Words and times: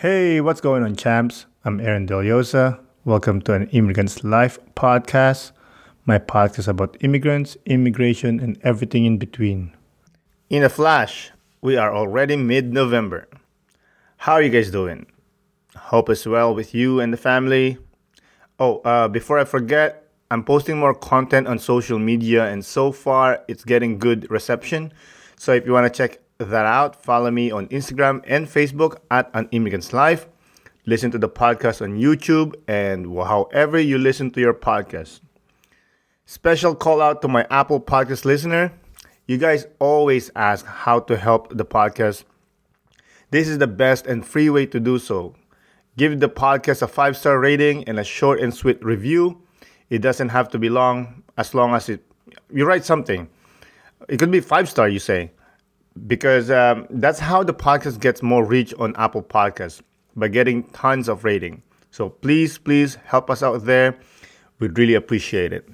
Hey, 0.00 0.42
what's 0.42 0.60
going 0.60 0.82
on, 0.82 0.94
champs? 0.94 1.46
I'm 1.64 1.80
Aaron 1.80 2.06
Deliosa. 2.06 2.78
Welcome 3.06 3.40
to 3.40 3.54
an 3.54 3.66
Immigrant's 3.70 4.22
Life 4.22 4.58
podcast. 4.74 5.52
My 6.04 6.18
podcast 6.18 6.68
about 6.68 6.98
immigrants, 7.00 7.56
immigration, 7.64 8.38
and 8.38 8.58
everything 8.62 9.06
in 9.06 9.16
between. 9.16 9.74
In 10.50 10.62
a 10.62 10.68
flash, 10.68 11.30
we 11.62 11.78
are 11.78 11.96
already 11.96 12.36
mid 12.36 12.74
November. 12.74 13.26
How 14.18 14.34
are 14.34 14.42
you 14.42 14.50
guys 14.50 14.70
doing? 14.70 15.06
Hope 15.74 16.10
it's 16.10 16.26
well 16.26 16.54
with 16.54 16.74
you 16.74 17.00
and 17.00 17.10
the 17.10 17.16
family. 17.16 17.78
Oh, 18.60 18.80
uh, 18.80 19.08
before 19.08 19.38
I 19.38 19.44
forget, 19.44 20.10
I'm 20.30 20.44
posting 20.44 20.76
more 20.76 20.92
content 20.92 21.48
on 21.48 21.58
social 21.58 21.98
media, 21.98 22.44
and 22.44 22.62
so 22.62 22.92
far 22.92 23.40
it's 23.48 23.64
getting 23.64 23.98
good 23.98 24.30
reception. 24.30 24.92
So 25.38 25.54
if 25.54 25.64
you 25.64 25.72
want 25.72 25.90
to 25.90 25.96
check 25.96 26.20
that 26.38 26.66
out, 26.66 27.02
follow 27.02 27.30
me 27.30 27.50
on 27.50 27.66
Instagram 27.68 28.22
and 28.26 28.46
Facebook 28.46 28.98
at 29.10 29.30
An 29.34 29.48
Immigrant's 29.52 29.92
Life. 29.92 30.26
Listen 30.84 31.10
to 31.10 31.18
the 31.18 31.28
podcast 31.28 31.80
on 31.82 31.98
YouTube 31.98 32.54
and 32.68 33.06
however 33.16 33.78
you 33.78 33.98
listen 33.98 34.30
to 34.32 34.40
your 34.40 34.54
podcast. 34.54 35.20
Special 36.26 36.74
call 36.74 37.00
out 37.00 37.22
to 37.22 37.28
my 37.28 37.46
Apple 37.50 37.80
Podcast 37.80 38.24
listener. 38.24 38.72
You 39.26 39.38
guys 39.38 39.66
always 39.78 40.30
ask 40.36 40.64
how 40.66 41.00
to 41.00 41.16
help 41.16 41.56
the 41.56 41.64
podcast. 41.64 42.24
This 43.30 43.48
is 43.48 43.58
the 43.58 43.66
best 43.66 44.06
and 44.06 44.24
free 44.24 44.50
way 44.50 44.66
to 44.66 44.78
do 44.78 44.98
so. 44.98 45.34
Give 45.96 46.20
the 46.20 46.28
podcast 46.28 46.82
a 46.82 46.86
five 46.86 47.16
star 47.16 47.40
rating 47.40 47.84
and 47.88 47.98
a 47.98 48.04
short 48.04 48.40
and 48.40 48.54
sweet 48.54 48.84
review. 48.84 49.40
It 49.88 50.00
doesn't 50.02 50.28
have 50.28 50.48
to 50.50 50.58
be 50.58 50.68
long, 50.68 51.22
as 51.38 51.54
long 51.54 51.74
as 51.74 51.88
it 51.88 52.04
you 52.52 52.66
write 52.66 52.84
something. 52.84 53.28
It 54.08 54.18
could 54.18 54.30
be 54.30 54.40
five 54.40 54.68
star, 54.68 54.88
you 54.88 54.98
say 54.98 55.32
because 56.06 56.50
um, 56.50 56.86
that's 56.90 57.18
how 57.18 57.42
the 57.42 57.54
podcast 57.54 58.00
gets 58.00 58.22
more 58.22 58.44
reach 58.44 58.74
on 58.74 58.94
Apple 58.96 59.22
Podcasts 59.22 59.80
by 60.14 60.28
getting 60.28 60.64
tons 60.70 61.08
of 61.08 61.24
rating. 61.24 61.62
So 61.90 62.08
please, 62.08 62.58
please 62.58 62.96
help 63.04 63.30
us 63.30 63.42
out 63.42 63.64
there. 63.64 63.98
We'd 64.58 64.78
really 64.78 64.94
appreciate 64.94 65.52
it. 65.52 65.68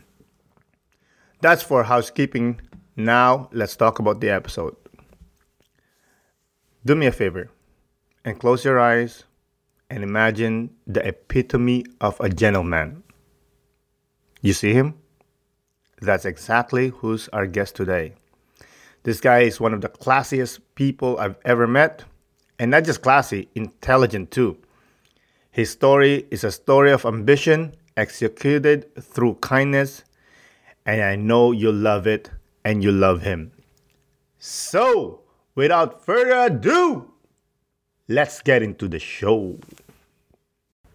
That's 1.41 1.62
for 1.62 1.83
housekeeping. 1.83 2.61
Now 2.97 3.48
let's 3.53 3.77
talk 3.77 3.98
about 3.98 4.20
the 4.20 4.31
episode. 4.31 4.77
Do 6.84 6.95
me 6.95 7.07
a 7.07 7.12
favor 7.12 7.51
and 8.25 8.39
close 8.39 8.64
your 8.64 8.79
eyes 8.79 9.25
and 9.91 10.03
imagine 10.03 10.70
the 10.86 11.07
epitome 11.07 11.84
of 12.01 12.19
a 12.20 12.29
gentleman. 12.29 13.03
You 14.41 14.53
see 14.53 14.73
him? 14.73 14.95
That's 16.01 16.25
exactly 16.25 16.89
who's 16.89 17.29
our 17.29 17.47
guest 17.47 17.77
today. 17.77 18.14
This 19.05 19.20
guy 19.20 19.41
is 19.41 19.61
one 19.61 19.75
of 19.75 19.81
the 19.81 19.89
classiest 19.89 20.61
people 20.77 21.19
I've 21.19 21.36
ever 21.45 21.67
met, 21.67 22.05
and 22.58 22.70
not 22.70 22.84
just 22.84 23.03
classy, 23.03 23.48
intelligent 23.55 24.31
too. 24.31 24.56
His 25.50 25.70
story 25.70 26.27
is 26.31 26.45
a 26.45 26.53
story 26.53 26.92
of 26.92 27.05
ambition 27.05 27.75
executed 27.97 28.95
through 29.03 29.34
kindness, 29.41 30.05
and 30.86 31.03
I 31.03 31.17
know 31.17 31.50
you'll 31.50 31.75
love 31.75 32.06
it 32.06 32.30
and 32.64 32.83
you 32.83 32.92
love 32.92 33.23
him. 33.23 33.50
So, 34.39 35.23
without 35.56 36.05
further 36.05 36.47
ado, 36.47 37.11
let's 38.08 38.41
get 38.41 38.62
into 38.62 38.86
the 38.86 39.00
show. 39.00 39.58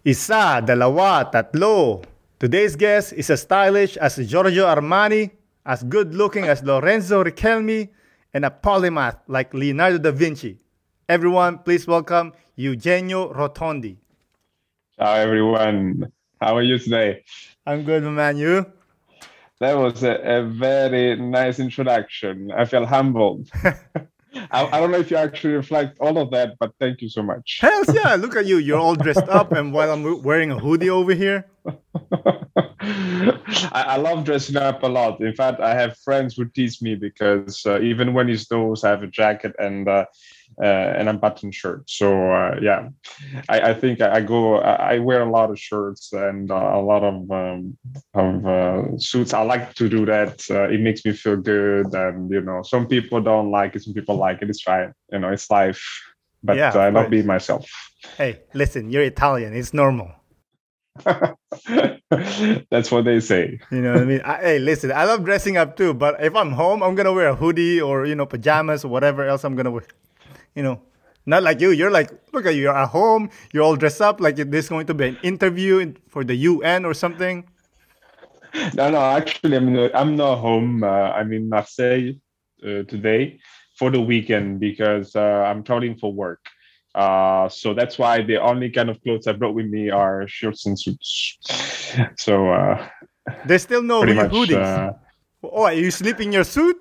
Isa, 0.04 0.64
dalawa, 0.64 1.30
tatlo. 1.30 2.04
Today's 2.40 2.74
guest 2.74 3.12
is 3.12 3.28
as 3.28 3.42
stylish 3.42 3.98
as 3.98 4.16
Giorgio 4.16 4.64
Armani, 4.64 5.30
as 5.66 5.82
good 5.82 6.14
looking 6.14 6.44
as 6.44 6.62
Lorenzo 6.62 7.22
Riquelme, 7.22 7.90
and 8.34 8.44
a 8.44 8.50
polymath 8.50 9.18
like 9.26 9.54
Leonardo 9.54 9.98
da 9.98 10.10
Vinci. 10.10 10.58
Everyone, 11.08 11.58
please 11.58 11.86
welcome 11.86 12.32
Eugenio 12.56 13.32
Rotondi. 13.32 13.96
Ciao, 14.98 15.14
everyone. 15.14 16.12
How 16.40 16.56
are 16.56 16.62
you 16.62 16.78
today? 16.78 17.24
I'm 17.66 17.84
good, 17.84 18.02
man. 18.04 18.36
You? 18.36 18.66
That 19.60 19.76
was 19.76 20.02
a, 20.02 20.14
a 20.14 20.44
very 20.44 21.16
nice 21.16 21.58
introduction. 21.58 22.50
I 22.52 22.64
feel 22.64 22.86
humbled. 22.86 23.48
I, 23.64 24.66
I, 24.66 24.80
don't 24.80 24.90
know 24.90 24.98
if 24.98 25.10
you 25.10 25.16
actually 25.16 25.54
reflect 25.54 25.98
all 26.00 26.18
of 26.18 26.30
that, 26.30 26.56
but 26.60 26.72
thank 26.78 27.00
you 27.00 27.08
so 27.08 27.22
much. 27.22 27.58
Hells 27.60 27.92
yeah! 27.92 28.14
Look 28.14 28.36
at 28.36 28.46
you. 28.46 28.58
You're 28.58 28.78
all 28.78 28.94
dressed 28.94 29.28
up, 29.28 29.52
and 29.52 29.72
while 29.72 29.90
I'm 29.90 30.22
wearing 30.22 30.50
a 30.50 30.58
hoodie 30.58 30.90
over 30.90 31.14
here. 31.14 31.46
I, 32.88 33.84
I, 33.88 33.96
love 33.96 34.24
dressing 34.24 34.56
up 34.56 34.82
a 34.82 34.86
lot. 34.86 35.20
In 35.20 35.34
fact, 35.34 35.60
I 35.60 35.74
have 35.74 35.98
friends 35.98 36.36
who 36.36 36.46
tease 36.46 36.80
me 36.80 36.94
because 36.94 37.64
uh, 37.66 37.80
even 37.80 38.14
when 38.14 38.28
it 38.28 38.38
snows, 38.38 38.84
I 38.84 38.90
have 38.90 39.02
a 39.02 39.06
jacket 39.06 39.54
and 39.58 39.88
uh, 39.88 40.06
uh, 40.62 40.64
and 40.64 41.08
a 41.08 41.12
button 41.12 41.50
shirt. 41.50 41.88
So 41.88 42.32
uh, 42.32 42.58
yeah, 42.62 42.88
I, 43.48 43.60
I 43.70 43.74
think 43.74 44.00
I, 44.00 44.20
go. 44.20 44.58
I 44.58 44.98
wear 44.98 45.22
a 45.22 45.30
lot 45.30 45.50
of 45.50 45.58
shirts 45.58 46.12
and 46.12 46.50
uh, 46.50 46.54
a 46.54 46.80
lot 46.80 47.02
of 47.04 47.30
um, 47.30 47.76
of 48.14 48.46
uh, 48.46 48.98
suits. 48.98 49.34
I 49.34 49.42
like 49.42 49.74
to 49.74 49.88
do 49.88 50.06
that. 50.06 50.48
it 50.48 50.80
makes 50.80 51.04
me 51.04 51.12
feel 51.12 51.36
good, 51.36 51.92
and 51.94 52.30
you 52.30 52.40
know, 52.40 52.62
some 52.62 52.86
people 52.86 53.20
don't 53.20 53.50
like 53.50 53.76
it. 53.76 53.82
Some 53.82 53.94
people 53.94 54.16
like 54.16 54.40
it. 54.40 54.48
It's 54.48 54.62
fine. 54.62 54.92
You 55.12 55.18
know, 55.18 55.30
it's 55.30 55.50
life. 55.50 55.84
But 56.42 56.56
yeah, 56.56 56.76
I 56.76 56.90
love 56.90 57.10
being 57.10 57.26
myself. 57.26 57.68
Hey, 58.16 58.40
listen, 58.54 58.90
you're 58.90 59.02
Italian. 59.02 59.54
It's 59.54 59.74
normal. 59.74 60.12
That's 62.70 62.90
what 62.90 63.04
they 63.04 63.20
say. 63.20 63.60
You 63.70 63.82
know 63.82 63.92
what 63.92 64.02
I 64.02 64.04
mean? 64.04 64.20
I, 64.22 64.36
hey, 64.36 64.58
listen, 64.58 64.92
I 64.92 65.04
love 65.04 65.24
dressing 65.24 65.56
up 65.56 65.76
too, 65.76 65.94
but 65.94 66.22
if 66.22 66.34
I'm 66.34 66.52
home, 66.52 66.82
I'm 66.82 66.94
gonna 66.94 67.12
wear 67.12 67.28
a 67.28 67.34
hoodie 67.34 67.80
or 67.80 68.06
you 68.06 68.14
know 68.14 68.26
pajamas 68.26 68.84
or 68.84 68.88
whatever 68.88 69.26
else 69.26 69.44
I'm 69.44 69.56
gonna 69.56 69.70
wear. 69.70 69.86
You 70.54 70.62
know, 70.62 70.80
not 71.26 71.42
like 71.42 71.60
you. 71.60 71.70
You're 71.70 71.90
like, 71.90 72.10
look 72.32 72.46
at 72.46 72.54
you. 72.54 72.62
You're 72.62 72.76
at 72.76 72.88
home. 72.88 73.30
You're 73.52 73.62
all 73.62 73.76
dressed 73.76 74.00
up 74.00 74.20
like 74.20 74.36
this 74.36 74.64
is 74.64 74.68
going 74.68 74.86
to 74.86 74.94
be 74.94 75.08
an 75.08 75.18
interview 75.22 75.92
for 76.08 76.24
the 76.24 76.34
UN 76.34 76.84
or 76.84 76.94
something. 76.94 77.44
No, 78.74 78.90
no. 78.90 78.98
Actually, 78.98 79.56
I'm 79.56 79.72
not, 79.72 79.94
I'm 79.94 80.16
not 80.16 80.38
home. 80.38 80.82
Uh, 80.82 81.12
I'm 81.12 81.32
in 81.34 81.48
Marseille 81.50 82.12
uh, 82.64 82.82
today 82.84 83.40
for 83.78 83.90
the 83.90 84.00
weekend 84.00 84.58
because 84.58 85.14
uh, 85.14 85.44
I'm 85.46 85.62
traveling 85.62 85.96
for 85.98 86.12
work. 86.12 86.40
Uh, 86.94 87.48
so 87.48 87.74
that's 87.74 87.98
why 87.98 88.22
the 88.22 88.40
only 88.40 88.70
kind 88.70 88.90
of 88.90 89.00
clothes 89.02 89.26
I 89.26 89.32
brought 89.32 89.54
with 89.54 89.66
me 89.66 89.90
are 89.90 90.26
shirts 90.26 90.66
and 90.66 90.78
suits. 90.78 91.38
So 92.18 92.50
uh, 92.50 92.86
there's 93.46 93.62
still 93.62 93.82
no 93.82 94.02
hoodies. 94.02 94.62
Uh, 94.62 94.92
oh, 95.42 95.64
are 95.64 95.72
you 95.72 95.90
sleeping 95.90 96.28
in 96.28 96.32
your 96.34 96.44
suit? 96.44 96.76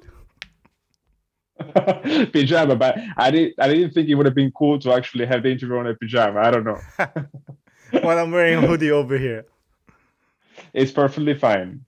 pajama, 2.33 2.75
but 2.75 2.97
I 3.17 3.31
didn't. 3.31 3.53
I 3.59 3.67
didn't 3.67 3.91
think 3.91 4.09
it 4.09 4.15
would 4.15 4.25
have 4.25 4.35
been 4.35 4.51
cool 4.51 4.79
to 4.79 4.93
actually 4.93 5.25
have 5.25 5.43
the 5.43 5.51
interview 5.51 5.77
on 5.77 5.87
a 5.87 5.95
pajama. 5.95 6.39
I 6.39 6.51
don't 6.51 6.63
know. 6.63 6.79
well, 8.03 8.19
I'm 8.19 8.31
wearing 8.31 8.63
a 8.63 8.67
hoodie 8.67 8.91
over 8.91 9.17
here. 9.17 9.45
It's 10.73 10.91
perfectly 10.91 11.33
fine. 11.33 11.85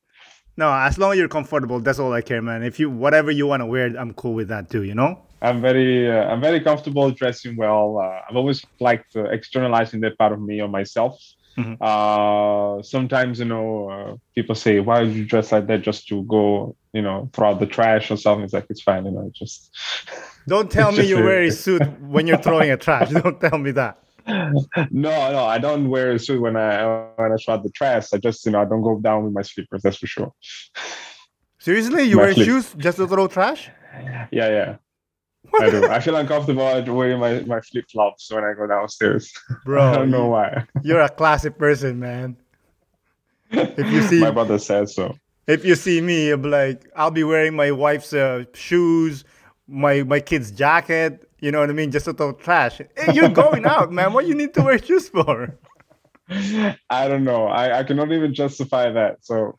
No, 0.58 0.72
as 0.72 0.98
long 0.98 1.14
as 1.14 1.20
you're 1.20 1.28
comfortable, 1.28 1.80
that's 1.80 2.00
all 2.00 2.14
I 2.14 2.22
care, 2.22 2.42
man. 2.42 2.64
If 2.64 2.80
you 2.80 2.90
whatever 2.90 3.32
you 3.32 3.48
want 3.48 3.62
to 3.62 3.66
wear, 3.66 3.88
I'm 3.98 4.14
cool 4.14 4.34
with 4.34 4.48
that 4.50 4.70
too. 4.70 4.84
You 4.84 4.96
know. 4.96 5.22
I'm 5.42 5.62
very 5.62 6.12
uh, 6.12 6.26
I'm 6.26 6.42
very 6.42 6.60
comfortable 6.60 7.10
dressing 7.12 7.56
well. 7.56 8.00
Uh, 8.00 8.22
I've 8.30 8.36
always 8.36 8.66
liked 8.80 9.16
uh, 9.16 9.24
externalizing 9.26 10.02
that 10.02 10.18
part 10.18 10.34
of 10.34 10.42
me 10.42 10.60
on 10.60 10.72
myself. 10.72 11.18
Mm-hmm. 11.58 11.76
Uh, 11.82 12.82
sometimes 12.84 13.40
you 13.40 13.46
know 13.46 13.90
uh, 13.90 14.16
people 14.36 14.56
say, 14.56 14.80
"Why 14.80 15.02
would 15.02 15.14
you 15.14 15.26
dress 15.26 15.52
like 15.52 15.68
that 15.68 15.82
just 15.82 16.08
to 16.08 16.24
go 16.24 16.76
you 16.94 17.02
know 17.02 17.30
throw 17.34 17.52
out 17.52 17.60
the 17.60 17.66
trash 17.66 18.12
or 18.12 18.18
something?" 18.18 18.44
It's 18.44 18.54
like 18.54 18.68
it's 18.70 18.82
fine, 18.82 19.06
you 19.06 19.12
know. 19.12 19.32
Just 19.34 19.72
don't 20.48 20.70
tell 20.70 20.92
me 20.98 21.06
you 21.06 21.18
wear 21.18 21.44
a 21.44 21.52
suit 21.52 21.84
when 22.02 22.28
you're 22.28 22.38
throwing 22.38 22.72
a 22.72 22.78
trash. 22.78 23.10
Don't 23.24 23.40
tell 23.40 23.58
me 23.58 23.72
that. 23.72 23.98
No, 24.28 25.32
no, 25.32 25.44
I 25.46 25.58
don't 25.58 25.90
wear 25.90 26.12
a 26.12 26.20
suit 26.20 26.40
when 26.40 26.56
I 26.56 26.84
when 27.16 27.32
I 27.32 27.36
throw 27.38 27.56
out 27.56 27.64
the 27.64 27.72
trash. 27.72 28.14
I 28.14 28.18
just 28.18 28.46
you 28.46 28.52
know 28.52 28.62
I 28.62 28.66
don't 28.66 28.84
go 28.84 29.00
down 29.00 29.24
with 29.24 29.34
my 29.34 29.42
slippers. 29.42 29.82
That's 29.82 29.98
for 29.98 30.06
sure. 30.06 30.34
Seriously, 31.58 32.04
you 32.04 32.18
my 32.18 32.24
wear 32.24 32.34
shoes 32.36 32.76
just 32.78 32.98
to 32.98 33.08
throw 33.08 33.28
trash? 33.28 33.72
Yeah, 34.32 34.50
yeah. 34.50 34.76
I 35.60 35.70
do. 35.70 35.88
I 35.88 36.00
feel 36.00 36.16
uncomfortable 36.16 36.64
wearing 36.96 37.20
my, 37.20 37.42
my 37.42 37.62
flip 37.62 37.86
flops 37.92 38.32
when 38.32 38.44
I 38.44 38.54
go 38.54 38.68
downstairs. 38.68 39.34
Bro, 39.66 39.84
I 39.92 39.96
don't 39.96 40.12
know 40.12 40.28
why. 40.28 40.66
You're 40.84 41.02
a 41.02 41.10
classic 41.10 41.58
person, 41.58 42.00
man. 42.00 42.38
If 43.52 43.92
you 43.92 44.02
see 44.04 44.20
my 44.22 44.32
brother 44.32 44.60
says 44.60 44.96
so. 44.96 45.18
If 45.48 45.66
you 45.66 45.76
see 45.76 46.02
me, 46.02 46.30
I'm 46.30 46.44
like, 46.44 46.88
I'll 46.96 47.12
be 47.12 47.24
wearing 47.24 47.56
my 47.56 47.72
wife's 47.72 48.14
uh, 48.14 48.44
shoes, 48.54 49.24
my 49.68 50.04
my 50.04 50.20
kid's 50.20 50.52
jacket. 50.52 51.28
You 51.40 51.52
know 51.52 51.60
what 51.60 51.70
I 51.70 51.74
mean? 51.74 51.90
Just 51.90 52.06
to 52.06 52.14
throw 52.14 52.34
trash. 52.34 52.82
Hey, 52.96 53.14
you're 53.14 53.30
going 53.30 53.66
out, 53.66 53.92
man. 53.92 54.14
What 54.14 54.28
you 54.28 54.36
need 54.36 54.54
to 54.56 54.62
wear 54.62 54.78
shoes 54.78 55.10
for? 55.10 55.58
I 56.30 57.08
don't 57.08 57.24
know. 57.24 57.48
I, 57.48 57.80
I 57.80 57.84
cannot 57.84 58.12
even 58.12 58.34
justify 58.34 58.92
that. 58.92 59.26
So. 59.26 59.58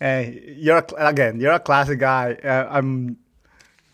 hey, 0.00 0.54
you're 0.58 0.84
again. 0.98 1.40
You're 1.40 1.52
a 1.52 1.60
classic 1.60 2.00
guy. 2.00 2.34
Uh, 2.44 2.68
I'm 2.70 3.16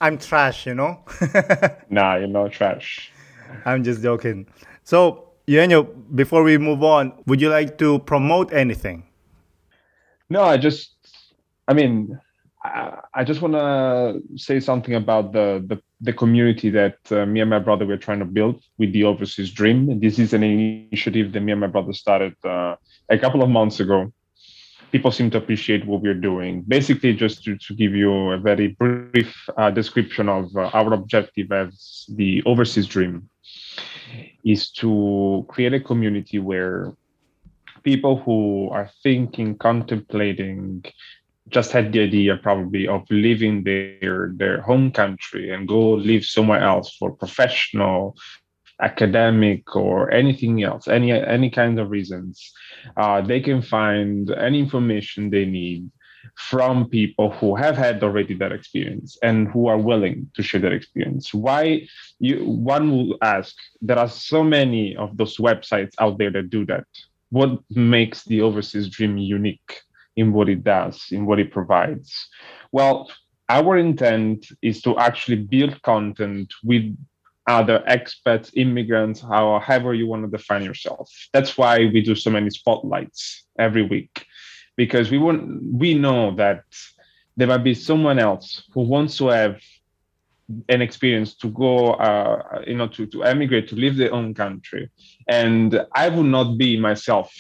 I'm 0.05 0.19
trash, 0.19 0.67
you 0.67 0.75
know? 0.75 1.01
nah, 1.89 2.17
you're 2.17 2.29
not 2.29 2.53
trash. 2.53 3.11
I'm 3.65 3.83
just 3.83 4.03
joking. 4.03 4.47
So, 4.83 5.31
Eugenio, 5.47 5.85
before 5.85 6.43
we 6.43 6.59
move 6.59 6.85
on, 6.85 7.15
would 7.25 7.41
you 7.41 7.49
like 7.49 7.79
to 7.79 8.01
promote 8.01 8.53
anything? 8.53 9.05
No, 10.29 10.43
I 10.43 10.59
just, 10.59 10.93
I 11.67 11.73
mean, 11.73 12.21
I, 12.63 12.99
I 13.15 13.25
just 13.25 13.41
want 13.41 13.55
to 13.55 14.21
say 14.37 14.61
something 14.61 14.95
about 14.95 15.33
the, 15.33 15.65
the 15.67 15.81
the 16.01 16.13
community 16.13 16.69
that 16.69 16.99
uh, 17.11 17.25
me 17.25 17.41
and 17.41 17.49
my 17.49 17.59
brother 17.59 17.87
were 17.87 17.97
trying 17.97 18.19
to 18.19 18.27
build 18.27 18.63
with 18.77 18.93
the 18.93 19.05
Overseas 19.05 19.51
Dream. 19.51 20.01
This 20.01 20.19
is 20.19 20.35
an 20.35 20.43
initiative 20.43 21.33
that 21.33 21.41
me 21.41 21.53
and 21.53 21.63
my 21.63 21.67
brother 21.67 21.95
started 21.95 22.35
uh, 22.45 22.77
a 23.09 23.17
couple 23.17 23.43
of 23.43 23.49
months 23.49 23.81
ago. 23.81 24.13
People 24.95 25.11
seem 25.11 25.29
to 25.31 25.39
appreciate 25.39 25.85
what 25.85 26.03
we're 26.03 26.23
doing. 26.31 26.63
Basically, 26.69 27.15
just 27.15 27.43
to, 27.45 27.59
to 27.59 27.75
give 27.75 27.97
you 27.97 28.31
a 28.31 28.39
very 28.39 28.69
brief 28.79 29.35
uh, 29.57 29.69
description 29.73 30.29
of 30.29 30.55
uh, 30.55 30.71
our 30.73 30.95
objective 30.95 31.51
as 31.51 32.07
the 32.15 32.45
Overseas 32.47 32.87
Dream 32.87 33.29
is 34.45 34.71
to 34.71 35.45
create 35.49 35.75
a 35.75 35.81
community 35.81 36.39
where 36.39 36.93
people 37.83 38.23
who 38.23 38.69
are 38.71 38.89
thinking, 39.03 39.59
contemplating, 39.59 40.85
just 41.49 41.73
had 41.73 41.93
the 41.93 42.01
idea 42.01 42.37
probably 42.37 42.87
of 42.87 43.03
leaving 43.11 43.65
their 43.65 44.31
their 44.37 44.63
home 44.63 44.93
country 44.93 45.51
and 45.51 45.67
go 45.67 45.95
live 45.95 46.25
somewhere 46.25 46.63
else 46.63 46.95
for 46.99 47.11
professional 47.11 48.17
academic 48.81 49.77
or 49.77 50.11
anything 50.11 50.63
else 50.63 50.89
any 50.89 51.13
any 51.13 51.51
kind 51.51 51.79
of 51.79 51.91
reasons 51.91 52.53
uh, 52.97 53.21
they 53.21 53.41
can 53.41 53.63
find 53.63 54.31
any 54.31 54.59
information 54.59 55.31
they 55.31 55.45
need 55.45 55.89
from 56.37 56.89
people 56.89 57.31
who 57.31 57.55
have 57.55 57.77
had 57.77 58.03
already 58.03 58.35
that 58.35 58.51
experience 58.51 59.19
and 59.23 59.47
who 59.49 59.67
are 59.67 59.79
willing 59.79 60.29
to 60.35 60.43
share 60.43 60.61
that 60.61 60.73
experience 60.73 61.33
why 61.33 61.87
you 62.19 62.45
one 62.45 62.91
will 62.91 63.17
ask 63.23 63.55
there 63.81 63.99
are 63.99 64.09
so 64.09 64.43
many 64.43 64.97
of 64.97 65.17
those 65.17 65.37
websites 65.37 65.93
out 66.01 66.19
there 66.19 66.31
that 66.31 66.51
do 66.51 66.65
that 66.67 66.85
what 67.31 67.59
makes 67.71 68.25
the 68.25 68.41
overseas 68.41 68.89
dream 68.89 69.19
unique 69.19 69.83
in 70.17 70.33
what 70.33 70.49
it 70.49 70.63
does, 70.63 71.07
in 71.11 71.27
what 71.27 71.41
it 71.41 71.51
provides? 71.51 72.29
Well, 72.73 73.11
our 73.49 73.77
intent 73.77 74.47
is 74.63 74.81
to 74.83 74.97
actually 74.99 75.37
build 75.37 75.83
content 75.83 76.53
with 76.63 76.97
other 77.47 77.83
expats, 77.89 78.51
immigrants, 78.57 79.21
however 79.21 79.95
you 79.95 80.07
want 80.07 80.25
to 80.25 80.31
define 80.31 80.65
yourself. 80.65 81.11
That's 81.33 81.59
why 81.59 81.79
we 81.93 82.01
do 82.01 82.15
so 82.15 82.31
many 82.31 82.51
spotlights 82.51 83.45
every 83.59 83.83
week, 83.83 84.27
because 84.77 85.11
we 85.11 85.19
want 85.19 85.63
we 85.63 85.95
know 85.95 86.35
that 86.37 86.65
there 87.37 87.49
might 87.49 87.65
be 87.65 87.75
someone 87.75 88.19
else 88.19 88.65
who 88.73 88.83
wants 88.83 89.19
to 89.19 89.29
have 89.29 89.61
an 90.69 90.83
experience 90.83 91.35
to 91.35 91.49
go, 91.49 91.95
uh, 91.95 92.63
you 92.67 92.77
know, 92.77 92.87
to, 92.89 93.07
to 93.07 93.25
emigrate, 93.25 93.67
to 93.69 93.77
leave 93.77 93.97
their 93.97 94.13
own 94.13 94.35
country. 94.35 94.91
And 95.27 95.81
I 95.95 96.09
would 96.09 96.27
not 96.27 96.59
be 96.59 96.79
myself 96.79 97.33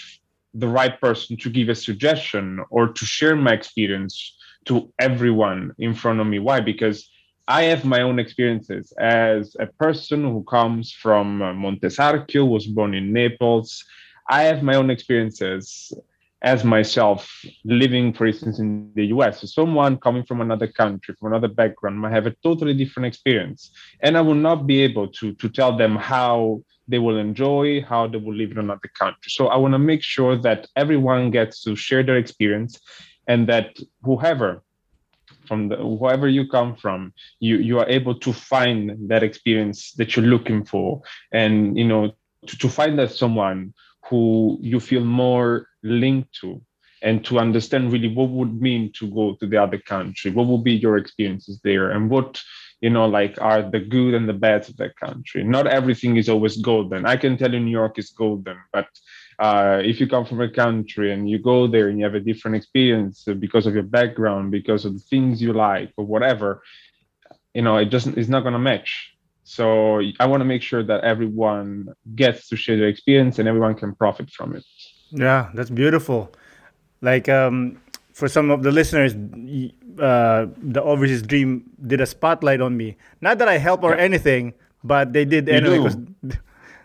the 0.54 0.68
right 0.68 0.98
person 1.00 1.36
to 1.36 1.50
give 1.50 1.68
a 1.68 1.74
suggestion 1.74 2.64
or 2.70 2.88
to 2.88 3.04
share 3.04 3.36
my 3.36 3.52
experience 3.52 4.36
to 4.66 4.90
everyone 4.98 5.72
in 5.78 5.94
front 5.94 6.20
of 6.20 6.26
me. 6.26 6.38
Why? 6.38 6.60
Because 6.60 7.10
I 7.46 7.64
have 7.64 7.84
my 7.84 8.00
own 8.00 8.18
experiences 8.18 8.92
as 8.98 9.54
a 9.60 9.66
person 9.66 10.22
who 10.22 10.44
comes 10.44 10.92
from 10.92 11.42
uh, 11.42 11.52
Montesarchio, 11.52 12.48
was 12.48 12.66
born 12.66 12.94
in 12.94 13.12
Naples. 13.12 13.84
I 14.30 14.44
have 14.44 14.62
my 14.62 14.76
own 14.76 14.88
experiences 14.88 15.92
as 16.40 16.64
myself 16.64 17.30
living, 17.64 18.14
for 18.14 18.26
instance, 18.26 18.58
in 18.58 18.92
the 18.94 19.06
US. 19.06 19.42
So 19.42 19.46
someone 19.46 19.98
coming 19.98 20.24
from 20.24 20.40
another 20.40 20.66
country, 20.66 21.14
from 21.18 21.32
another 21.32 21.48
background, 21.48 21.98
might 21.98 22.12
have 22.12 22.26
a 22.26 22.34
totally 22.42 22.72
different 22.72 23.06
experience. 23.06 23.70
And 24.00 24.16
I 24.16 24.22
will 24.22 24.34
not 24.34 24.66
be 24.66 24.80
able 24.80 25.08
to, 25.08 25.34
to 25.34 25.48
tell 25.48 25.76
them 25.76 25.96
how 25.96 26.62
they 26.88 26.98
will 26.98 27.18
enjoy, 27.18 27.82
how 27.82 28.06
they 28.06 28.18
will 28.18 28.34
live 28.34 28.52
in 28.52 28.58
another 28.58 28.90
country. 28.98 29.28
So 29.28 29.48
I 29.48 29.56
want 29.56 29.72
to 29.72 29.78
make 29.78 30.02
sure 30.02 30.36
that 30.36 30.66
everyone 30.76 31.30
gets 31.30 31.62
to 31.64 31.76
share 31.76 32.02
their 32.02 32.16
experience 32.16 32.80
and 33.26 33.46
that 33.48 33.76
whoever 34.02 34.62
from 35.46 35.68
the, 35.68 36.28
you 36.30 36.48
come 36.48 36.76
from 36.76 37.12
you 37.40 37.58
you 37.58 37.78
are 37.78 37.88
able 37.88 38.14
to 38.18 38.32
find 38.32 39.08
that 39.08 39.22
experience 39.22 39.92
that 39.92 40.14
you're 40.14 40.24
looking 40.26 40.64
for 40.64 41.02
and 41.32 41.78
you 41.78 41.84
know 41.84 42.12
to, 42.46 42.58
to 42.58 42.68
find 42.68 42.98
that 42.98 43.12
someone 43.12 43.72
who 44.08 44.58
you 44.60 44.80
feel 44.80 45.04
more 45.04 45.66
linked 45.82 46.34
to 46.40 46.60
and 47.02 47.24
to 47.24 47.38
understand 47.38 47.92
really 47.92 48.12
what 48.14 48.30
would 48.30 48.60
mean 48.60 48.90
to 48.92 49.10
go 49.10 49.34
to 49.34 49.46
the 49.46 49.56
other 49.56 49.78
country 49.78 50.30
what 50.30 50.46
would 50.46 50.64
be 50.64 50.74
your 50.74 50.96
experiences 50.96 51.60
there 51.64 51.90
and 51.90 52.10
what 52.10 52.40
you 52.80 52.90
know 52.90 53.06
like 53.06 53.40
are 53.40 53.62
the 53.62 53.80
good 53.80 54.12
and 54.12 54.28
the 54.28 54.32
bad 54.32 54.68
of 54.68 54.76
that 54.76 54.94
country. 54.96 55.42
Not 55.42 55.66
everything 55.66 56.16
is 56.16 56.28
always 56.28 56.58
golden. 56.58 57.06
I 57.06 57.16
can 57.16 57.38
tell 57.38 57.52
you 57.52 57.60
new 57.60 57.70
york 57.70 57.98
is 57.98 58.10
golden 58.10 58.58
but 58.72 58.88
uh, 59.38 59.80
if 59.82 60.00
you 60.00 60.06
come 60.06 60.24
from 60.24 60.40
a 60.40 60.48
country 60.48 61.12
and 61.12 61.28
you 61.28 61.38
go 61.38 61.66
there 61.66 61.88
and 61.88 61.98
you 61.98 62.04
have 62.04 62.14
a 62.14 62.20
different 62.20 62.56
experience 62.56 63.24
because 63.38 63.66
of 63.66 63.74
your 63.74 63.82
background 63.82 64.50
because 64.50 64.84
of 64.84 64.94
the 64.94 65.00
things 65.00 65.42
you 65.42 65.52
like 65.52 65.92
or 65.96 66.04
whatever 66.04 66.62
you 67.54 67.62
know 67.62 67.76
it 67.76 67.86
doesn't 67.86 68.16
it's 68.16 68.28
not 68.28 68.40
going 68.40 68.52
to 68.52 68.58
match 68.58 69.14
so 69.44 70.00
I 70.18 70.26
want 70.26 70.40
to 70.40 70.44
make 70.46 70.62
sure 70.62 70.82
that 70.82 71.04
everyone 71.04 71.94
gets 72.16 72.48
to 72.48 72.56
share 72.56 72.78
their 72.78 72.88
experience 72.88 73.38
and 73.38 73.46
everyone 73.46 73.74
can 73.74 73.94
profit 73.94 74.30
from 74.30 74.56
it. 74.56 74.64
Yeah, 75.10 75.50
that's 75.54 75.70
beautiful. 75.70 76.32
Like 77.02 77.28
um, 77.28 77.78
for 78.14 78.26
some 78.26 78.50
of 78.50 78.62
the 78.62 78.72
listeners, 78.72 79.12
uh, 79.12 80.46
the 80.56 80.82
Overseas 80.82 81.22
Dream 81.22 81.70
did 81.86 82.00
a 82.00 82.06
spotlight 82.06 82.62
on 82.62 82.76
me. 82.76 82.96
Not 83.20 83.36
that 83.38 83.48
I 83.48 83.58
help 83.58 83.82
or 83.82 83.94
yeah. 83.94 84.02
anything, 84.02 84.54
but 84.82 85.12
they 85.12 85.26
did 85.26 85.46
you 85.46 85.54
anyway. 85.54 85.90
Do. 86.24 86.36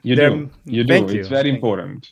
You 0.04 0.16
do. 0.24 0.50
You 0.66 0.84
do. 0.84 1.08
It's 1.08 1.30
very 1.30 1.50
important. 1.50 2.12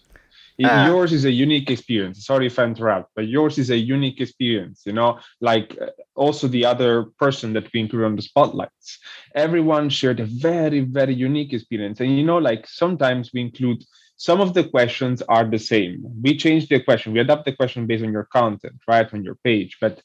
Uh, 0.64 0.88
yours 0.90 1.14
is 1.14 1.26
a 1.26 1.32
unique 1.32 1.70
experience. 1.70 2.26
Sorry 2.26 2.48
if 2.48 2.58
i 2.58 2.64
interrupt 2.64 3.12
but 3.16 3.28
yours 3.28 3.58
is 3.58 3.70
a 3.70 3.78
unique 3.78 4.20
experience 4.20 4.84
you 4.86 4.94
know? 4.94 5.20
Like 5.40 5.78
uh, 5.80 5.88
also 6.16 6.48
the 6.48 6.66
other 6.66 7.06
person 7.20 7.54
that 7.54 7.72
we 7.74 7.80
include 7.82 8.06
on 8.06 8.16
the 8.16 8.22
spotlights. 8.22 9.00
Everyone 9.36 9.90
shared 9.90 10.20
a 10.20 10.26
very 10.26 10.80
very 10.80 11.14
unique 11.14 11.54
experience. 11.54 12.00
And 12.00 12.18
you 12.18 12.24
know 12.24 12.38
like 12.38 12.68
sometimes 12.68 13.32
we 13.34 13.42
include 13.42 13.84
some 14.18 14.42
of 14.42 14.56
the 14.56 14.64
questions 14.64 15.22
are 15.30 15.46
the 15.46 15.60
same. 15.60 16.04
We 16.24 16.36
change 16.38 16.68
the 16.68 16.80
question 16.80 17.14
we 17.14 17.20
adapt 17.20 17.46
the 17.46 17.54
question 17.54 17.86
based 17.86 18.04
on 18.04 18.12
your 18.12 18.26
content 18.26 18.78
right? 18.88 19.12
On 19.14 19.24
your 19.24 19.36
page. 19.44 19.78
But 19.80 20.02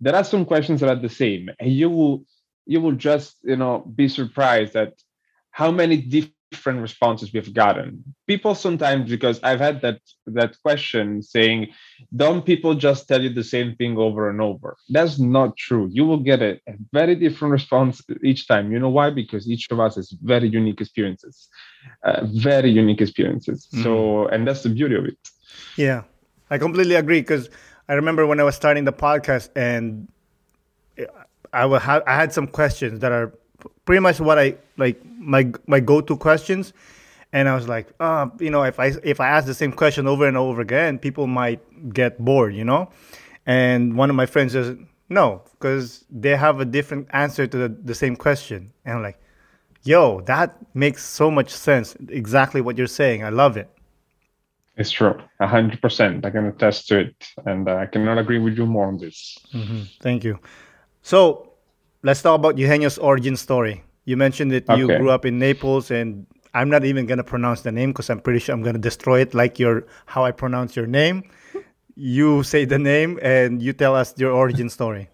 there 0.00 0.14
are 0.14 0.24
some 0.24 0.44
questions 0.44 0.80
that 0.80 0.90
are 0.90 1.00
the 1.00 1.08
same. 1.08 1.48
And 1.58 1.72
you 1.72 1.88
will 1.88 2.24
you 2.66 2.80
will 2.80 2.92
just 3.10 3.36
you 3.42 3.56
know 3.56 3.80
be 3.94 4.08
surprised 4.08 4.76
at 4.76 4.92
how 5.50 5.70
many 5.70 5.96
different 5.96 6.33
different 6.54 6.80
responses 6.88 7.32
we've 7.34 7.52
gotten. 7.52 7.88
People 8.32 8.54
sometimes, 8.54 9.10
because 9.10 9.36
I've 9.42 9.62
had 9.68 9.76
that 9.84 9.98
that 10.38 10.50
question 10.64 11.06
saying, 11.34 11.60
don't 12.22 12.42
people 12.50 12.72
just 12.88 13.00
tell 13.08 13.20
you 13.24 13.32
the 13.40 13.48
same 13.54 13.70
thing 13.78 13.92
over 14.06 14.22
and 14.30 14.40
over? 14.40 14.76
That's 14.96 15.18
not 15.18 15.56
true. 15.66 15.84
You 15.98 16.04
will 16.08 16.22
get 16.30 16.40
a, 16.48 16.52
a 16.72 16.74
very 16.92 17.16
different 17.24 17.52
response 17.58 17.94
each 18.30 18.42
time. 18.52 18.64
You 18.72 18.78
know 18.78 18.92
why? 18.98 19.10
Because 19.10 19.42
each 19.54 19.64
of 19.72 19.78
us 19.80 19.92
has 19.98 20.08
very 20.34 20.48
unique 20.48 20.80
experiences, 20.84 21.48
uh, 22.08 22.20
very 22.50 22.70
unique 22.82 23.00
experiences. 23.06 23.58
Mm. 23.74 23.82
So, 23.84 23.92
and 24.32 24.40
that's 24.46 24.62
the 24.62 24.72
beauty 24.78 24.94
of 25.00 25.04
it. 25.10 25.18
Yeah, 25.76 26.00
I 26.50 26.56
completely 26.58 26.96
agree. 27.02 27.20
Because 27.20 27.44
I 27.90 27.94
remember 28.00 28.22
when 28.30 28.38
I 28.42 28.44
was 28.50 28.56
starting 28.62 28.84
the 28.84 28.98
podcast 29.06 29.48
and 29.56 30.08
I, 31.52 31.66
will 31.66 31.82
have, 31.88 32.02
I 32.06 32.14
had 32.22 32.32
some 32.32 32.46
questions 32.46 33.00
that 33.00 33.12
are 33.12 33.28
pretty 33.84 34.00
much 34.00 34.20
what 34.20 34.38
I 34.38 34.56
like 34.76 35.00
my 35.18 35.52
my 35.66 35.80
go-to 35.80 36.16
questions. 36.16 36.72
And 37.32 37.48
I 37.48 37.54
was 37.56 37.66
like, 37.66 37.88
uh, 37.98 38.28
you 38.38 38.50
know, 38.50 38.62
if 38.62 38.78
I 38.78 38.92
if 39.02 39.20
I 39.20 39.28
ask 39.28 39.46
the 39.46 39.54
same 39.54 39.72
question 39.72 40.06
over 40.06 40.26
and 40.26 40.36
over 40.36 40.60
again, 40.60 40.98
people 40.98 41.26
might 41.26 41.92
get 41.92 42.24
bored, 42.24 42.54
you 42.54 42.64
know. 42.64 42.90
And 43.44 43.96
one 43.96 44.08
of 44.08 44.16
my 44.16 44.26
friends 44.26 44.52
says, 44.52 44.76
no, 45.08 45.42
because 45.52 46.04
they 46.10 46.36
have 46.36 46.60
a 46.60 46.64
different 46.64 47.08
answer 47.10 47.46
to 47.46 47.56
the, 47.56 47.68
the 47.68 47.94
same 47.94 48.16
question. 48.16 48.72
And 48.84 48.96
I'm 48.96 49.02
like, 49.02 49.18
yo, 49.82 50.20
that 50.22 50.56
makes 50.74 51.04
so 51.04 51.30
much 51.30 51.50
sense. 51.50 51.96
Exactly 52.08 52.60
what 52.60 52.78
you're 52.78 52.86
saying. 52.86 53.24
I 53.24 53.30
love 53.30 53.56
it. 53.56 53.68
It's 54.76 54.90
true, 54.90 55.20
hundred 55.40 55.80
percent. 55.80 56.24
I 56.24 56.30
can 56.30 56.46
attest 56.46 56.88
to 56.88 56.98
it, 56.98 57.28
and 57.46 57.68
uh, 57.68 57.76
I 57.76 57.86
cannot 57.86 58.18
agree 58.18 58.40
with 58.40 58.56
you 58.58 58.66
more 58.66 58.86
on 58.86 58.98
this. 58.98 59.38
Mm-hmm. 59.52 59.82
Thank 60.00 60.24
you. 60.24 60.40
So 61.02 61.53
let's 62.04 62.22
talk 62.22 62.36
about 62.36 62.56
Eugenio's 62.56 62.98
origin 62.98 63.36
story. 63.36 63.82
You 64.04 64.16
mentioned 64.16 64.52
that 64.52 64.68
okay. 64.68 64.78
you 64.78 64.86
grew 64.86 65.10
up 65.10 65.24
in 65.24 65.38
Naples, 65.38 65.90
and 65.90 66.26
I'm 66.52 66.68
not 66.68 66.84
even 66.84 67.06
gonna 67.06 67.24
pronounce 67.24 67.62
the 67.62 67.72
name 67.72 67.90
because 67.90 68.10
I'm 68.10 68.20
pretty 68.20 68.38
sure 68.38 68.54
I'm 68.54 68.62
gonna 68.62 68.78
destroy 68.78 69.20
it, 69.20 69.34
like 69.34 69.58
your 69.58 69.86
how 70.06 70.24
I 70.24 70.30
pronounce 70.30 70.76
your 70.76 70.86
name. 70.86 71.24
You 71.96 72.42
say 72.42 72.66
the 72.66 72.78
name, 72.78 73.18
and 73.22 73.62
you 73.62 73.72
tell 73.72 73.96
us 73.96 74.14
your 74.16 74.30
origin 74.30 74.70
story. 74.70 75.08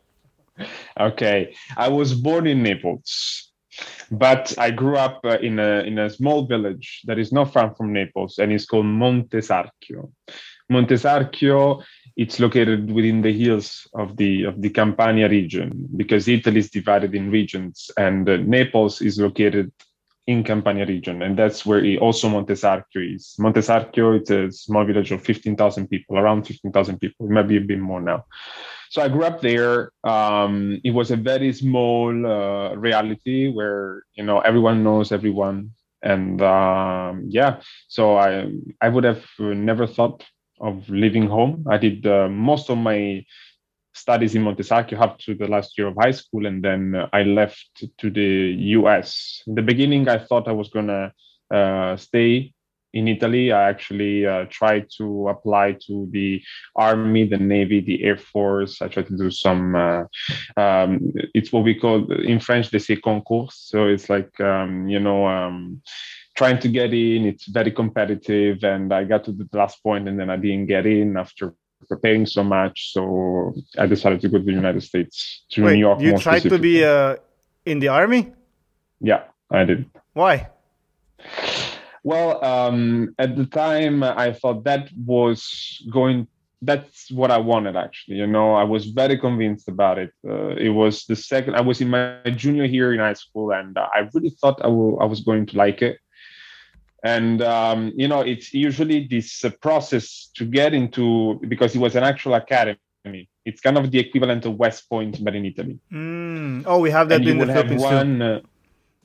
Okay, 0.99 1.55
I 1.79 1.89
was 1.89 2.13
born 2.13 2.47
in 2.47 2.63
Naples, 2.63 3.51
but 4.11 4.53
I 4.59 4.71
grew 4.71 4.97
up 4.97 5.21
uh, 5.25 5.39
in 5.39 5.59
a 5.59 5.81
in 5.89 5.99
a 5.99 6.11
small 6.11 6.45
village 6.45 7.01
that 7.07 7.19
is 7.19 7.33
not 7.33 7.55
far 7.55 7.75
from 7.77 7.95
Naples, 7.95 8.37
and 8.37 8.53
it's 8.53 8.67
called 8.67 8.85
Montesarchio. 8.85 10.11
Montesarchio 10.71 11.83
it's 12.17 12.41
located 12.41 12.91
within 12.91 13.23
the 13.23 13.33
hills 13.33 13.87
of 13.95 14.17
the 14.17 14.45
of 14.45 14.61
the 14.61 14.71
Campania 14.71 15.29
region 15.29 15.89
because 15.97 16.29
Italy 16.29 16.59
is 16.61 16.71
divided 16.71 17.15
in 17.15 17.31
regions, 17.31 17.91
and 17.97 18.29
uh, 18.29 18.37
Naples 18.39 19.01
is 19.01 19.19
located 19.19 19.73
in 20.27 20.45
Campania 20.45 20.87
region, 20.87 21.23
and 21.23 21.37
that's 21.37 21.67
where 21.67 21.83
he, 21.83 21.99
also 21.99 22.29
Montesarchio 22.29 23.15
is. 23.15 23.35
Montesarchio 23.41 24.19
it's 24.19 24.31
a 24.31 24.51
small 24.53 24.85
village 24.85 25.11
of 25.13 25.23
fifteen 25.23 25.57
thousand 25.57 25.89
people, 25.89 26.19
around 26.19 26.47
fifteen 26.47 26.73
thousand 26.73 26.99
people. 26.99 27.29
maybe 27.29 27.57
a 27.57 27.61
bit 27.61 27.79
more 27.79 28.01
now. 28.01 28.25
so 28.91 29.01
I 29.03 29.09
grew 29.09 29.25
up 29.25 29.41
there. 29.41 29.93
Um, 30.05 30.81
it 30.85 30.91
was 30.91 31.11
a 31.11 31.17
very 31.17 31.53
small 31.53 32.11
uh, 32.27 32.75
reality 32.75 33.49
where 33.49 34.03
you 34.15 34.25
know 34.25 34.41
everyone 34.41 34.83
knows 34.83 35.13
everyone, 35.13 35.71
and 36.03 36.43
um, 36.43 37.25
yeah. 37.29 37.61
So 37.89 38.17
I 38.17 38.51
I 38.81 38.89
would 38.89 39.05
have 39.05 39.25
never 39.39 39.87
thought 39.87 40.25
of 40.61 40.89
leaving 40.89 41.27
home. 41.27 41.65
I 41.69 41.79
did 41.79 42.07
uh, 42.07 42.29
most 42.29 42.71
of 42.71 42.79
my 42.79 43.25
studies 43.95 44.35
in 44.35 44.43
Montesarchio 44.45 45.01
up 45.01 45.19
to 45.21 45.35
the 45.35 45.49
last 45.49 45.77
year 45.77 45.89
of 45.89 45.97
high 46.01 46.13
school, 46.13 46.47
and 46.47 46.63
then 46.63 46.95
uh, 46.95 47.09
I 47.13 47.23
left 47.23 47.85
to 47.99 48.11
the 48.11 48.55
U.S. 48.79 49.43
In 49.47 49.55
the 49.55 49.63
beginning, 49.63 50.09
I 50.09 50.19
thought 50.19 50.49
I 50.49 50.53
was 50.53 50.69
gonna 50.69 51.13
uh, 51.53 51.97
stay 51.97 52.53
in 52.93 53.09
Italy. 53.09 53.53
I 53.53 53.69
actually 53.69 54.27
uh, 54.27 54.47
tried 54.51 54.87
to 54.99 55.29
apply 55.29 55.77
to 55.87 56.09
the 56.11 56.43
Army, 56.77 57.27
the 57.27 57.39
Navy, 57.39 57.81
the 57.81 58.03
Air 58.05 58.17
Force. 58.17 58.83
I 58.83 58.89
tried 58.89 59.07
to 59.09 59.17
do 59.17 59.31
some. 59.31 59.75
Uh, 59.75 60.05
um, 60.57 61.13
it's 61.35 61.53
what 61.53 61.65
we 61.65 61.75
call 61.75 62.11
in 62.13 62.41
French 62.41 62.71
they 62.71 62.79
say 62.79 62.97
concours. 62.97 63.55
So 63.55 63.87
it's 63.87 64.09
like 64.09 64.39
um, 64.41 64.89
you 64.89 65.01
know. 65.01 65.27
Um, 65.27 65.83
trying 66.37 66.59
to 66.59 66.69
get 66.69 66.93
in 66.93 67.27
it's 67.27 67.47
very 67.47 67.71
competitive 67.71 68.63
and 68.65 68.93
i 68.93 69.05
got 69.05 69.25
to 69.25 69.33
the 69.33 69.49
last 69.53 69.83
point 69.83 70.09
and 70.09 70.19
then 70.19 70.31
i 70.31 70.37
didn't 70.37 70.67
get 70.67 70.87
in 70.87 71.17
after 71.17 71.55
preparing 71.89 72.27
so 72.27 72.43
much 72.43 72.93
so 72.93 73.55
i 73.79 73.87
decided 73.87 74.21
to 74.21 74.29
go 74.29 74.39
to 74.39 74.45
the 74.45 74.53
united 74.53 74.83
states 74.83 75.45
to 75.51 75.65
Wait, 75.65 75.75
new 75.75 75.81
york 75.81 76.01
you 76.01 76.17
tried 76.19 76.43
to 76.43 76.59
be 76.59 76.85
uh, 76.85 77.17
in 77.65 77.79
the 77.79 77.89
army 77.89 78.33
yeah 79.01 79.25
i 79.51 79.65
did 79.65 79.89
why 80.13 80.49
well, 82.03 82.43
um, 82.45 83.15
at 83.19 83.37
the 83.37 83.47
time, 83.47 84.03
I 84.03 84.33
thought 84.33 84.65
that 84.65 84.91
was 85.05 85.87
going. 85.91 86.29
That's 86.63 87.11
what 87.11 87.31
I 87.31 87.39
wanted, 87.39 87.77
actually. 87.77 88.17
You 88.17 88.27
know, 88.27 88.55
I 88.55 88.65
was 88.65 88.87
very 88.87 89.19
convinced 89.19 89.69
about 89.69 89.99
it. 89.99 90.13
Uh, 90.27 90.57
it 90.57 90.71
was 90.71 91.05
the 91.07 91.17
second. 91.17 91.57
I 91.57 91.63
was 91.63 91.81
in 91.81 91.89
my 91.89 92.21
junior 92.37 92.65
year 92.65 92.93
in 92.93 93.01
high 93.01 93.15
school, 93.15 93.53
and 93.53 93.77
I 93.79 94.09
really 94.15 94.31
thought 94.31 94.61
I, 94.63 94.69
will, 94.69 95.01
I 95.01 95.05
was 95.05 95.21
going 95.21 95.47
to 95.47 95.57
like 95.57 95.83
it. 95.83 95.99
And 97.05 97.43
um, 97.43 97.93
you 97.97 98.09
know, 98.09 98.21
it's 98.21 98.53
usually 98.53 99.07
this 99.07 99.45
uh, 99.45 99.51
process 99.61 100.31
to 100.37 100.45
get 100.45 100.75
into 100.75 101.41
because 101.49 101.75
it 101.75 101.79
was 101.79 101.97
an 101.97 102.05
actual 102.05 102.35
academy. 102.35 102.87
It's 103.45 103.61
kind 103.61 103.79
of 103.79 103.91
the 103.91 103.99
equivalent 103.99 104.45
of 104.47 104.57
West 104.57 104.89
Point, 104.89 105.25
but 105.25 105.35
in 105.35 105.47
Italy. 105.47 105.55
Mm. 105.93 106.65
Oh, 106.67 106.79
we 106.81 106.91
have 106.91 107.09
that 107.09 107.17
and 107.17 107.29
in 107.29 107.39
the 107.39 107.47
Philippines 107.47 107.83
one, 107.83 108.19
too. 108.19 108.25
Uh, 108.25 108.41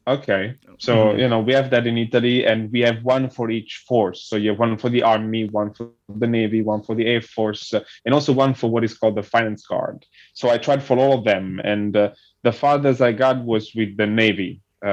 Okay, 0.08 0.54
so 0.78 1.14
Mhm. 1.16 1.20
you 1.20 1.28
know 1.28 1.40
we 1.40 1.54
have 1.54 1.72
that 1.72 1.88
in 1.88 1.98
Italy, 1.98 2.46
and 2.46 2.72
we 2.72 2.82
have 2.82 3.04
one 3.04 3.28
for 3.28 3.50
each 3.50 3.84
force. 3.88 4.22
So 4.30 4.36
you 4.36 4.50
have 4.50 4.60
one 4.60 4.78
for 4.78 4.90
the 4.90 5.02
army, 5.02 5.46
one 5.50 5.74
for 5.74 5.90
the 5.90 6.28
navy, 6.28 6.62
one 6.62 6.84
for 6.84 6.94
the 6.94 7.08
air 7.08 7.22
force, 7.22 7.74
uh, 7.74 7.84
and 8.06 8.14
also 8.14 8.32
one 8.32 8.54
for 8.54 8.70
what 8.70 8.84
is 8.84 8.94
called 8.96 9.16
the 9.16 9.24
finance 9.24 9.66
guard. 9.66 10.06
So 10.34 10.50
I 10.52 10.60
tried 10.60 10.84
for 10.84 10.96
all 11.00 11.18
of 11.18 11.24
them, 11.24 11.60
and 11.64 11.98
uh, 11.98 12.12
the 12.44 12.52
farthest 12.52 13.02
I 13.02 13.14
got 13.14 13.44
was 13.44 13.74
with 13.74 13.98
the 13.98 14.06
navy. 14.06 14.62
Uh, 14.86 14.90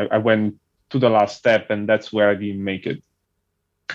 I, 0.00 0.08
I 0.12 0.18
went 0.18 0.56
to 0.90 0.98
the 0.98 1.08
last 1.10 1.36
step, 1.38 1.70
and 1.70 1.88
that's 1.88 2.12
where 2.12 2.30
I 2.30 2.34
didn't 2.34 2.62
make 2.64 2.86
it. 2.86 3.02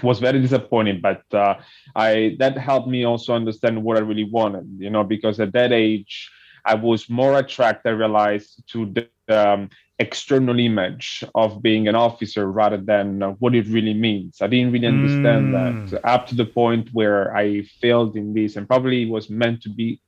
Was 0.04 0.20
very 0.20 0.40
disappointing, 0.42 1.02
but 1.02 1.24
uh, 1.34 1.56
I 1.96 2.36
that 2.40 2.58
helped 2.58 2.88
me 2.88 3.04
also 3.06 3.34
understand 3.34 3.84
what 3.84 3.98
I 3.98 4.02
really 4.02 4.24
wanted. 4.24 4.66
You 4.78 4.90
know, 4.90 5.04
because 5.04 5.40
at 5.40 5.54
that 5.54 5.72
age. 5.72 6.30
I 6.66 6.76
was 6.76 7.10
more 7.10 7.40
attracted, 7.40 7.90
I 7.90 7.94
realized, 7.94 8.64
to 8.74 8.86
the 8.94 9.08
um, 9.10 9.70
external 10.00 10.60
image 10.60 11.24
of 11.36 11.62
being 11.62 11.88
an 11.88 11.96
officer 11.96 12.52
rather 12.52 12.78
than 12.78 13.22
uh, 13.22 13.30
what 13.40 13.56
it 13.56 13.66
really 13.68 13.94
means. 13.94 14.38
I 14.42 14.48
didn't 14.48 14.72
really 14.72 14.88
understand 14.88 15.54
Mm. 15.54 15.54
that 15.54 16.02
up 16.04 16.28
to 16.28 16.36
the 16.36 16.46
point 16.46 16.90
where 16.94 17.36
I 17.36 17.62
failed 17.82 18.16
in 18.16 18.34
this, 18.34 18.56
and 18.56 18.68
probably 18.68 19.04
it 19.04 19.10
was 19.10 19.30
meant 19.30 19.62
to 19.64 19.70
be 19.70 20.00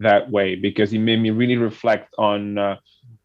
that 0.00 0.30
way 0.30 0.54
because 0.56 0.92
it 0.92 0.98
made 0.98 1.20
me 1.20 1.30
really 1.30 1.56
reflect 1.56 2.14
on 2.18 2.58
uh, 2.58 2.76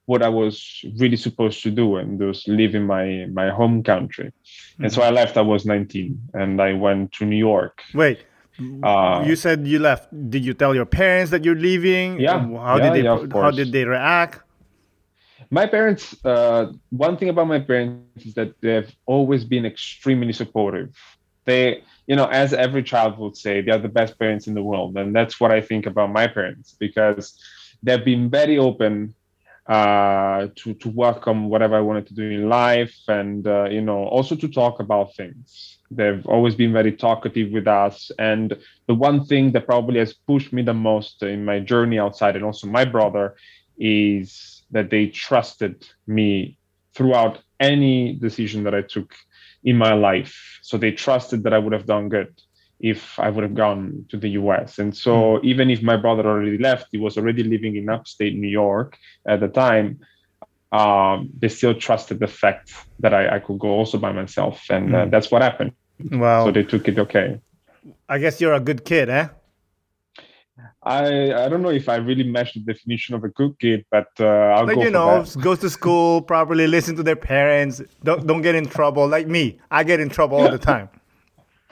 what 0.08 0.24
I 0.24 0.30
was 0.30 0.56
really 1.00 1.18
supposed 1.18 1.62
to 1.64 1.72
do 1.72 1.98
and 1.98 2.20
just 2.20 2.48
live 2.48 2.74
in 2.76 2.84
my 2.96 3.28
my 3.32 3.50
home 3.52 3.84
country. 3.84 4.34
And 4.82 4.92
so 4.92 5.02
I 5.04 5.12
left. 5.12 5.38
I 5.38 5.42
was 5.42 5.66
19, 5.66 6.18
and 6.34 6.62
I 6.62 6.74
went 6.74 7.14
to 7.20 7.26
New 7.26 7.38
York. 7.52 7.84
Wait, 7.94 8.20
Uh, 8.84 9.24
you 9.28 9.36
said 9.36 9.68
you 9.68 9.80
left. 9.80 10.10
Did 10.34 10.44
you 10.46 10.54
tell 10.54 10.74
your 10.74 10.86
parents 10.86 11.30
that 11.32 11.46
you're 11.46 11.60
leaving? 11.70 12.20
Yeah. 12.20 12.40
How 12.70 12.78
Yeah, 12.78 12.84
did 12.86 12.94
they? 12.98 13.04
yeah, 13.04 13.18
how 13.42 13.52
did 13.52 13.72
they 13.72 13.86
react? 13.86 14.42
my 15.52 15.66
parents 15.68 16.16
uh, 16.26 16.72
one 16.90 17.18
thing 17.18 17.30
about 17.30 17.48
my 17.48 17.60
parents 17.60 18.26
is 18.26 18.34
that 18.34 18.54
they've 18.62 18.92
always 19.06 19.46
been 19.46 19.66
extremely 19.66 20.34
supportive 20.34 20.90
they 21.46 21.84
you 22.08 22.16
know 22.16 22.26
as 22.26 22.54
every 22.54 22.84
child 22.84 23.18
would 23.20 23.38
say 23.38 23.62
they 23.62 23.72
are 23.72 23.78
the 23.88 23.96
best 24.00 24.18
parents 24.20 24.48
in 24.48 24.54
the 24.56 24.64
world 24.64 24.98
and 24.98 25.16
that's 25.16 25.40
what 25.40 25.52
i 25.52 25.62
think 25.62 25.86
about 25.86 26.12
my 26.12 26.28
parents 26.28 26.76
because 26.80 27.40
they've 27.84 28.04
been 28.04 28.30
very 28.30 28.58
open 28.58 29.14
uh, 29.68 30.48
to 30.56 30.74
to 30.76 30.90
on 31.28 31.50
whatever 31.50 31.76
i 31.76 31.82
wanted 31.82 32.08
to 32.08 32.14
do 32.14 32.24
in 32.24 32.48
life 32.48 32.96
and 33.10 33.48
uh, 33.48 33.66
you 33.66 33.82
know 33.82 34.06
also 34.06 34.36
to 34.36 34.48
talk 34.48 34.80
about 34.80 35.14
things. 35.16 35.80
They've 35.90 36.26
always 36.26 36.56
been 36.56 36.74
very 36.74 36.92
talkative 36.92 37.52
with 37.52 37.68
us. 37.68 38.12
And 38.20 38.58
the 38.88 38.94
one 38.94 39.26
thing 39.26 39.52
that 39.54 39.66
probably 39.66 40.00
has 40.00 40.14
pushed 40.14 40.52
me 40.52 40.62
the 40.62 40.74
most 40.74 41.24
in 41.24 41.46
my 41.46 41.60
journey 41.60 41.98
outside 41.98 42.36
and 42.36 42.44
also 42.44 42.68
my 42.68 42.86
brother 42.86 43.36
is 43.78 44.64
that 44.72 44.90
they 44.90 45.08
trusted 45.08 45.88
me 46.08 46.58
throughout 46.94 47.40
any 47.60 48.14
decision 48.14 48.64
that 48.64 48.76
I 48.76 48.82
took 48.82 49.14
in 49.64 49.78
my 49.78 49.94
life. 49.94 50.60
So 50.62 50.78
they 50.78 50.92
trusted 50.92 51.44
that 51.44 51.54
I 51.54 51.60
would 51.60 51.74
have 51.74 51.86
done 51.86 52.10
good 52.10 52.34
if 52.80 53.20
I 53.20 53.30
would 53.30 53.44
have 53.44 53.56
gone 53.56 54.06
to 54.10 54.18
the 54.18 54.30
US. 54.42 54.78
And 54.80 54.96
so 54.96 55.40
even 55.44 55.70
if 55.70 55.82
my 55.82 55.98
brother 55.98 56.26
already 56.28 56.58
left, 56.58 56.88
he 56.92 56.98
was 56.98 57.18
already 57.18 57.44
living 57.44 57.76
in 57.76 57.90
upstate 57.90 58.36
New 58.36 58.48
York 58.50 58.98
at 59.28 59.40
the 59.40 59.48
time. 59.48 60.00
Um, 60.72 61.30
they 61.40 61.48
still 61.48 61.74
trusted 61.74 62.20
the 62.20 62.28
fact 62.28 62.72
that 63.00 63.14
I, 63.14 63.36
I 63.38 63.40
could 63.40 63.58
go 63.60 63.70
also 63.70 63.98
by 63.98 64.12
myself, 64.12 64.64
and 64.70 64.96
uh, 64.96 65.06
Mm. 65.06 65.12
that's 65.12 65.32
what 65.32 65.42
happened. 65.42 65.72
Wow. 66.12 66.46
So 66.46 66.52
they 66.52 66.64
took 66.64 66.88
it 66.88 67.00
okay. 67.00 67.40
I 68.10 68.18
guess 68.20 68.40
you're 68.42 68.54
a 68.54 68.60
good 68.60 68.84
kid, 68.84 69.10
eh? 69.10 69.28
I 70.84 71.34
I 71.34 71.50
don't 71.50 71.62
know 71.62 71.70
if 71.70 71.88
I 71.90 71.96
really 71.98 72.24
match 72.24 72.54
the 72.54 72.62
definition 72.62 73.16
of 73.16 73.24
a 73.24 73.30
good 73.30 73.58
kid, 73.60 73.86
but 73.92 74.08
uh, 74.20 74.26
I'll 74.26 74.66
Like 74.66 74.76
go 74.76 74.84
you 74.84 74.92
know, 74.92 75.26
goes 75.40 75.60
to 75.60 75.70
school 75.70 76.22
properly, 76.22 76.68
listen 76.68 76.96
to 76.96 77.04
their 77.04 77.16
parents. 77.16 77.82
Don't 78.04 78.26
don't 78.28 78.42
get 78.42 78.56
in 78.56 78.68
trouble. 78.68 79.08
Like 79.08 79.28
me, 79.28 79.60
I 79.70 79.84
get 79.84 80.00
in 80.00 80.10
trouble 80.10 80.38
all 80.38 80.50
the 80.50 80.58
time. 80.74 80.90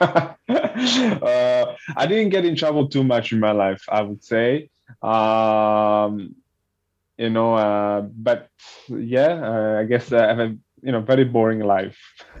uh, 0.00 1.64
I 1.96 2.06
didn't 2.06 2.30
get 2.30 2.44
in 2.44 2.54
trouble 2.56 2.88
too 2.88 3.02
much 3.04 3.32
in 3.32 3.40
my 3.40 3.52
life, 3.52 3.82
I 3.88 4.02
would 4.02 4.22
say. 4.22 4.68
Um, 5.02 6.34
you 7.18 7.30
know, 7.30 7.54
uh, 7.54 8.02
but 8.02 8.48
yeah, 8.88 9.32
uh, 9.42 9.80
I 9.80 9.84
guess 9.84 10.12
I 10.12 10.26
have 10.26 10.38
a 10.38 10.56
you 10.82 10.92
know 10.92 11.00
very 11.00 11.24
boring 11.24 11.60
life. 11.60 11.96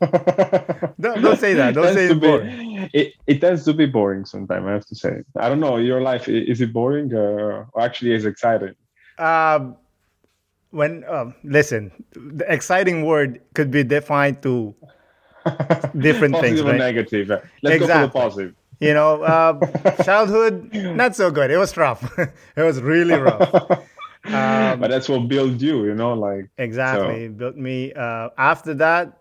Don't- 0.00 1.22
don't 1.22 1.38
say 1.38 1.54
that. 1.54 1.74
Don't 1.74 1.84
Tends 1.84 1.96
say 1.98 2.04
it's 2.06 2.14
be- 2.14 2.20
boring. 2.20 2.88
It, 2.92 3.12
it 3.26 3.40
tends 3.40 3.64
to 3.64 3.72
be 3.72 3.86
boring 3.86 4.24
sometimes. 4.24 4.66
I 4.66 4.72
have 4.72 4.86
to 4.86 4.94
say. 4.94 5.22
I 5.36 5.48
don't 5.48 5.60
know. 5.60 5.76
Your 5.78 6.00
life 6.00 6.28
is 6.28 6.60
it 6.60 6.72
boring 6.72 7.12
uh, 7.14 7.64
or 7.72 7.80
actually 7.80 8.12
is 8.14 8.24
exciting? 8.24 8.74
Um, 9.18 9.76
when 10.70 11.04
um, 11.08 11.34
listen, 11.42 11.90
the 12.12 12.44
exciting 12.52 13.04
word 13.06 13.40
could 13.54 13.70
be 13.70 13.82
defined 13.82 14.42
to 14.42 14.74
Different 15.98 16.34
things, 16.36 16.60
positive 16.60 16.66
or 16.66 16.70
right? 16.70 16.78
negative. 16.78 17.30
Uh, 17.30 17.38
Let's 17.62 17.78
go 17.78 17.84
Exactly. 17.84 17.88
for 17.88 18.06
the 18.06 18.12
positive. 18.24 18.54
you 18.80 18.94
know 18.94 19.22
uh, 19.22 20.02
childhood 20.04 20.70
not 20.72 21.16
so 21.16 21.30
good. 21.30 21.50
It 21.50 21.58
was 21.58 21.76
rough. 21.76 22.02
it 22.56 22.62
was 22.62 22.80
really 22.80 23.14
rough. 23.14 23.52
Um, 24.24 24.80
but 24.80 24.88
that's 24.90 25.08
what 25.08 25.26
built 25.28 25.60
you, 25.60 25.84
you 25.86 25.94
know, 25.94 26.12
like 26.14 26.50
Exactly. 26.58 27.24
It 27.24 27.38
built 27.38 27.56
me. 27.56 27.92
Uh, 27.94 28.28
after 28.36 28.74
that, 28.74 29.18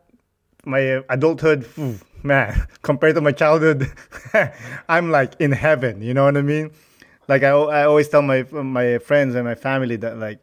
my 0.66 1.02
adulthood, 1.10 1.66
phew, 1.66 1.98
man, 2.24 2.68
compared 2.82 3.16
to 3.16 3.22
my 3.22 3.32
childhood, 3.32 3.90
I'm 4.90 5.10
like 5.12 5.34
in 5.40 5.52
heaven. 5.54 6.02
You 6.02 6.14
know 6.14 6.26
what 6.26 6.36
I 6.36 6.42
mean? 6.42 6.72
Like 7.28 7.44
I, 7.44 7.50
I 7.50 7.84
always 7.86 8.10
tell 8.10 8.22
my 8.22 8.44
my 8.52 8.98
friends 9.00 9.36
and 9.36 9.46
my 9.46 9.56
family 9.56 9.96
that 9.98 10.18
like 10.18 10.40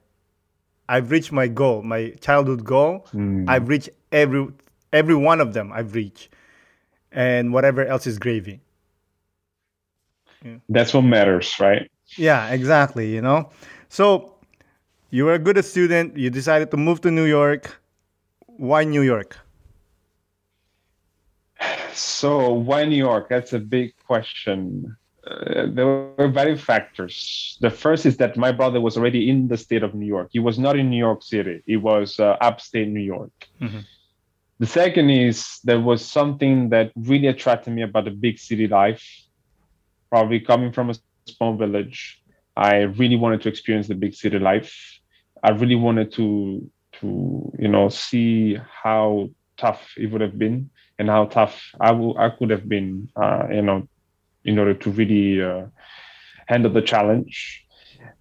I've 0.89 1.11
reached 1.11 1.33
my 1.33 1.47
goal, 1.49 1.83
my 1.83 2.11
childhood 2.21 2.65
goal. 2.65 3.07
Mm. 3.13 3.49
I've 3.49 3.69
reached 3.69 3.91
every 4.13 4.49
every 4.95 5.15
one 5.17 5.41
of 5.43 5.53
them. 5.53 5.73
I've 5.73 5.95
reached, 5.95 6.31
and 7.13 7.53
whatever 7.53 7.85
else 7.85 8.07
is 8.07 8.19
gravy. 8.19 8.61
that's 10.69 10.95
what 10.95 11.03
matters, 11.03 11.59
right? 11.59 11.91
Yeah, 12.17 12.49
exactly. 12.51 13.13
You 13.13 13.21
know, 13.23 13.51
so 13.89 14.35
you 15.11 15.25
were 15.25 15.35
a 15.35 15.39
good 15.39 15.63
student. 15.65 16.17
You 16.17 16.31
decided 16.31 16.71
to 16.71 16.77
move 16.77 17.01
to 17.03 17.11
New 17.11 17.25
York. 17.25 17.81
Why 18.47 18.85
New 18.85 19.03
York? 19.03 19.37
So 21.93 22.53
why 22.53 22.85
New 22.85 22.97
York? 22.97 23.29
That's 23.29 23.53
a 23.53 23.59
big 23.59 23.95
question. 24.07 24.97
Uh, 25.27 25.67
there 25.73 25.87
were 26.19 26.29
various 26.29 26.61
factors. 26.61 27.57
The 27.61 27.71
first 27.71 28.05
is 28.05 28.19
that 28.19 28.37
my 28.37 28.53
brother 28.53 28.81
was 28.81 28.97
already 28.99 29.31
in 29.31 29.49
the 29.49 29.57
state 29.57 29.83
of 29.83 29.95
New 29.95 30.07
York. 30.07 30.29
He 30.33 30.39
was 30.39 30.59
not 30.59 30.77
in 30.77 30.91
New 30.91 30.99
York 30.99 31.23
City. 31.23 31.63
He 31.67 31.77
was 31.77 32.21
uh, 32.21 32.37
upstate 32.41 32.89
New 32.89 33.01
York. 33.01 33.33
Mhm. 33.61 33.85
The 34.59 34.67
second 34.67 35.11
is 35.11 35.59
there 35.65 35.81
was 35.81 36.05
something 36.05 36.71
that 36.71 36.93
really 36.97 37.27
attracted 37.27 37.73
me 37.73 37.83
about 37.83 38.05
the 38.05 38.11
big 38.11 38.39
city 38.39 38.67
life. 38.69 39.05
Probably 40.11 40.41
coming 40.41 40.73
from 40.73 40.91
a 40.91 40.95
small 40.95 41.57
village. 41.57 42.21
I 42.57 42.83
really 42.83 43.17
wanted 43.17 43.43
to 43.43 43.49
experience 43.49 43.89
the 43.89 43.95
big 43.95 44.15
city 44.15 44.39
life. 44.39 44.73
I 45.43 45.51
really 45.51 45.75
wanted 45.77 46.13
to 46.13 46.71
to 47.01 47.53
you 47.59 47.69
know 47.69 47.89
see 47.89 48.57
how 48.83 49.29
tough 49.57 49.93
it 49.97 50.11
would 50.11 50.21
have 50.21 50.39
been 50.39 50.71
and 50.99 51.09
how 51.09 51.25
tough 51.25 51.61
I, 51.81 51.89
w- 51.89 52.15
I 52.17 52.31
could 52.31 52.51
have 52.51 52.69
been 52.69 53.09
uh, 53.17 53.49
you 53.51 53.63
know 53.63 53.89
in 54.45 54.59
order 54.59 54.75
to 54.75 54.91
really 54.91 55.43
uh, 55.43 55.67
handle 56.47 56.73
the 56.73 56.83
challenge 56.83 57.65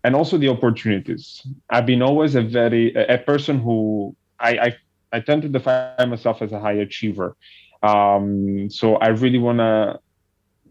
and 0.04 0.16
also 0.16 0.38
the 0.38 0.50
opportunities. 0.50 1.46
I've 1.70 1.86
been 1.86 2.02
always 2.02 2.36
a 2.36 2.42
very 2.42 2.94
a, 2.96 3.18
person 3.20 3.60
who 3.60 4.16
I, 4.40 4.52
I 4.58 4.76
I 5.14 5.20
tend 5.20 5.44
to 5.44 5.50
define 5.50 6.10
myself 6.10 6.42
as 6.42 6.52
a 6.52 6.60
high 6.60 6.74
achiever. 6.74 7.38
Um, 7.84 8.70
so 8.70 8.96
I 8.96 9.10
really 9.10 9.40
want 9.40 9.60
to 9.60 10.00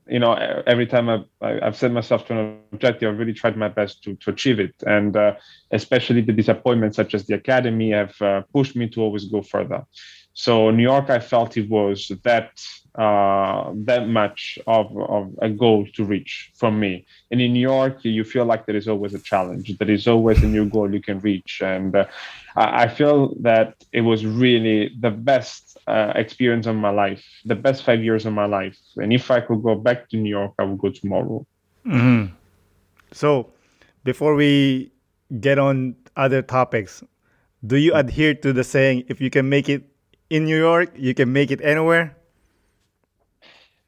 you 0.08 0.18
know 0.18 0.32
every 0.66 0.86
time 0.86 1.08
I've, 1.08 1.24
I've 1.40 1.76
set 1.76 1.92
myself 1.92 2.26
to 2.26 2.38
an 2.38 2.58
objective 2.72 3.08
i've 3.08 3.18
really 3.18 3.32
tried 3.32 3.56
my 3.56 3.68
best 3.68 4.02
to, 4.04 4.14
to 4.16 4.30
achieve 4.30 4.58
it 4.58 4.74
and 4.84 5.16
uh, 5.16 5.34
especially 5.70 6.22
the 6.22 6.32
disappointments 6.32 6.96
such 6.96 7.14
as 7.14 7.26
the 7.26 7.34
academy 7.34 7.92
have 7.92 8.20
uh, 8.20 8.42
pushed 8.52 8.74
me 8.74 8.88
to 8.90 9.00
always 9.00 9.26
go 9.26 9.42
further 9.42 9.84
so 10.34 10.70
new 10.70 10.82
york 10.82 11.10
i 11.10 11.18
felt 11.18 11.56
it 11.56 11.68
was 11.68 12.10
that 12.22 12.50
uh, 12.94 13.72
that 13.74 14.06
much 14.06 14.58
of, 14.66 14.94
of 14.98 15.34
a 15.40 15.48
goal 15.48 15.86
to 15.94 16.04
reach 16.04 16.50
for 16.54 16.70
me 16.70 17.06
and 17.30 17.40
in 17.40 17.52
new 17.52 17.60
york 17.60 18.04
you 18.04 18.22
feel 18.22 18.44
like 18.44 18.66
there 18.66 18.76
is 18.76 18.86
always 18.86 19.14
a 19.14 19.18
challenge 19.20 19.76
there 19.78 19.90
is 19.90 20.06
always 20.06 20.42
a 20.42 20.46
new 20.46 20.68
goal 20.68 20.92
you 20.92 21.00
can 21.00 21.18
reach 21.20 21.62
and 21.62 21.96
uh, 22.56 22.70
I 22.70 22.88
feel 22.88 23.34
that 23.40 23.76
it 23.92 24.02
was 24.02 24.26
really 24.26 24.94
the 25.00 25.10
best 25.10 25.78
uh, 25.86 26.12
experience 26.14 26.66
of 26.66 26.76
my 26.76 26.90
life, 26.90 27.24
the 27.44 27.54
best 27.54 27.82
five 27.82 28.02
years 28.02 28.26
of 28.26 28.32
my 28.32 28.46
life. 28.46 28.78
And 28.96 29.12
if 29.12 29.30
I 29.30 29.40
could 29.40 29.62
go 29.62 29.74
back 29.74 30.08
to 30.10 30.16
New 30.16 30.28
York, 30.28 30.52
I 30.58 30.64
would 30.64 30.78
go 30.78 30.90
tomorrow. 30.90 31.46
Mm-hmm. 31.86 32.34
So, 33.12 33.52
before 34.04 34.34
we 34.34 34.92
get 35.40 35.58
on 35.58 35.96
other 36.16 36.42
topics, 36.42 37.02
do 37.66 37.76
you 37.76 37.94
adhere 37.94 38.34
to 38.34 38.52
the 38.52 38.64
saying, 38.64 39.04
if 39.08 39.20
you 39.20 39.30
can 39.30 39.48
make 39.48 39.68
it 39.68 39.88
in 40.32 40.44
New 40.44 40.56
York, 40.56 40.88
you 40.96 41.12
can 41.12 41.30
make 41.30 41.50
it 41.50 41.60
anywhere? 41.62 42.16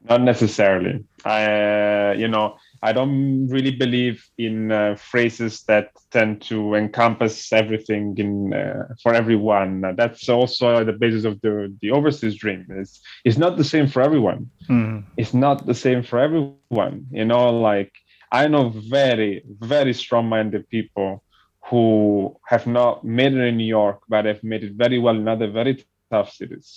Not 0.07 0.21
necessarily. 0.21 1.03
I, 1.25 1.41
uh, 1.43 2.13
you 2.15 2.27
know, 2.27 2.57
I 2.83 2.93
don't 2.93 3.47
really 3.47 3.71
believe 3.71 4.23
in 4.37 4.71
uh, 4.71 4.95
phrases 4.95 5.63
that 5.63 5.89
tend 6.11 6.43
to 6.43 6.75
encompass 6.75 7.51
everything 7.51 8.13
in 8.19 8.53
uh, 8.53 8.83
for 9.01 9.15
everyone. 9.15 9.81
that's 9.97 10.29
also 10.29 10.85
the 10.85 10.93
basis 10.93 11.25
of 11.25 11.41
the 11.41 11.75
the 11.81 11.89
overseas 11.89 12.35
dream. 12.35 12.61
It's 12.69 13.01
it's 13.27 13.39
not 13.39 13.57
the 13.57 13.63
same 13.63 13.87
for 13.87 14.03
everyone. 14.03 14.51
Mm. 14.69 15.03
It's 15.17 15.33
not 15.33 15.65
the 15.65 15.73
same 15.85 16.03
for 16.03 16.19
everyone. 16.19 17.07
You 17.09 17.25
know, 17.25 17.49
like 17.49 17.91
I 18.31 18.47
know 18.47 18.69
very 18.69 19.41
very 19.73 19.93
strong-minded 19.93 20.69
people 20.69 21.23
who 21.69 22.37
have 22.47 22.67
not 22.67 23.03
made 23.03 23.33
it 23.33 23.47
in 23.51 23.57
New 23.57 23.71
York, 23.81 23.99
but 24.07 24.25
have 24.25 24.43
made 24.43 24.63
it 24.63 24.73
very 24.73 24.99
well 24.99 25.15
in 25.15 25.27
other 25.27 25.49
very 25.49 25.83
tough 26.15 26.31
cities. 26.41 26.69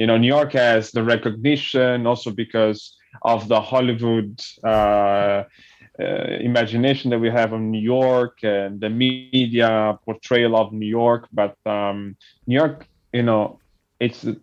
You 0.00 0.06
know, 0.06 0.16
New 0.18 0.32
York 0.38 0.52
has 0.52 0.82
the 0.96 1.04
recognition 1.14 2.06
also 2.10 2.30
because 2.42 2.80
of 3.22 3.48
the 3.52 3.60
Hollywood 3.70 4.32
uh, 4.64 5.44
uh, 6.00 6.26
imagination 6.50 7.10
that 7.10 7.20
we 7.24 7.30
have 7.30 7.52
of 7.52 7.60
New 7.60 7.84
York 7.98 8.34
and 8.42 8.80
the 8.84 8.90
media 8.90 9.98
portrayal 10.04 10.52
of 10.56 10.72
New 10.72 10.92
York. 11.02 11.22
But 11.40 11.54
um, 11.66 12.16
New 12.46 12.56
York, 12.62 12.86
you 13.12 13.24
know, 13.28 13.44
it's 14.04 14.20
the 14.22 14.34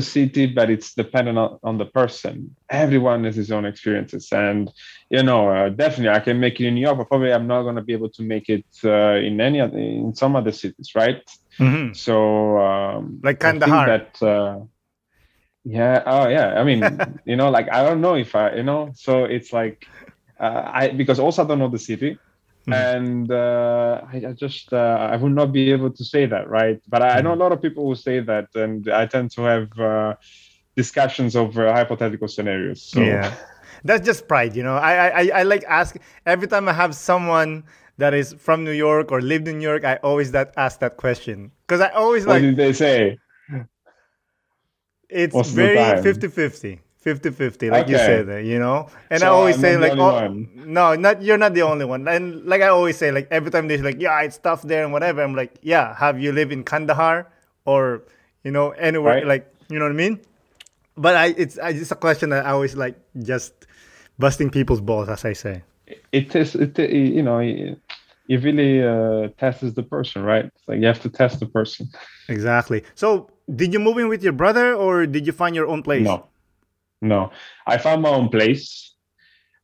city, 0.00 0.46
but 0.46 0.70
it's 0.70 0.94
dependent 0.94 1.38
on, 1.38 1.58
on 1.62 1.78
the 1.78 1.86
person. 1.86 2.54
Everyone 2.70 3.24
has 3.24 3.36
his 3.36 3.50
own 3.50 3.64
experiences, 3.64 4.28
and 4.32 4.70
you 5.10 5.22
know, 5.22 5.48
uh, 5.48 5.68
definitely 5.68 6.10
I 6.10 6.20
can 6.20 6.40
make 6.40 6.60
it 6.60 6.66
in 6.66 6.74
New 6.74 6.80
York, 6.80 6.98
but 6.98 7.08
probably 7.08 7.32
I'm 7.32 7.46
not 7.46 7.62
going 7.62 7.76
to 7.76 7.82
be 7.82 7.92
able 7.92 8.10
to 8.10 8.22
make 8.22 8.48
it 8.48 8.66
uh, 8.84 9.14
in 9.14 9.40
any 9.40 9.60
other, 9.60 9.78
in 9.78 10.14
some 10.14 10.36
other 10.36 10.52
cities, 10.52 10.92
right? 10.94 11.22
Mm-hmm. 11.58 11.94
So, 11.94 12.58
um, 12.58 13.20
like 13.22 13.40
Kandahar. 13.40 13.86
that 13.86 14.22
uh, 14.22 14.60
yeah. 15.64 16.02
Oh, 16.06 16.28
yeah. 16.28 16.60
I 16.60 16.64
mean, 16.64 16.82
you 17.24 17.36
know, 17.36 17.50
like 17.50 17.70
I 17.72 17.84
don't 17.84 18.00
know 18.00 18.14
if 18.14 18.34
I, 18.34 18.54
you 18.54 18.62
know, 18.62 18.92
so 18.94 19.24
it's 19.24 19.52
like 19.52 19.86
uh, 20.40 20.62
I 20.66 20.88
because 20.88 21.18
also 21.18 21.44
I 21.44 21.46
don't 21.46 21.58
know 21.58 21.68
the 21.68 21.78
city, 21.78 22.18
mm-hmm. 22.62 22.72
and 22.72 23.30
uh, 23.30 24.00
I, 24.12 24.30
I, 24.30 24.32
just 24.32 24.72
uh, 24.72 25.08
I 25.12 25.16
would 25.16 25.32
not 25.32 25.52
be 25.52 25.70
able 25.72 25.90
to 25.90 26.04
say 26.04 26.26
that, 26.26 26.48
right? 26.48 26.80
But 26.88 27.02
I, 27.02 27.18
I, 27.18 27.20
know 27.20 27.30
a 27.30 27.32
mm-hmm. 27.32 27.42
lot 27.42 27.52
of 27.52 27.62
people 27.62 27.86
who 27.86 27.94
say 27.94 28.20
that, 28.20 28.48
and 28.54 28.88
I 28.90 29.06
tend 29.06 29.30
to 29.32 29.42
have 29.42 29.78
uh, 29.78 30.14
discussions 30.76 31.36
over 31.36 31.72
hypothetical 31.72 32.28
scenarios. 32.28 32.82
So. 32.82 33.00
Yeah, 33.00 33.34
that's 33.84 34.04
just 34.04 34.28
pride, 34.28 34.56
you 34.56 34.62
know. 34.62 34.76
I 34.76 35.22
I 35.22 35.30
I 35.40 35.42
like 35.42 35.64
ask 35.64 35.96
every 36.26 36.48
time 36.48 36.68
I 36.68 36.72
have 36.72 36.94
someone 36.94 37.64
that 37.98 38.14
is 38.14 38.34
from 38.38 38.64
New 38.64 38.72
York 38.72 39.12
or 39.12 39.20
lived 39.20 39.48
in 39.48 39.58
New 39.58 39.68
York, 39.68 39.84
I 39.84 39.96
always 39.96 40.32
that 40.32 40.54
ask 40.56 40.80
that 40.80 40.96
question 40.96 41.52
because 41.66 41.80
I 41.80 41.90
always 41.90 42.26
like. 42.26 42.42
What 42.42 42.48
did 42.48 42.56
they 42.56 42.72
say? 42.72 43.18
it's 45.12 45.34
Most 45.34 45.50
very 45.50 45.76
50-50 45.76 46.80
50-50 47.04 47.70
like 47.70 47.84
okay. 47.84 47.92
you 47.92 47.98
said 47.98 48.46
you 48.46 48.58
know? 48.58 48.88
And 49.10 49.20
so 49.20 49.26
i 49.26 49.28
always 49.30 49.56
I'm 49.56 49.60
say 49.60 49.76
like 49.76 49.98
oh, 49.98 50.28
no 50.54 50.94
not 50.94 51.22
you're 51.22 51.38
not 51.38 51.54
the 51.54 51.62
only 51.62 51.84
one. 51.84 52.06
And 52.06 52.44
like 52.46 52.62
i 52.62 52.68
always 52.68 52.96
say 52.96 53.10
like 53.10 53.28
every 53.30 53.50
time 53.50 53.66
they're 53.66 53.82
like 53.82 54.00
yeah 54.00 54.20
it's 54.22 54.38
tough 54.38 54.62
there 54.62 54.84
and 54.84 54.92
whatever 54.92 55.22
i'm 55.22 55.34
like 55.34 55.58
yeah 55.62 55.96
have 55.96 56.20
you 56.20 56.32
lived 56.32 56.52
in 56.52 56.62
kandahar 56.62 57.26
or 57.64 58.04
you 58.44 58.50
know 58.50 58.70
anywhere 58.70 59.16
right. 59.16 59.26
like 59.26 59.54
you 59.68 59.78
know 59.78 59.84
what 59.86 59.92
i 59.92 59.94
mean? 59.94 60.20
But 60.96 61.16
i 61.16 61.26
it's 61.36 61.58
it's 61.60 61.90
a 61.90 61.96
question 61.96 62.30
that 62.30 62.46
i 62.46 62.50
always 62.50 62.76
like 62.76 62.96
just 63.22 63.52
busting 64.18 64.50
people's 64.50 64.80
balls 64.80 65.08
as 65.08 65.24
i 65.24 65.32
say. 65.32 65.62
It 66.12 66.34
is 66.36 66.54
it 66.54 66.78
you 66.78 67.22
know 67.22 67.40
it 68.28 68.42
really 68.42 68.82
uh, 68.82 69.28
tests 69.38 69.72
the 69.72 69.82
person 69.82 70.22
right? 70.22 70.50
Like 70.68 70.80
you 70.80 70.86
have 70.86 71.02
to 71.02 71.10
test 71.10 71.40
the 71.40 71.46
person. 71.46 71.88
Exactly. 72.28 72.84
So 72.94 73.30
did 73.54 73.72
you 73.72 73.80
move 73.80 73.98
in 73.98 74.08
with 74.08 74.22
your 74.22 74.32
brother 74.32 74.74
or 74.74 75.06
did 75.06 75.26
you 75.26 75.32
find 75.32 75.54
your 75.54 75.66
own 75.66 75.82
place? 75.82 76.04
No, 76.04 76.28
no. 77.02 77.30
I 77.66 77.78
found 77.78 78.02
my 78.02 78.08
own 78.08 78.28
place. 78.28 78.94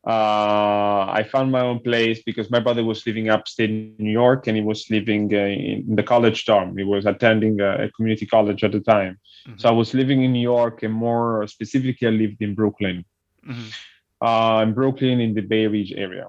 Uh, 0.06 1.06
I 1.10 1.26
found 1.30 1.52
my 1.52 1.60
own 1.60 1.80
place 1.80 2.22
because 2.24 2.50
my 2.50 2.60
brother 2.60 2.84
was 2.84 3.06
living 3.06 3.28
upstate 3.28 3.70
in 3.70 3.94
New 3.98 4.10
York 4.10 4.46
and 4.46 4.56
he 4.56 4.62
was 4.62 4.88
living 4.90 5.34
uh, 5.34 5.38
in 5.38 5.96
the 5.96 6.02
college 6.02 6.44
dorm. 6.46 6.76
He 6.76 6.84
was 6.84 7.04
attending 7.04 7.60
a, 7.60 7.84
a 7.84 7.90
community 7.90 8.24
college 8.26 8.64
at 8.64 8.72
the 8.72 8.80
time. 8.80 9.18
Mm-hmm. 9.46 9.58
So 9.58 9.68
I 9.68 9.72
was 9.72 9.94
living 9.94 10.22
in 10.22 10.32
New 10.32 10.42
York 10.42 10.82
and 10.82 10.94
more 10.94 11.46
specifically, 11.46 12.08
I 12.08 12.10
lived 12.10 12.40
in 12.40 12.54
Brooklyn. 12.54 13.04
Mm-hmm. 13.46 14.26
Uh, 14.26 14.62
in 14.62 14.72
Brooklyn, 14.72 15.20
in 15.20 15.34
the 15.34 15.42
Bay 15.42 15.66
Ridge 15.66 15.92
area. 15.96 16.28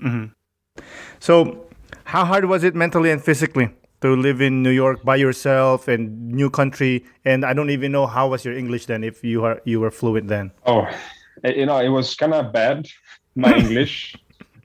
Mm-hmm. 0.00 0.82
So, 1.18 1.66
how 2.04 2.24
hard 2.24 2.44
was 2.44 2.64
it 2.64 2.74
mentally 2.74 3.10
and 3.10 3.22
physically? 3.22 3.70
To 4.00 4.16
live 4.16 4.40
in 4.40 4.62
New 4.62 4.70
York 4.70 5.02
by 5.04 5.16
yourself 5.16 5.88
and 5.88 6.28
new 6.28 6.50
country. 6.50 7.04
And 7.24 7.44
I 7.44 7.52
don't 7.52 7.70
even 7.70 7.92
know 7.92 8.06
how 8.06 8.28
was 8.28 8.44
your 8.44 8.56
English 8.56 8.86
then 8.86 9.04
if 9.04 9.22
you 9.24 9.44
are 9.44 9.60
you 9.64 9.80
were 9.80 9.90
fluent 9.90 10.28
then. 10.28 10.52
Oh, 10.66 10.86
eh, 11.44 11.52
you 11.56 11.66
know, 11.66 11.78
it 11.78 11.88
was 11.88 12.14
kind 12.14 12.34
of 12.34 12.52
bad. 12.52 12.86
My 13.34 13.54
English, 13.62 14.16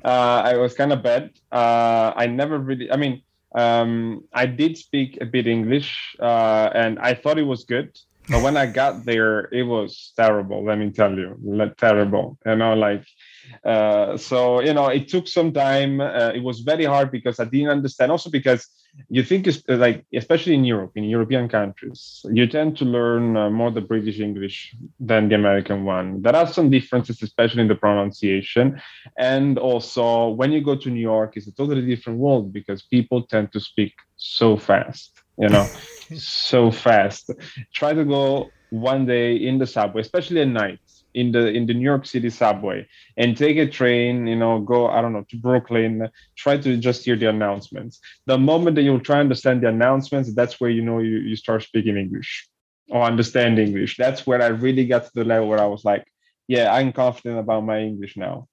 uh, 0.04 0.42
I 0.46 0.58
was 0.58 0.74
kind 0.74 0.92
of 0.92 1.04
bad. 1.04 1.32
Uh, 1.52 2.14
I 2.16 2.28
never 2.28 2.58
really. 2.58 2.92
I 2.92 2.98
mean, 2.98 3.22
um, 3.56 4.24
I 4.34 4.46
did 4.46 4.78
speak 4.78 5.18
a 5.22 5.26
bit 5.26 5.48
English, 5.48 6.16
uh, 6.20 6.70
and 6.74 7.00
I 7.00 7.14
thought 7.14 7.38
it 7.38 7.48
was 7.48 7.64
good. 7.64 7.98
But 8.28 8.42
when 8.42 8.58
I 8.58 8.66
got 8.66 9.06
there, 9.06 9.54
it 9.54 9.64
was 9.64 10.12
terrible. 10.16 10.66
Let 10.66 10.80
me 10.80 10.90
tell 10.90 11.14
you, 11.14 11.38
terrible. 11.78 12.40
You 12.46 12.56
know, 12.56 12.74
like 12.74 13.06
uh, 13.64 14.18
so. 14.18 14.62
You 14.62 14.74
know, 14.74 14.88
it 14.88 15.08
took 15.08 15.28
some 15.28 15.52
time. 15.52 16.02
Uh, 16.02 16.32
it 16.34 16.44
was 16.44 16.62
very 16.62 16.86
hard 16.86 17.12
because 17.12 17.40
I 17.40 17.46
didn't 17.46 17.70
understand. 17.70 18.12
Also 18.12 18.30
because 18.30 18.68
you 19.10 19.24
think 19.24 19.48
it's 19.48 19.62
like 19.68 20.06
especially 20.14 20.54
in 20.54 20.64
europe 20.64 20.92
in 20.96 21.04
european 21.04 21.48
countries 21.48 22.26
you 22.32 22.48
tend 22.48 22.78
to 22.78 22.86
learn 22.86 23.36
uh, 23.36 23.50
more 23.50 23.72
the 23.72 23.82
british 23.82 24.20
english 24.20 24.76
than 25.00 25.28
the 25.30 25.36
american 25.36 25.84
one 25.84 26.22
there 26.22 26.36
are 26.36 26.48
some 26.48 26.70
differences 26.70 27.22
especially 27.22 27.62
in 27.62 27.68
the 27.68 27.76
pronunciation 27.76 28.80
and 29.18 29.58
also 29.58 30.30
when 30.30 30.52
you 30.52 30.62
go 30.62 30.76
to 30.76 30.90
new 30.90 31.02
york 31.02 31.36
it's 31.36 31.48
a 31.48 31.56
totally 31.56 31.86
different 31.86 32.20
world 32.20 32.54
because 32.54 32.84
people 32.84 33.24
tend 33.24 33.52
to 33.52 33.60
speak 33.60 33.94
so 34.16 34.56
fast 34.56 35.12
you 35.38 35.50
know 35.50 35.70
so 36.16 36.72
fast 36.72 37.32
try 37.74 37.94
to 37.94 38.06
go 38.06 38.50
one 38.70 39.06
day 39.06 39.36
in 39.36 39.58
the 39.58 39.68
subway 39.68 40.02
especially 40.02 40.42
at 40.42 40.48
night 40.48 40.80
in 41.16 41.32
the 41.32 41.48
in 41.48 41.66
the 41.66 41.74
New 41.74 41.84
York 41.94 42.06
City 42.06 42.30
subway 42.30 42.86
and 43.18 43.38
take 43.38 43.58
a 43.58 43.68
train, 43.68 44.28
you 44.28 44.36
know, 44.36 44.60
go 44.60 44.88
I 44.88 45.02
don't 45.02 45.14
know 45.14 45.26
to 45.30 45.38
Brooklyn, 45.38 46.10
try 46.38 46.58
to 46.58 46.78
just 46.78 47.06
hear 47.06 47.16
the 47.16 47.30
announcements. 47.30 48.00
The 48.28 48.38
moment 48.38 48.76
that 48.76 48.84
you 48.84 49.00
try 49.00 49.16
to 49.16 49.22
understand 49.22 49.62
the 49.62 49.70
announcements, 49.70 50.34
that's 50.36 50.60
where 50.60 50.70
you 50.70 50.84
know 50.84 51.00
you, 51.00 51.18
you 51.18 51.36
start 51.36 51.64
speaking 51.64 51.98
English 51.98 52.48
or 52.90 53.04
understand 53.04 53.60
English. 53.60 53.98
That's 53.98 54.28
where 54.28 54.42
I 54.42 54.48
really 54.48 54.86
got 54.86 55.06
to 55.06 55.12
the 55.16 55.24
level 55.24 55.48
where 55.48 55.62
I 55.62 55.66
was 55.66 55.86
like, 55.86 56.06
yeah, 56.48 56.74
I'm 56.74 56.92
confident 56.92 57.40
about 57.40 57.66
my 57.66 57.80
English 57.80 58.18
now. 58.18 58.48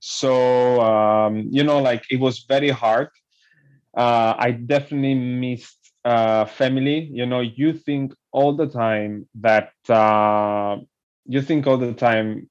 So 0.00 0.80
um, 0.80 1.48
you 1.50 1.62
know, 1.64 1.80
like 1.80 2.04
it 2.10 2.18
was 2.20 2.44
very 2.48 2.70
hard. 2.70 3.08
Uh, 3.96 4.34
I 4.38 4.52
definitely 4.52 5.14
missed 5.14 5.92
uh, 6.04 6.44
family. 6.46 7.10
You 7.12 7.26
know, 7.26 7.40
you 7.40 7.72
think 7.74 8.14
all 8.32 8.54
the 8.56 8.66
time 8.66 9.28
that 9.40 9.72
uh, 9.88 10.78
you 11.34 11.42
think 11.42 11.66
all 11.66 11.78
the 11.78 11.92
time 11.92 12.48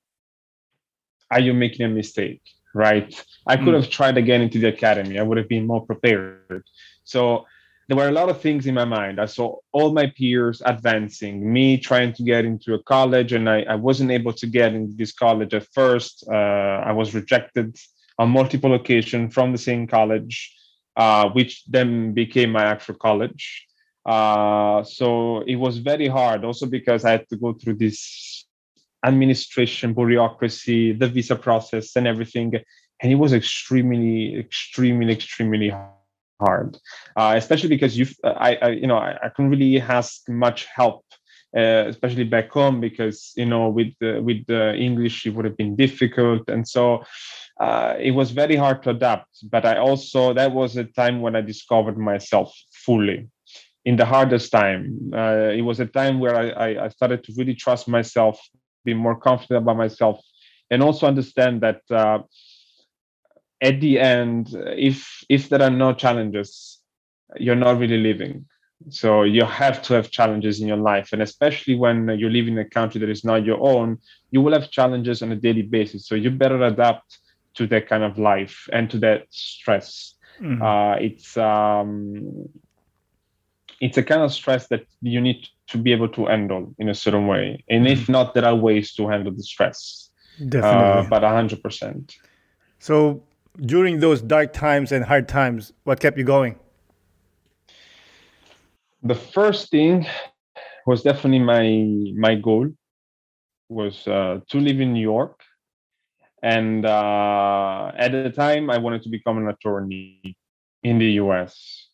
are 1.32 1.40
you 1.40 1.54
making 1.54 1.86
a 1.86 1.90
mistake? 1.90 2.42
Right? 2.74 3.12
I 3.48 3.58
could 3.58 3.74
mm. 3.74 3.82
have 3.82 3.90
tried 3.90 4.18
again 4.18 4.42
into 4.42 4.60
the 4.60 4.70
academy. 4.70 5.18
I 5.18 5.24
would 5.24 5.38
have 5.38 5.50
been 5.50 5.66
more 5.66 5.86
prepared. 5.86 6.64
So 7.04 7.46
there 7.88 7.98
were 7.98 8.08
a 8.08 8.12
lot 8.12 8.30
of 8.30 8.40
things 8.40 8.68
in 8.68 8.76
my 8.76 8.86
mind. 8.86 9.20
I 9.20 9.26
saw 9.26 9.56
all 9.72 9.92
my 9.92 10.14
peers 10.16 10.62
advancing, 10.64 11.52
me 11.52 11.80
trying 11.80 12.14
to 12.14 12.24
get 12.24 12.46
into 12.46 12.76
a 12.76 12.84
college, 12.84 13.34
and 13.34 13.50
I, 13.50 13.64
I 13.64 13.74
wasn't 13.74 14.12
able 14.12 14.34
to 14.34 14.46
get 14.46 14.76
into 14.76 14.96
this 14.96 15.12
college 15.12 15.56
at 15.56 15.66
first. 15.74 16.24
Uh, 16.32 16.84
I 16.90 16.92
was 16.92 17.16
rejected 17.16 17.76
on 18.20 18.30
multiple 18.30 18.76
occasions 18.76 19.34
from 19.34 19.52
the 19.52 19.58
same 19.58 19.88
college, 19.88 20.56
uh, 20.96 21.30
which 21.30 21.66
then 21.66 22.14
became 22.14 22.52
my 22.52 22.66
actual 22.66 22.94
college. 22.94 23.66
Uh, 24.06 24.84
so 24.84 25.42
it 25.48 25.56
was 25.56 25.80
very 25.80 26.08
hard, 26.08 26.46
also 26.46 26.68
because 26.68 27.06
I 27.06 27.12
had 27.12 27.28
to 27.30 27.38
go 27.38 27.54
through 27.54 27.78
this 27.78 28.39
administration, 29.06 29.94
bureaucracy, 29.94 30.94
the 30.94 31.08
visa 31.08 31.36
process, 31.36 31.96
and 31.96 32.08
everything. 32.08 32.54
And 33.02 33.12
it 33.12 33.16
was 33.16 33.34
extremely, 33.34 34.38
extremely, 34.38 35.14
extremely 35.14 35.74
hard, 36.40 36.78
uh, 37.16 37.34
especially 37.38 37.70
because 37.70 37.98
you, 37.98 38.06
I, 38.24 38.56
I, 38.62 38.70
you 38.70 38.88
know, 38.88 38.98
I, 38.98 39.18
I 39.24 39.30
couldn't 39.30 39.52
really 39.52 39.80
ask 39.80 40.28
much 40.28 40.66
help, 40.66 41.06
uh, 41.56 41.86
especially 41.88 42.26
back 42.26 42.52
home, 42.52 42.82
because 42.82 43.32
you 43.36 43.46
know, 43.46 43.70
with 43.70 43.94
the, 44.00 44.20
with 44.22 44.46
the 44.48 44.76
English, 44.76 45.26
it 45.26 45.34
would 45.34 45.46
have 45.46 45.58
been 45.58 45.76
difficult, 45.76 46.50
and 46.50 46.68
so 46.68 47.04
uh, 47.60 47.96
it 48.00 48.12
was 48.12 48.32
very 48.32 48.56
hard 48.56 48.84
to 48.84 48.90
adapt. 48.92 49.30
But 49.50 49.66
I 49.66 49.78
also 49.78 50.34
that 50.34 50.52
was 50.52 50.76
a 50.78 50.84
time 50.84 51.22
when 51.22 51.36
I 51.36 51.42
discovered 51.42 51.98
myself 51.98 52.54
fully. 52.74 53.30
In 53.86 53.96
the 53.96 54.06
hardest 54.06 54.52
time, 54.52 55.12
uh, 55.16 55.52
it 55.56 55.62
was 55.62 55.80
a 55.80 55.86
time 55.86 56.20
where 56.20 56.36
I, 56.36 56.86
I 56.86 56.88
started 56.90 57.24
to 57.24 57.34
really 57.38 57.56
trust 57.56 57.88
myself, 57.88 58.40
be 58.90 58.94
more 59.06 59.18
confident 59.28 59.64
about 59.64 59.78
myself, 59.78 60.18
and 60.72 60.82
also 60.84 61.08
understand 61.08 61.62
that 61.66 61.82
uh, 62.04 62.20
at 63.70 63.76
the 63.82 63.94
end, 64.00 64.44
if 64.90 64.98
if 65.28 65.42
there 65.50 65.64
are 65.68 65.76
no 65.86 65.90
challenges, 66.04 66.80
you're 67.44 67.64
not 67.66 67.80
really 67.82 68.02
living. 68.12 68.46
So 68.90 69.24
you 69.36 69.44
have 69.44 69.78
to 69.86 69.94
have 69.98 70.10
challenges 70.20 70.62
in 70.62 70.68
your 70.72 70.82
life, 70.92 71.08
and 71.14 71.22
especially 71.22 71.76
when 71.76 71.98
you 72.22 72.30
live 72.30 72.48
in 72.48 72.58
a 72.58 72.70
country 72.78 73.00
that 73.02 73.10
is 73.10 73.26
not 73.26 73.46
your 73.50 73.60
own, 73.74 73.98
you 74.32 74.40
will 74.42 74.54
have 74.54 74.72
challenges 74.72 75.22
on 75.22 75.32
a 75.32 75.36
daily 75.36 75.64
basis. 75.64 76.08
So 76.08 76.16
you 76.16 76.30
better 76.32 76.62
adapt 76.64 77.20
to 77.56 77.68
that 77.68 77.90
kind 77.92 78.04
of 78.04 78.18
life 78.18 78.56
and 78.72 78.90
to 78.92 78.98
that 79.00 79.20
stress. 79.30 80.16
Mm-hmm. 80.40 80.62
Uh, 80.62 80.96
it's 81.08 81.36
um, 81.36 82.48
it's 83.82 83.98
a 83.98 84.04
kind 84.04 84.22
of 84.22 84.34
stress 84.34 84.68
that 84.68 84.86
you 85.02 85.22
need 85.22 85.48
to 85.68 85.78
be 85.78 85.92
able 85.92 86.10
to 86.10 86.26
handle 86.26 86.74
in 86.80 86.90
a 86.90 86.96
certain 86.96 87.28
way, 87.28 87.64
and 87.70 87.86
mm-hmm. 87.86 87.94
if 87.94 88.10
not, 88.10 88.34
there 88.34 88.46
are 88.46 88.56
ways 88.56 88.94
to 88.94 89.08
handle 89.08 89.34
the 89.34 89.44
stress. 89.44 90.10
Definitely, 90.38 91.06
uh, 91.06 91.10
but 91.10 91.24
hundred 91.24 91.62
percent. 91.62 92.16
So 92.80 93.24
during 93.66 94.00
those 94.00 94.22
dark 94.22 94.54
times 94.54 94.92
and 94.92 95.04
hard 95.04 95.28
times, 95.28 95.74
what 95.84 96.00
kept 96.00 96.18
you 96.18 96.24
going? 96.24 96.58
The 99.04 99.16
first 99.16 99.70
thing 99.70 100.08
was 100.86 101.04
definitely 101.04 101.40
my 101.40 101.66
my 102.18 102.36
goal 102.36 102.70
was 103.70 104.08
uh, 104.08 104.40
to 104.50 104.60
live 104.60 104.80
in 104.80 104.94
New 104.94 105.02
York, 105.02 105.42
and 106.42 106.86
uh, 106.86 107.92
at 107.96 108.12
the 108.12 108.32
time 108.32 108.70
I 108.70 108.78
wanted 108.78 109.04
to 109.04 109.10
become 109.10 109.38
an 109.38 109.48
attorney 109.48 110.38
in 110.84 110.98
the 110.98 111.12
U.S. 111.24 111.89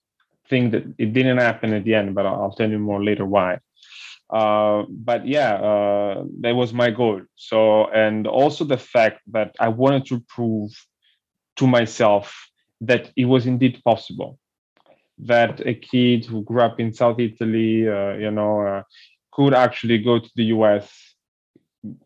Thing 0.49 0.71
that 0.71 0.83
it 0.97 1.13
didn't 1.13 1.37
happen 1.37 1.73
at 1.73 1.83
the 1.83 1.95
end, 1.95 2.15
but 2.15 2.25
I'll 2.25 2.51
tell 2.51 2.69
you 2.69 2.79
more 2.79 3.03
later 3.03 3.25
why. 3.25 3.59
Uh, 4.29 4.83
but 4.89 5.27
yeah, 5.27 5.53
uh, 5.55 6.23
that 6.41 6.55
was 6.55 6.73
my 6.73 6.89
goal. 6.89 7.21
So, 7.35 7.87
and 7.89 8.27
also 8.27 8.63
the 8.65 8.77
fact 8.77 9.21
that 9.31 9.55
I 9.59 9.69
wanted 9.69 10.05
to 10.07 10.19
prove 10.27 10.71
to 11.57 11.67
myself 11.67 12.49
that 12.81 13.11
it 13.15 13.25
was 13.25 13.45
indeed 13.45 13.81
possible 13.83 14.39
that 15.17 15.65
a 15.65 15.73
kid 15.73 16.25
who 16.25 16.43
grew 16.43 16.61
up 16.61 16.79
in 16.79 16.93
South 16.93 17.19
Italy, 17.19 17.87
uh, 17.87 18.13
you 18.13 18.31
know, 18.31 18.61
uh, 18.61 18.83
could 19.31 19.53
actually 19.53 19.97
go 19.97 20.19
to 20.19 20.29
the 20.35 20.45
US, 20.45 21.14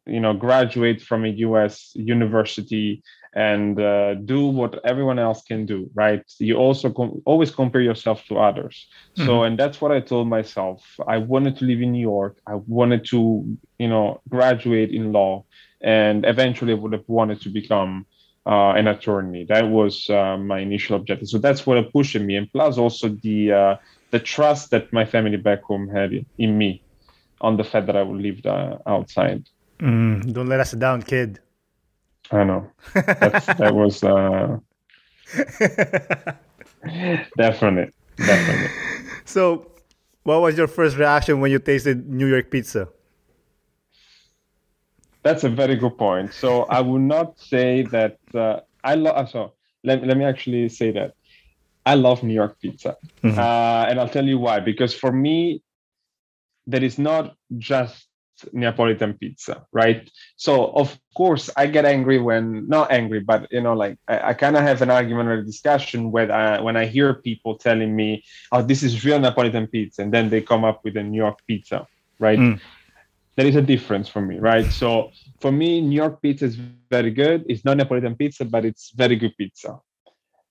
you 0.05 0.19
know, 0.19 0.33
graduate 0.33 1.01
from 1.01 1.25
a 1.25 1.29
US 1.29 1.91
university 1.95 3.01
and 3.33 3.79
uh, 3.79 4.15
do 4.15 4.47
what 4.47 4.83
everyone 4.83 5.19
else 5.19 5.43
can 5.43 5.65
do, 5.65 5.89
right? 5.93 6.23
You 6.39 6.55
also 6.55 6.89
com- 6.89 7.21
always 7.25 7.51
compare 7.51 7.81
yourself 7.81 8.25
to 8.25 8.39
others. 8.39 8.87
Mm-hmm. 9.15 9.25
So, 9.25 9.43
and 9.43 9.57
that's 9.57 9.79
what 9.79 9.91
I 9.91 9.99
told 9.99 10.27
myself. 10.27 10.83
I 11.07 11.17
wanted 11.17 11.57
to 11.57 11.65
live 11.65 11.81
in 11.81 11.91
New 11.91 12.01
York. 12.01 12.39
I 12.47 12.55
wanted 12.55 13.05
to, 13.05 13.57
you 13.77 13.87
know, 13.87 14.21
graduate 14.27 14.91
in 14.91 15.11
law, 15.11 15.45
and 15.81 16.25
eventually 16.25 16.73
I 16.73 16.75
would 16.75 16.93
have 16.93 17.07
wanted 17.07 17.41
to 17.41 17.49
become 17.49 18.07
uh, 18.47 18.71
an 18.71 18.87
attorney. 18.87 19.45
That 19.47 19.69
was 19.69 20.09
uh, 20.09 20.37
my 20.37 20.59
initial 20.59 20.95
objective. 20.95 21.27
So 21.27 21.37
that's 21.37 21.67
what 21.67 21.93
pushed 21.93 22.19
me, 22.19 22.35
and 22.35 22.51
plus 22.51 22.77
also 22.79 23.09
the 23.09 23.51
uh, 23.51 23.75
the 24.09 24.19
trust 24.19 24.71
that 24.71 24.91
my 24.91 25.05
family 25.05 25.37
back 25.37 25.61
home 25.61 25.87
had 25.87 26.25
in 26.39 26.57
me, 26.57 26.83
on 27.41 27.57
the 27.57 27.63
fact 27.63 27.85
that 27.87 27.95
I 27.95 28.01
would 28.01 28.21
live 28.21 28.43
uh, 28.43 28.77
outside. 28.87 29.47
Mm, 29.79 30.33
don't 30.33 30.47
let 30.47 30.59
us 30.59 30.73
down, 30.73 31.01
kid. 31.01 31.39
I 32.31 32.43
know. 32.43 32.69
That's, 32.93 33.45
that 33.45 33.73
was 33.73 34.03
uh, 34.03 34.57
definitely, 37.37 37.91
definitely. 38.17 38.67
So, 39.25 39.71
what 40.23 40.41
was 40.41 40.57
your 40.57 40.67
first 40.67 40.97
reaction 40.97 41.39
when 41.39 41.51
you 41.51 41.59
tasted 41.59 42.09
New 42.09 42.27
York 42.27 42.51
pizza? 42.51 42.89
That's 45.23 45.43
a 45.43 45.49
very 45.49 45.75
good 45.75 45.97
point. 45.97 46.33
So 46.33 46.63
I 46.63 46.81
would 46.81 47.01
not 47.01 47.39
say 47.39 47.83
that 47.83 48.17
uh, 48.33 48.61
I 48.83 48.95
love. 48.95 49.15
Uh, 49.15 49.25
so 49.25 49.53
let, 49.83 50.05
let 50.05 50.17
me 50.17 50.25
actually 50.25 50.69
say 50.69 50.91
that 50.91 51.13
I 51.85 51.95
love 51.95 52.23
New 52.23 52.33
York 52.33 52.59
pizza, 52.59 52.97
mm-hmm. 53.23 53.39
uh, 53.39 53.85
and 53.89 53.99
I'll 53.99 54.09
tell 54.09 54.25
you 54.25 54.39
why. 54.39 54.59
Because 54.59 54.93
for 54.93 55.11
me, 55.11 55.61
there 56.67 56.83
is 56.83 56.99
not 56.99 57.35
just 57.57 58.08
Neapolitan 58.53 59.13
pizza, 59.13 59.65
right? 59.71 60.09
So 60.35 60.67
of 60.73 60.97
course 61.15 61.49
I 61.57 61.67
get 61.67 61.85
angry 61.85 62.19
when 62.19 62.67
not 62.67 62.91
angry, 62.91 63.19
but 63.19 63.47
you 63.51 63.61
know, 63.61 63.73
like 63.73 63.97
I, 64.07 64.29
I 64.29 64.33
kind 64.33 64.55
of 64.57 64.63
have 64.63 64.81
an 64.81 64.89
argument 64.89 65.29
or 65.29 65.33
a 65.33 65.45
discussion 65.45 66.11
when 66.11 66.31
I 66.31 66.61
when 66.61 66.77
I 66.77 66.85
hear 66.85 67.15
people 67.15 67.57
telling 67.57 67.95
me, 67.95 68.23
"Oh, 68.51 68.61
this 68.61 68.83
is 68.83 69.05
real 69.05 69.19
Neapolitan 69.19 69.67
pizza," 69.67 70.01
and 70.01 70.13
then 70.13 70.29
they 70.29 70.41
come 70.41 70.63
up 70.63 70.81
with 70.83 70.97
a 70.97 71.03
New 71.03 71.17
York 71.17 71.39
pizza, 71.47 71.87
right? 72.19 72.39
Mm 72.39 72.59
there 73.39 73.47
is 73.47 73.55
a 73.55 73.61
difference 73.61 74.09
for 74.09 74.21
me, 74.21 74.37
right? 74.37 74.69
So 74.69 75.11
for 75.39 75.49
me, 75.49 75.79
New 75.79 75.95
York 75.95 76.21
pizza 76.21 76.43
is 76.43 76.57
very 76.91 77.09
good. 77.09 77.45
It's 77.47 77.63
not 77.63 77.77
Neapolitan 77.77 78.17
pizza, 78.17 78.43
but 78.43 78.65
it's 78.65 78.91
very 78.91 79.15
good 79.15 79.31
pizza. 79.37 79.79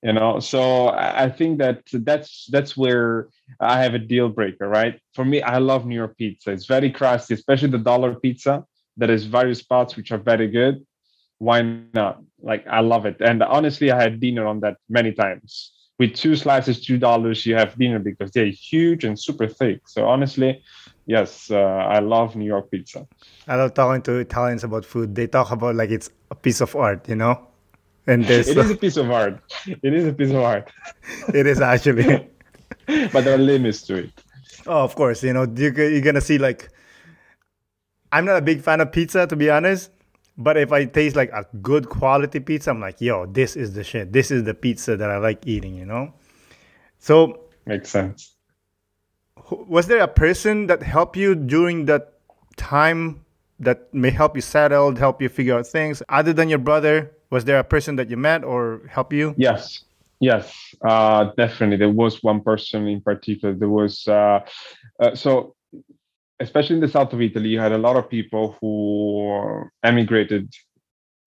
You 0.03 0.13
know, 0.13 0.39
so 0.39 0.91
I 0.91 1.29
think 1.29 1.59
that 1.59 1.83
that's 1.93 2.47
that's 2.53 2.77
where 2.77 3.29
I 3.59 3.83
have 3.83 3.95
a 3.95 3.99
deal 3.99 4.29
breaker, 4.29 4.69
right? 4.69 5.01
For 5.15 5.25
me, 5.25 5.43
I 5.43 5.59
love 5.59 5.87
New 5.87 5.97
York 5.97 6.17
pizza. 6.17 6.53
It's 6.53 6.67
very 6.67 6.91
crusty, 6.93 7.35
especially 7.35 7.71
the 7.71 7.79
dollar 7.79 8.15
pizza. 8.15 8.65
There 8.97 9.11
is 9.11 9.25
various 9.25 9.59
spots 9.59 9.97
which 9.97 10.13
are 10.13 10.19
very 10.19 10.47
good. 10.47 10.87
Why 11.39 11.63
not? 11.95 12.23
Like 12.41 12.65
I 12.69 12.79
love 12.79 13.07
it. 13.07 13.17
And 13.21 13.43
honestly, 13.43 13.91
I 13.91 14.01
had 14.01 14.21
dinner 14.21 14.47
on 14.47 14.61
that 14.61 14.77
many 14.89 15.13
times. 15.13 15.73
With 15.99 16.15
two 16.15 16.37
slices, 16.37 16.81
two 16.81 16.97
dollars, 16.97 17.45
you 17.45 17.57
have 17.57 17.77
dinner 17.77 17.99
because 17.99 18.31
they're 18.31 18.47
huge 18.47 19.03
and 19.03 19.19
super 19.19 19.49
thick. 19.49 19.89
So 19.89 20.07
honestly, 20.07 20.63
yes, 21.07 21.51
uh, 21.51 21.57
I 21.57 21.99
love 21.99 22.37
New 22.37 22.45
York 22.45 22.71
pizza. 22.71 23.05
I 23.49 23.57
love 23.57 23.75
talking 23.75 24.03
to 24.03 24.13
Italians 24.19 24.63
about 24.63 24.85
food. 24.85 25.17
They 25.17 25.27
talk 25.27 25.51
about 25.51 25.75
like 25.75 25.91
it's 25.91 26.09
a 26.31 26.37
piece 26.37 26.61
of 26.61 26.77
art, 26.77 27.09
you 27.09 27.17
know. 27.17 27.48
And 28.09 28.25
there's 28.25 28.49
it 28.49 28.59
is 28.59 28.71
a 28.71 28.77
piece 28.77 28.97
of 28.97 29.11
art. 29.11 29.41
It 29.67 29.95
is 29.95 30.07
a 30.07 30.13
piece 30.13 30.31
of 30.31 30.37
art. 30.37 30.73
it 31.33 31.47
is 31.47 31.61
actually. 31.61 32.29
but 32.87 33.25
there 33.25 33.35
are 33.35 33.39
limits 33.39 33.83
to 33.83 33.97
it. 33.99 34.11
Oh, 34.67 34.83
of 34.83 34.97
course. 34.97 35.23
You 35.23 35.33
know, 35.33 35.47
you're 35.55 36.01
gonna 36.01 36.21
see 36.21 36.39
like. 36.39 36.71
I'm 38.11 38.25
not 38.25 38.39
a 38.39 38.43
big 38.43 38.63
fan 38.63 38.81
of 38.81 38.91
pizza, 38.91 39.27
to 39.27 39.37
be 39.37 39.51
honest. 39.51 39.91
But 40.37 40.57
if 40.57 40.73
I 40.73 40.87
taste 40.87 41.15
like 41.15 41.31
a 41.31 41.47
good 41.61 41.89
quality 41.89 42.41
pizza, 42.41 42.71
I'm 42.71 42.81
like, 42.81 43.01
yo, 43.01 43.27
this 43.27 43.55
is 43.55 43.75
the 43.75 43.85
shit. 43.85 44.13
This 44.13 44.31
is 44.31 44.45
the 44.45 44.55
pizza 44.55 44.97
that 44.97 45.11
I 45.11 45.19
like 45.19 45.47
eating, 45.47 45.75
you 45.75 45.85
know? 45.85 46.15
So 46.99 47.41
makes 47.67 47.91
sense 47.91 48.39
was 49.51 49.87
there 49.87 50.01
a 50.01 50.09
person 50.09 50.67
that 50.67 50.83
helped 50.83 51.17
you 51.17 51.35
during 51.35 51.87
that 51.87 52.15
time 52.57 53.25
that 53.61 53.93
may 53.93 54.11
help 54.11 54.37
you 54.37 54.43
settle, 54.43 54.95
help 54.95 55.23
you 55.23 55.29
figure 55.29 55.59
out 55.59 55.67
things 55.67 56.03
other 56.09 56.33
than 56.33 56.49
your 56.49 56.59
brother? 56.59 57.13
Was 57.31 57.45
there 57.45 57.59
a 57.59 57.65
person 57.65 57.97
that 57.97 58.09
you 58.11 58.17
met 58.17 58.45
or 58.45 58.83
help 58.91 59.13
you? 59.13 59.35
Yes, 59.37 59.85
yes, 60.21 60.53
uh, 60.83 61.31
definitely. 61.37 61.77
There 61.77 61.91
was 61.91 62.23
one 62.23 62.41
person 62.41 62.87
in 62.89 63.01
particular. 63.01 63.55
There 63.55 63.69
was 63.69 64.07
uh, 64.09 64.41
uh, 65.01 65.15
so, 65.15 65.55
especially 66.41 66.77
in 66.77 66.81
the 66.81 66.89
south 66.89 67.13
of 67.13 67.21
Italy, 67.21 67.51
you 67.51 67.61
had 67.61 67.73
a 67.73 67.79
lot 67.79 67.97
of 67.97 68.09
people 68.09 68.57
who 68.61 69.69
emigrated 69.83 70.53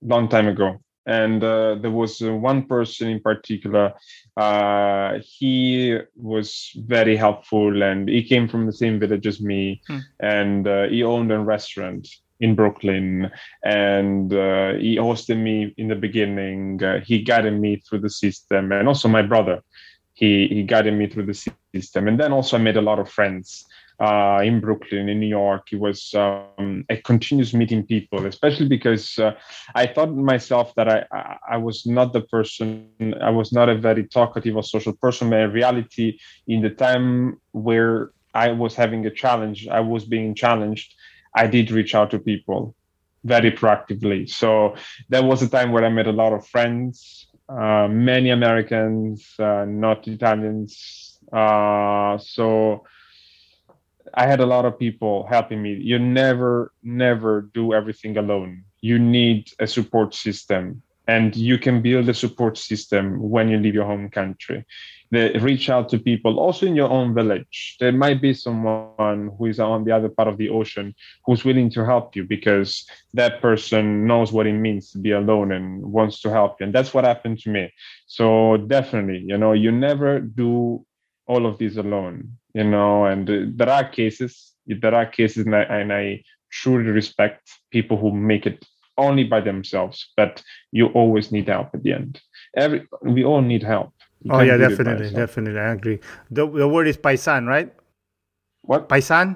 long 0.01 0.27
time 0.27 0.47
ago 0.47 0.79
and 1.05 1.43
uh, 1.43 1.75
there 1.75 1.91
was 1.91 2.21
uh, 2.21 2.33
one 2.33 2.65
person 2.65 3.07
in 3.07 3.19
particular 3.19 3.93
uh, 4.37 5.17
he 5.23 5.97
was 6.15 6.71
very 6.85 7.15
helpful 7.15 7.81
and 7.81 8.07
he 8.07 8.23
came 8.23 8.47
from 8.47 8.65
the 8.65 8.73
same 8.73 8.99
village 8.99 9.25
as 9.25 9.41
me 9.41 9.81
hmm. 9.87 9.97
and 10.19 10.67
uh, 10.67 10.83
he 10.87 11.03
owned 11.03 11.31
a 11.31 11.39
restaurant 11.39 12.07
in 12.41 12.55
Brooklyn, 12.55 13.31
and 13.63 14.33
uh, 14.33 14.73
he 14.73 14.97
hosted 14.97 15.37
me 15.37 15.73
in 15.77 15.87
the 15.87 15.95
beginning. 15.95 16.83
Uh, 16.83 16.99
he 16.99 17.21
guided 17.21 17.59
me 17.59 17.77
through 17.77 18.01
the 18.01 18.09
system, 18.09 18.71
and 18.71 18.87
also 18.87 19.07
my 19.07 19.21
brother, 19.21 19.61
he 20.13 20.47
he 20.47 20.63
guided 20.63 20.93
me 20.93 21.07
through 21.07 21.27
the 21.27 21.51
system. 21.73 22.07
And 22.07 22.19
then 22.19 22.33
also 22.33 22.57
I 22.57 22.61
made 22.61 22.77
a 22.77 22.81
lot 22.81 22.99
of 22.99 23.09
friends 23.09 23.65
uh, 24.01 24.41
in 24.43 24.59
Brooklyn, 24.59 25.09
in 25.09 25.19
New 25.19 25.27
York. 25.27 25.71
It 25.71 25.79
was 25.79 26.13
um, 26.15 26.83
a 26.89 26.97
continuous 26.97 27.53
meeting 27.53 27.85
people, 27.85 28.25
especially 28.25 28.67
because 28.67 29.19
uh, 29.19 29.33
I 29.75 29.85
thought 29.85 30.13
myself 30.15 30.73
that 30.75 30.89
I, 30.89 31.05
I, 31.11 31.37
I 31.51 31.57
was 31.57 31.85
not 31.85 32.11
the 32.11 32.21
person, 32.21 32.89
I 33.21 33.29
was 33.29 33.53
not 33.53 33.69
a 33.69 33.75
very 33.75 34.05
talkative 34.07 34.55
or 34.55 34.63
social 34.63 34.93
person. 34.93 35.29
But 35.29 35.41
in 35.41 35.51
reality, 35.51 36.17
in 36.47 36.61
the 36.61 36.71
time 36.71 37.39
where 37.51 38.11
I 38.33 38.51
was 38.51 38.75
having 38.75 39.05
a 39.05 39.11
challenge, 39.11 39.67
I 39.67 39.81
was 39.81 40.05
being 40.05 40.33
challenged, 40.33 40.95
I 41.35 41.47
did 41.47 41.71
reach 41.71 41.95
out 41.95 42.11
to 42.11 42.19
people 42.19 42.75
very 43.23 43.51
proactively. 43.51 44.29
So 44.29 44.75
that 45.09 45.23
was 45.23 45.41
a 45.41 45.49
time 45.49 45.71
where 45.71 45.85
I 45.85 45.89
met 45.89 46.07
a 46.07 46.11
lot 46.11 46.33
of 46.33 46.47
friends, 46.47 47.27
uh, 47.47 47.87
many 47.87 48.29
Americans, 48.31 49.33
uh, 49.39 49.65
not 49.67 50.07
Italians. 50.07 51.19
Uh, 51.31 52.17
so 52.17 52.85
I 54.13 54.25
had 54.27 54.39
a 54.39 54.45
lot 54.45 54.65
of 54.65 54.77
people 54.77 55.27
helping 55.29 55.61
me. 55.61 55.73
You 55.73 55.99
never, 55.99 56.73
never 56.83 57.49
do 57.53 57.73
everything 57.73 58.17
alone. 58.17 58.63
You 58.81 58.99
need 58.99 59.51
a 59.59 59.67
support 59.67 60.13
system, 60.13 60.81
and 61.11 61.35
you 61.35 61.57
can 61.57 61.81
build 61.81 62.07
a 62.09 62.13
support 62.13 62.57
system 62.57 63.03
when 63.33 63.49
you 63.49 63.57
leave 63.57 63.75
your 63.79 63.89
home 63.93 64.09
country. 64.09 64.65
They 65.13 65.37
reach 65.49 65.69
out 65.69 65.89
to 65.89 65.99
people 65.99 66.39
also 66.39 66.65
in 66.65 66.75
your 66.81 66.89
own 66.89 67.13
village. 67.13 67.75
There 67.81 67.91
might 67.91 68.21
be 68.21 68.33
someone 68.33 69.21
who 69.35 69.45
is 69.47 69.59
on 69.59 69.83
the 69.83 69.91
other 69.91 70.07
part 70.17 70.29
of 70.29 70.37
the 70.37 70.49
ocean 70.49 70.95
who's 71.25 71.43
willing 71.43 71.69
to 71.71 71.85
help 71.85 72.15
you 72.15 72.23
because 72.23 72.69
that 73.13 73.41
person 73.41 74.07
knows 74.07 74.31
what 74.31 74.47
it 74.47 74.53
means 74.53 74.91
to 74.91 74.99
be 74.99 75.11
alone 75.11 75.51
and 75.51 75.65
wants 75.97 76.21
to 76.21 76.29
help 76.29 76.51
you. 76.59 76.65
And 76.65 76.73
that's 76.75 76.93
what 76.93 77.03
happened 77.03 77.39
to 77.39 77.49
me. 77.49 77.73
So 78.07 78.57
definitely, 78.77 79.25
you 79.27 79.37
know, 79.37 79.51
you 79.51 79.71
never 79.71 80.19
do 80.21 80.85
all 81.27 81.45
of 81.45 81.57
this 81.59 81.75
alone 81.77 82.37
you 82.53 82.63
know 82.63 83.05
and 83.05 83.57
there 83.57 83.69
are 83.69 83.87
cases 83.87 84.53
there 84.67 84.93
are 84.93 85.05
cases 85.05 85.45
and 85.45 85.55
I, 85.55 85.63
and 85.63 85.93
I 85.93 86.23
truly 86.51 86.89
respect 86.89 87.49
people 87.71 87.97
who 87.97 88.11
make 88.11 88.45
it 88.45 88.65
only 89.01 89.23
by 89.23 89.41
themselves 89.41 90.11
but 90.15 90.43
you 90.71 90.87
always 90.99 91.31
need 91.31 91.47
help 91.47 91.69
at 91.73 91.83
the 91.83 91.93
end. 91.93 92.21
Every 92.55 92.87
we 93.01 93.23
all 93.23 93.41
need 93.41 93.63
help. 93.63 93.93
You 94.23 94.31
oh 94.33 94.41
yeah 94.41 94.57
definitely 94.57 95.09
definitely 95.09 95.59
i 95.59 95.71
agree. 95.73 95.99
The, 96.29 96.47
the 96.47 96.67
word 96.67 96.87
is 96.87 96.97
paisan 96.97 97.47
right? 97.47 97.73
What? 98.61 98.87
Paisan? 98.87 99.35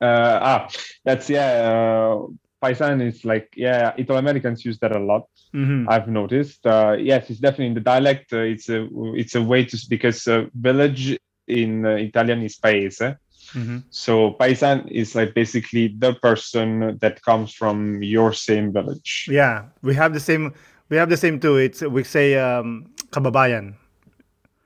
Uh, 0.00 0.38
ah 0.52 0.68
that's 1.04 1.28
yeah 1.30 1.50
uh, 1.68 2.26
paisan 2.62 3.00
is 3.00 3.24
like 3.24 3.48
yeah 3.56 3.94
italo 3.96 4.18
americans 4.18 4.64
use 4.64 4.78
that 4.78 4.94
a 4.94 4.98
lot 4.98 5.24
mm-hmm. 5.54 5.88
i've 5.88 6.08
noticed. 6.08 6.66
Uh, 6.66 6.96
yes 6.98 7.30
it's 7.30 7.40
definitely 7.40 7.66
in 7.72 7.74
the 7.74 7.86
dialect 7.92 8.32
uh, 8.32 8.52
it's 8.52 8.68
a 8.68 8.88
it's 9.22 9.34
a 9.34 9.42
way 9.42 9.64
to 9.64 9.76
because 9.88 10.26
uh, 10.28 10.44
village 10.54 11.16
in 11.48 11.86
uh, 11.86 11.90
Italian 11.90 12.42
is 12.42 12.56
paese. 12.56 13.02
Mm-hmm. 13.54 13.78
So 13.90 14.36
paisan 14.40 14.90
is 14.90 15.14
like 15.14 15.34
basically 15.34 15.94
the 15.98 16.14
person 16.14 16.98
that 17.00 17.22
comes 17.22 17.52
from 17.52 18.02
your 18.02 18.32
same 18.32 18.72
village. 18.72 19.28
Yeah, 19.30 19.64
we 19.82 19.94
have 19.94 20.14
the 20.14 20.20
same. 20.20 20.54
We 20.88 20.96
have 20.96 21.10
the 21.10 21.16
same 21.16 21.40
too. 21.40 21.56
It's 21.56 21.82
we 21.82 22.04
say 22.04 22.36
um, 22.36 22.86
kababayan. 23.10 23.74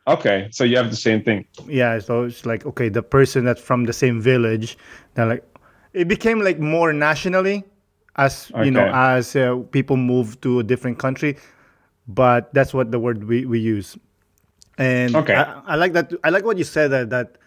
Okay, 0.07 0.49
so 0.51 0.65
you 0.65 0.77
have 0.77 0.91
the 0.91 0.97
same 0.97 1.23
thing. 1.23 1.45
Yeah, 1.67 1.99
so 1.99 2.25
it's 2.25 2.47
like 2.47 2.67
okay, 2.67 2.89
the 2.89 3.03
person 3.03 3.45
that's 3.45 3.61
from 3.61 3.85
the 3.85 3.93
same 3.93 4.21
village. 4.21 4.77
Then 5.15 5.29
like, 5.29 5.45
it 5.93 6.09
became 6.09 6.41
like 6.41 6.59
more 6.59 6.93
nationally, 6.93 7.65
as 8.17 8.51
okay. 8.53 8.65
you 8.65 8.71
know, 8.71 8.91
as 8.93 9.37
uh, 9.37 9.57
people 9.71 9.97
move 9.97 10.41
to 10.41 10.61
a 10.61 10.65
different 10.65 10.99
country. 10.99 11.37
But 12.09 12.53
that's 12.55 12.75
what 12.75 12.91
the 12.91 12.99
word 12.99 13.25
we, 13.25 13.47
we 13.47 13.61
use. 13.61 13.97
And 14.79 15.15
okay. 15.15 15.35
I, 15.35 15.61
I, 15.67 15.75
like 15.77 15.93
that. 15.93 16.13
I 16.25 16.31
like 16.31 16.45
what 16.45 16.59
you 16.59 16.65
said 16.65 16.91
that 16.91 17.11
that 17.11 17.39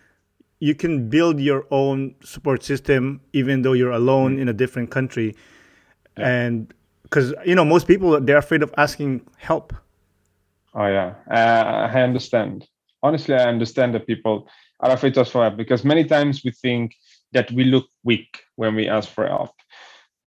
you 0.60 0.76
can 0.76 1.10
build 1.10 1.40
your 1.40 1.66
own 1.72 2.16
support 2.24 2.64
system 2.64 3.22
even 3.34 3.62
though 3.62 3.74
you're 3.74 3.92
alone 3.92 4.34
mm-hmm. 4.34 4.44
in 4.44 4.50
a 4.50 4.54
different 4.54 4.92
country, 4.92 5.36
yeah. 6.18 6.30
and 6.30 6.74
because 7.04 7.34
you 7.46 7.56
know 7.56 7.66
most 7.66 7.88
people 7.88 8.20
they're 8.20 8.38
afraid 8.38 8.64
of 8.64 8.74
asking 8.78 9.22
help. 9.38 9.74
Oh 10.74 10.88
yeah, 10.88 11.16
uh, 11.30 11.90
I 11.94 12.02
understand. 12.02 12.68
Honestly, 13.02 13.36
I 13.36 13.46
understand 13.46 13.94
that 13.96 14.08
people 14.08 14.48
are 14.80 14.92
afraid 14.92 15.14
to 15.16 15.22
ask 15.22 15.32
for 15.32 15.44
help 15.44 15.58
because 15.58 15.84
many 15.84 16.06
times 16.06 16.42
we 16.44 16.52
think 16.52 16.96
that 17.34 17.52
we 17.52 17.64
look 17.64 17.88
weak 18.04 18.42
when 18.56 18.76
we 18.76 18.88
ask 18.88 19.10
for 19.10 19.28
help 19.28 19.52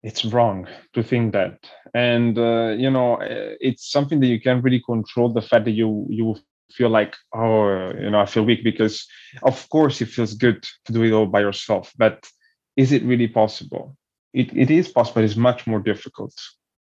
it's 0.03 0.25
wrong 0.25 0.67
to 0.93 1.03
think 1.03 1.33
that 1.33 1.57
and 1.93 2.37
uh, 2.37 2.69
you 2.77 2.89
know 2.89 3.15
uh, 3.15 3.55
it's 3.59 3.91
something 3.91 4.19
that 4.19 4.27
you 4.27 4.39
can't 4.39 4.63
really 4.63 4.81
control 4.85 5.31
the 5.31 5.41
fact 5.41 5.65
that 5.65 5.71
you 5.71 6.05
you 6.09 6.35
feel 6.71 6.89
like 6.89 7.15
oh 7.33 7.91
you 7.93 8.09
know 8.09 8.19
i 8.19 8.25
feel 8.25 8.45
weak 8.45 8.63
because 8.63 9.07
of 9.43 9.67
course 9.69 10.01
it 10.01 10.07
feels 10.07 10.33
good 10.33 10.63
to 10.85 10.93
do 10.93 11.03
it 11.03 11.11
all 11.11 11.25
by 11.25 11.39
yourself 11.39 11.91
but 11.97 12.27
is 12.79 12.93
it 12.93 13.03
really 13.03 13.27
possible? 13.27 13.97
It, 14.33 14.55
it 14.55 14.71
is 14.71 14.87
possible 14.87 15.21
it's 15.21 15.35
much 15.35 15.67
more 15.67 15.81
difficult. 15.81 16.33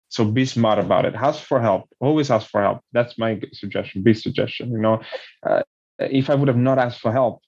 So 0.10 0.24
be 0.26 0.46
smart 0.46 0.78
about 0.80 1.06
it. 1.06 1.16
Ask 1.16 1.44
for 1.44 1.60
help. 1.60 1.90
Always 2.00 2.30
ask 2.30 2.50
for 2.50 2.62
help. 2.62 2.82
That's 2.92 3.18
my 3.18 3.42
suggestion 3.52 4.04
big 4.04 4.18
suggestion 4.18 4.72
you 4.72 4.82
know. 4.86 5.02
Uh, 5.46 5.64
if 6.00 6.30
i 6.30 6.36
would 6.36 6.48
have 6.48 6.64
not 6.70 6.78
asked 6.78 7.00
for 7.00 7.12
help 7.12 7.42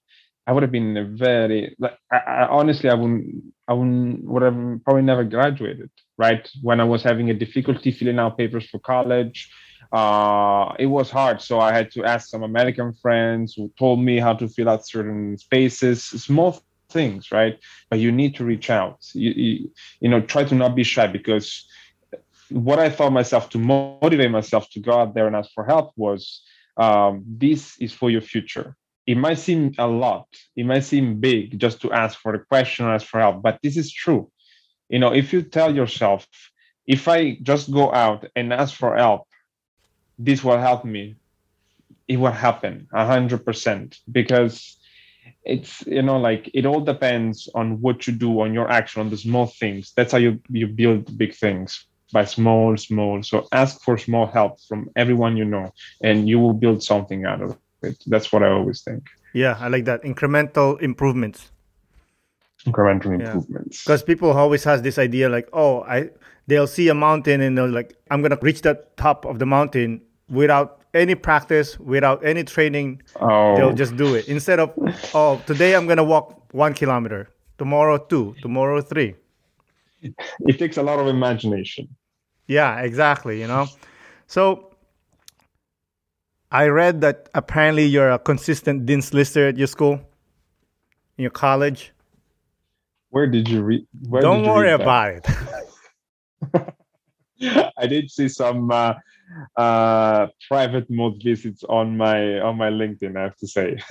i 0.46 0.52
would 0.52 0.64
have 0.64 0.72
been 0.72 0.96
a 0.96 1.04
very 1.04 1.76
like 1.78 1.96
I, 2.10 2.16
I, 2.16 2.48
honestly 2.48 2.90
i 2.90 2.94
wouldn't 2.94 3.26
i 3.68 3.72
wouldn't 3.72 4.24
would 4.24 4.42
have 4.42 4.60
probably 4.84 5.02
never 5.02 5.22
graduated 5.22 5.90
right? 6.18 6.44
When 6.60 6.80
i 6.80 6.84
was 6.84 7.04
having 7.04 7.30
a 7.30 7.40
difficulty 7.44 7.92
filling 7.92 8.18
out 8.18 8.38
papers 8.38 8.66
for 8.68 8.80
college 8.80 9.48
uh, 9.92 10.74
it 10.78 10.86
was 10.86 11.10
hard. 11.10 11.42
So 11.42 11.58
I 11.60 11.72
had 11.72 11.90
to 11.92 12.04
ask 12.04 12.28
some 12.28 12.42
American 12.42 12.92
friends 12.92 13.54
who 13.54 13.72
told 13.78 14.00
me 14.00 14.18
how 14.18 14.34
to 14.34 14.48
fill 14.48 14.68
out 14.68 14.86
certain 14.86 15.36
spaces, 15.38 16.02
small 16.04 16.62
things, 16.90 17.32
right? 17.32 17.58
But 17.88 17.98
you 17.98 18.12
need 18.12 18.34
to 18.36 18.44
reach 18.44 18.70
out. 18.70 18.98
You, 19.12 19.30
you, 19.30 19.70
you 20.00 20.08
know, 20.08 20.20
try 20.20 20.44
to 20.44 20.54
not 20.54 20.74
be 20.74 20.84
shy 20.84 21.06
because 21.06 21.66
what 22.50 22.78
I 22.78 22.90
thought 22.90 23.12
myself 23.12 23.50
to 23.50 23.58
motivate 23.58 24.30
myself 24.30 24.68
to 24.70 24.80
go 24.80 24.92
out 24.92 25.14
there 25.14 25.26
and 25.26 25.36
ask 25.36 25.50
for 25.52 25.64
help 25.64 25.92
was 25.96 26.42
um, 26.76 27.24
this 27.26 27.76
is 27.80 27.92
for 27.92 28.10
your 28.10 28.20
future. 28.20 28.76
It 29.06 29.16
might 29.16 29.38
seem 29.38 29.72
a 29.78 29.86
lot, 29.86 30.26
it 30.56 30.66
might 30.66 30.84
seem 30.84 31.20
big 31.20 31.58
just 31.58 31.80
to 31.82 31.92
ask 31.92 32.18
for 32.18 32.34
a 32.34 32.44
question 32.44 32.86
or 32.86 32.94
ask 32.94 33.06
for 33.06 33.20
help, 33.20 33.42
but 33.42 33.58
this 33.62 33.76
is 33.76 33.92
true. 33.92 34.30
You 34.88 34.98
know, 34.98 35.12
if 35.12 35.32
you 35.32 35.42
tell 35.42 35.74
yourself, 35.74 36.26
if 36.86 37.08
I 37.08 37.38
just 37.42 37.70
go 37.70 37.92
out 37.92 38.26
and 38.34 38.52
ask 38.52 38.74
for 38.74 38.96
help, 38.96 39.26
this 40.20 40.44
will 40.44 40.58
help 40.58 40.84
me. 40.84 41.16
It 42.06 42.18
will 42.18 42.32
happen 42.32 42.86
a 42.92 43.06
hundred 43.06 43.44
percent 43.44 43.98
because 44.12 44.76
it's 45.44 45.86
you 45.86 46.02
know 46.02 46.18
like 46.18 46.50
it 46.52 46.66
all 46.66 46.80
depends 46.80 47.48
on 47.54 47.80
what 47.80 48.06
you 48.06 48.12
do 48.12 48.40
on 48.40 48.52
your 48.52 48.70
action 48.70 49.00
on 49.00 49.10
the 49.10 49.16
small 49.16 49.46
things. 49.46 49.92
That's 49.96 50.12
how 50.12 50.18
you 50.18 50.40
you 50.48 50.66
build 50.66 51.16
big 51.16 51.34
things 51.34 51.86
by 52.12 52.24
small 52.24 52.76
small. 52.76 53.22
So 53.22 53.48
ask 53.52 53.80
for 53.82 53.96
small 53.96 54.26
help 54.26 54.60
from 54.68 54.90
everyone 54.96 55.36
you 55.36 55.44
know 55.44 55.72
and 56.02 56.28
you 56.28 56.38
will 56.38 56.52
build 56.52 56.82
something 56.82 57.24
out 57.24 57.42
of 57.42 57.56
it. 57.82 57.96
That's 58.06 58.30
what 58.32 58.42
i 58.42 58.50
always 58.50 58.82
think. 58.82 59.02
Yeah 59.32 59.56
i 59.60 59.68
like 59.68 59.86
that. 59.86 60.02
Incremental 60.02 60.80
improvements. 60.82 61.50
Incremental 62.66 63.18
yeah. 63.18 63.26
improvements. 63.26 63.84
Because 63.84 64.02
people 64.02 64.30
always 64.32 64.64
has 64.64 64.82
this 64.82 64.98
idea 64.98 65.28
like 65.30 65.48
oh 65.52 65.82
i 65.82 66.10
they'll 66.46 66.66
see 66.66 66.88
a 66.88 66.94
mountain 66.94 67.40
and 67.40 67.56
they're 67.56 67.68
like 67.68 67.96
i'm 68.10 68.20
gonna 68.20 68.38
reach 68.42 68.60
the 68.62 68.74
top 68.96 69.24
of 69.24 69.38
the 69.38 69.46
mountain 69.46 70.02
without 70.30 70.80
any 70.94 71.14
practice, 71.14 71.78
without 71.78 72.24
any 72.24 72.44
training, 72.44 73.02
oh. 73.20 73.56
they'll 73.56 73.74
just 73.74 73.96
do 73.96 74.14
it. 74.14 74.28
Instead 74.28 74.60
of, 74.60 74.72
oh, 75.14 75.42
today 75.46 75.74
I'm 75.74 75.86
gonna 75.86 76.04
walk 76.04 76.54
one 76.54 76.72
kilometer, 76.72 77.28
tomorrow 77.58 77.98
two, 77.98 78.34
tomorrow 78.40 78.80
three. 78.80 79.14
It 80.00 80.58
takes 80.58 80.78
a 80.78 80.82
lot 80.82 80.98
of 80.98 81.08
imagination. 81.08 81.88
Yeah, 82.46 82.80
exactly. 82.80 83.40
You 83.40 83.48
know, 83.48 83.66
so 84.26 84.74
I 86.50 86.66
read 86.66 87.00
that 87.02 87.28
apparently 87.34 87.84
you're 87.84 88.10
a 88.10 88.18
consistent 88.18 88.86
Dean's 88.86 89.12
Lister 89.12 89.48
at 89.48 89.58
your 89.58 89.66
school, 89.66 90.00
in 91.16 91.22
your 91.22 91.30
college. 91.30 91.92
Where 93.10 93.26
did 93.26 93.48
you 93.48 93.62
read? 93.62 93.86
Don't 94.20 94.46
worry 94.46 94.72
about 94.72 95.14
it. 95.16 95.26
I 97.76 97.86
did 97.86 98.10
see 98.10 98.28
some 98.28 98.70
uh, 98.70 98.94
uh, 99.56 100.26
private 100.48 100.90
mode 100.90 101.22
visits 101.22 101.64
on 101.64 101.96
my 101.96 102.40
on 102.40 102.56
my 102.56 102.70
LinkedIn. 102.70 103.16
I 103.16 103.22
have 103.22 103.36
to 103.36 103.46
say. 103.46 103.78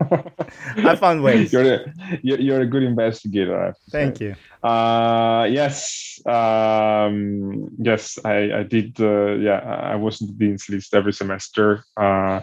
I 0.00 0.94
found 0.94 1.22
ways. 1.22 1.52
You're 1.52 1.74
a, 1.74 1.94
you're 2.22 2.60
a 2.60 2.66
good 2.66 2.84
investigator. 2.84 3.74
Thank 3.90 4.18
say. 4.18 4.26
you. 4.26 4.68
Uh, 4.68 5.48
yes, 5.50 6.20
um, 6.24 7.68
yes, 7.78 8.18
I, 8.24 8.60
I 8.60 8.62
did. 8.62 9.00
Uh, 9.00 9.32
yeah, 9.34 9.58
I 9.58 9.96
was 9.96 10.20
in 10.20 10.28
the 10.28 10.32
dean's 10.34 10.68
list 10.68 10.94
every 10.94 11.12
semester. 11.12 11.82
Uh, 11.96 12.40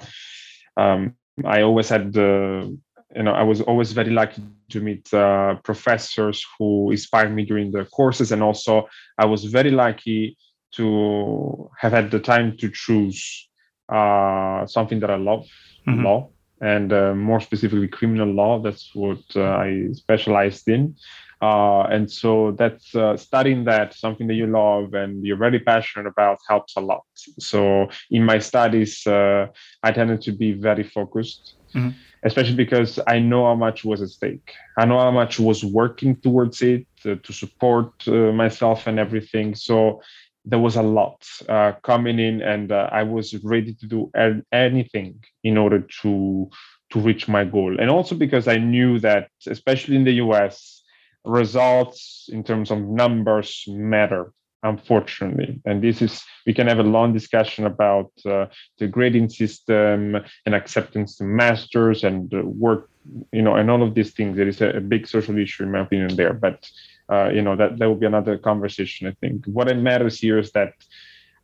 um, 0.75 1.15
I 1.45 1.61
always 1.61 1.87
had 1.87 2.11
the 2.11 2.77
you 3.15 3.23
know, 3.23 3.31
I 3.31 3.43
was 3.43 3.61
always 3.61 3.93
very 3.93 4.09
lucky 4.09 4.43
to 4.69 4.81
meet 4.81 5.13
uh, 5.13 5.55
professors 5.63 6.45
who 6.57 6.91
inspired 6.91 7.33
me 7.33 7.45
during 7.45 7.71
the 7.71 7.85
courses, 7.85 8.31
and 8.31 8.43
also 8.43 8.87
I 9.17 9.25
was 9.25 9.45
very 9.45 9.71
lucky 9.71 10.37
to 10.77 11.69
have 11.79 11.91
had 11.91 12.11
the 12.11 12.19
time 12.19 12.57
to 12.57 12.69
choose 12.71 13.49
uh, 13.89 14.65
something 14.65 14.99
that 14.99 15.09
I 15.09 15.17
love, 15.17 15.45
mm-hmm. 15.87 16.03
law, 16.03 16.29
and 16.61 16.91
uh, 16.91 17.13
more 17.13 17.39
specifically 17.39 17.87
criminal 17.87 18.27
law. 18.27 18.59
That's 18.59 18.91
what 18.93 19.23
uh, 19.35 19.43
I 19.43 19.89
specialized 19.93 20.67
in. 20.67 20.95
Uh, 21.41 21.83
and 21.91 22.09
so 22.09 22.51
that's 22.51 22.95
uh, 22.95 23.17
studying 23.17 23.65
that 23.65 23.93
something 23.93 24.27
that 24.27 24.35
you 24.35 24.47
love 24.47 24.93
and 24.93 25.23
you're 25.25 25.37
very 25.37 25.59
passionate 25.59 26.07
about 26.07 26.37
helps 26.47 26.75
a 26.77 26.79
lot. 26.79 27.03
So 27.39 27.89
in 28.09 28.23
my 28.23 28.39
studies, 28.39 29.05
uh, 29.05 29.47
I 29.83 29.91
tended 29.91 30.21
to 30.21 30.31
be 30.31 30.53
very 30.53 30.83
focused, 30.83 31.55
mm-hmm. 31.75 31.89
especially 32.23 32.55
because 32.55 32.99
I 33.05 33.19
know 33.19 33.45
how 33.45 33.55
much 33.55 33.83
was 33.83 34.01
at 34.01 34.09
stake. 34.09 34.53
I 34.77 34.85
know 34.85 34.99
how 34.99 35.11
much 35.11 35.39
was 35.39 35.63
working 35.63 36.15
towards 36.15 36.61
it 36.61 36.87
uh, 37.05 37.15
to 37.21 37.33
support 37.33 37.91
uh, 38.07 38.31
myself 38.31 38.87
and 38.87 38.97
everything. 38.97 39.55
So 39.55 40.01
there 40.45 40.59
was 40.59 40.75
a 40.75 40.81
lot 40.81 41.25
uh, 41.49 41.73
coming 41.83 42.19
in, 42.19 42.41
and 42.41 42.71
I 42.71 43.03
was 43.03 43.33
ready 43.43 43.73
to 43.73 43.87
do 43.87 44.11
anything 44.51 45.23
in 45.43 45.57
order 45.57 45.79
to 46.01 46.49
to 46.91 46.99
reach 46.99 47.27
my 47.27 47.43
goal. 47.43 47.75
And 47.79 47.89
also 47.89 48.15
because 48.15 48.47
I 48.47 48.57
knew 48.57 48.99
that, 48.99 49.29
especially 49.47 49.95
in 49.95 50.03
the 50.03 50.13
US, 50.25 50.83
results 51.23 52.29
in 52.31 52.43
terms 52.43 52.69
of 52.71 52.79
numbers 52.79 53.65
matter 53.67 54.31
unfortunately. 54.65 55.61
And 55.65 55.81
this 55.83 56.01
is 56.01 56.23
we 56.45 56.53
can 56.53 56.67
have 56.67 56.79
a 56.79 56.83
long 56.83 57.13
discussion 57.13 57.65
about 57.65 58.11
uh, 58.25 58.47
the 58.79 58.87
grading 58.87 59.29
system 59.29 60.17
and 60.45 60.55
acceptance 60.55 61.17
to 61.17 61.23
masters 61.23 62.03
and 62.03 62.33
uh, 62.33 62.41
work 62.41 62.89
you 63.31 63.41
know 63.41 63.55
and 63.55 63.69
all 63.69 63.83
of 63.83 63.93
these 63.93 64.11
things. 64.11 64.35
There 64.35 64.47
is 64.47 64.61
a, 64.61 64.69
a 64.77 64.81
big 64.81 65.07
social 65.07 65.37
issue 65.37 65.63
in 65.63 65.71
my 65.71 65.81
opinion 65.81 66.15
there. 66.15 66.33
But 66.33 66.67
uh, 67.09 67.29
you 67.33 67.41
know 67.41 67.55
that 67.55 67.77
that 67.77 67.87
will 67.87 67.95
be 67.95 68.05
another 68.05 68.37
conversation 68.37 69.07
i 69.07 69.11
think 69.21 69.45
what 69.45 69.69
it 69.69 69.77
matters 69.77 70.19
here 70.19 70.37
is 70.37 70.51
that 70.51 70.73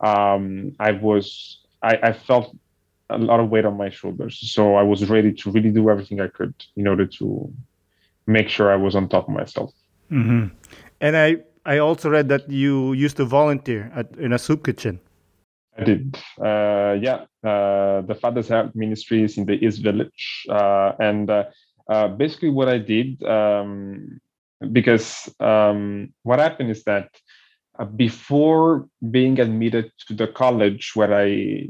um, 0.01 0.75
i 0.79 0.91
was 0.91 1.59
I, 1.83 1.97
I 2.03 2.13
felt 2.13 2.55
a 3.09 3.17
lot 3.17 3.39
of 3.39 3.49
weight 3.49 3.65
on 3.65 3.75
my 3.77 3.89
shoulders 3.89 4.39
so 4.51 4.75
i 4.75 4.83
was 4.83 5.09
ready 5.09 5.33
to 5.33 5.51
really 5.51 5.71
do 5.71 5.89
everything 5.89 6.21
i 6.21 6.27
could 6.27 6.53
in 6.75 6.87
order 6.87 7.05
to 7.05 7.53
make 8.27 8.49
sure 8.49 8.71
I 8.71 8.75
was 8.75 8.95
on 8.95 9.07
top 9.09 9.27
of 9.27 9.33
myself. 9.33 9.73
Mm-hmm. 10.11 10.47
And 11.01 11.17
I 11.17 11.37
I 11.65 11.77
also 11.77 12.09
read 12.09 12.29
that 12.29 12.49
you 12.49 12.93
used 12.93 13.17
to 13.17 13.25
volunteer 13.25 13.91
at, 13.93 14.11
in 14.17 14.33
a 14.33 14.39
soup 14.39 14.65
kitchen. 14.65 14.99
I 15.77 15.83
did. 15.83 16.17
Uh, 16.39 16.97
yeah, 16.99 17.25
uh, 17.43 18.01
the 18.01 18.17
Father's 18.19 18.49
Heart 18.49 18.75
Ministry 18.75 19.23
is 19.23 19.37
in 19.37 19.45
the 19.45 19.53
East 19.53 19.81
Village, 19.81 20.45
uh, 20.49 20.93
and 20.99 21.29
uh, 21.29 21.45
uh, 21.87 22.07
basically 22.09 22.49
what 22.49 22.67
I 22.67 22.77
did, 22.77 23.23
um, 23.23 24.19
because 24.71 25.33
um, 25.39 26.13
what 26.23 26.39
happened 26.39 26.71
is 26.71 26.83
that 26.83 27.09
uh, 27.79 27.85
before 27.85 28.87
being 29.09 29.39
admitted 29.39 29.91
to 30.07 30.13
the 30.13 30.27
college 30.27 30.91
where 30.95 31.13
I 31.13 31.67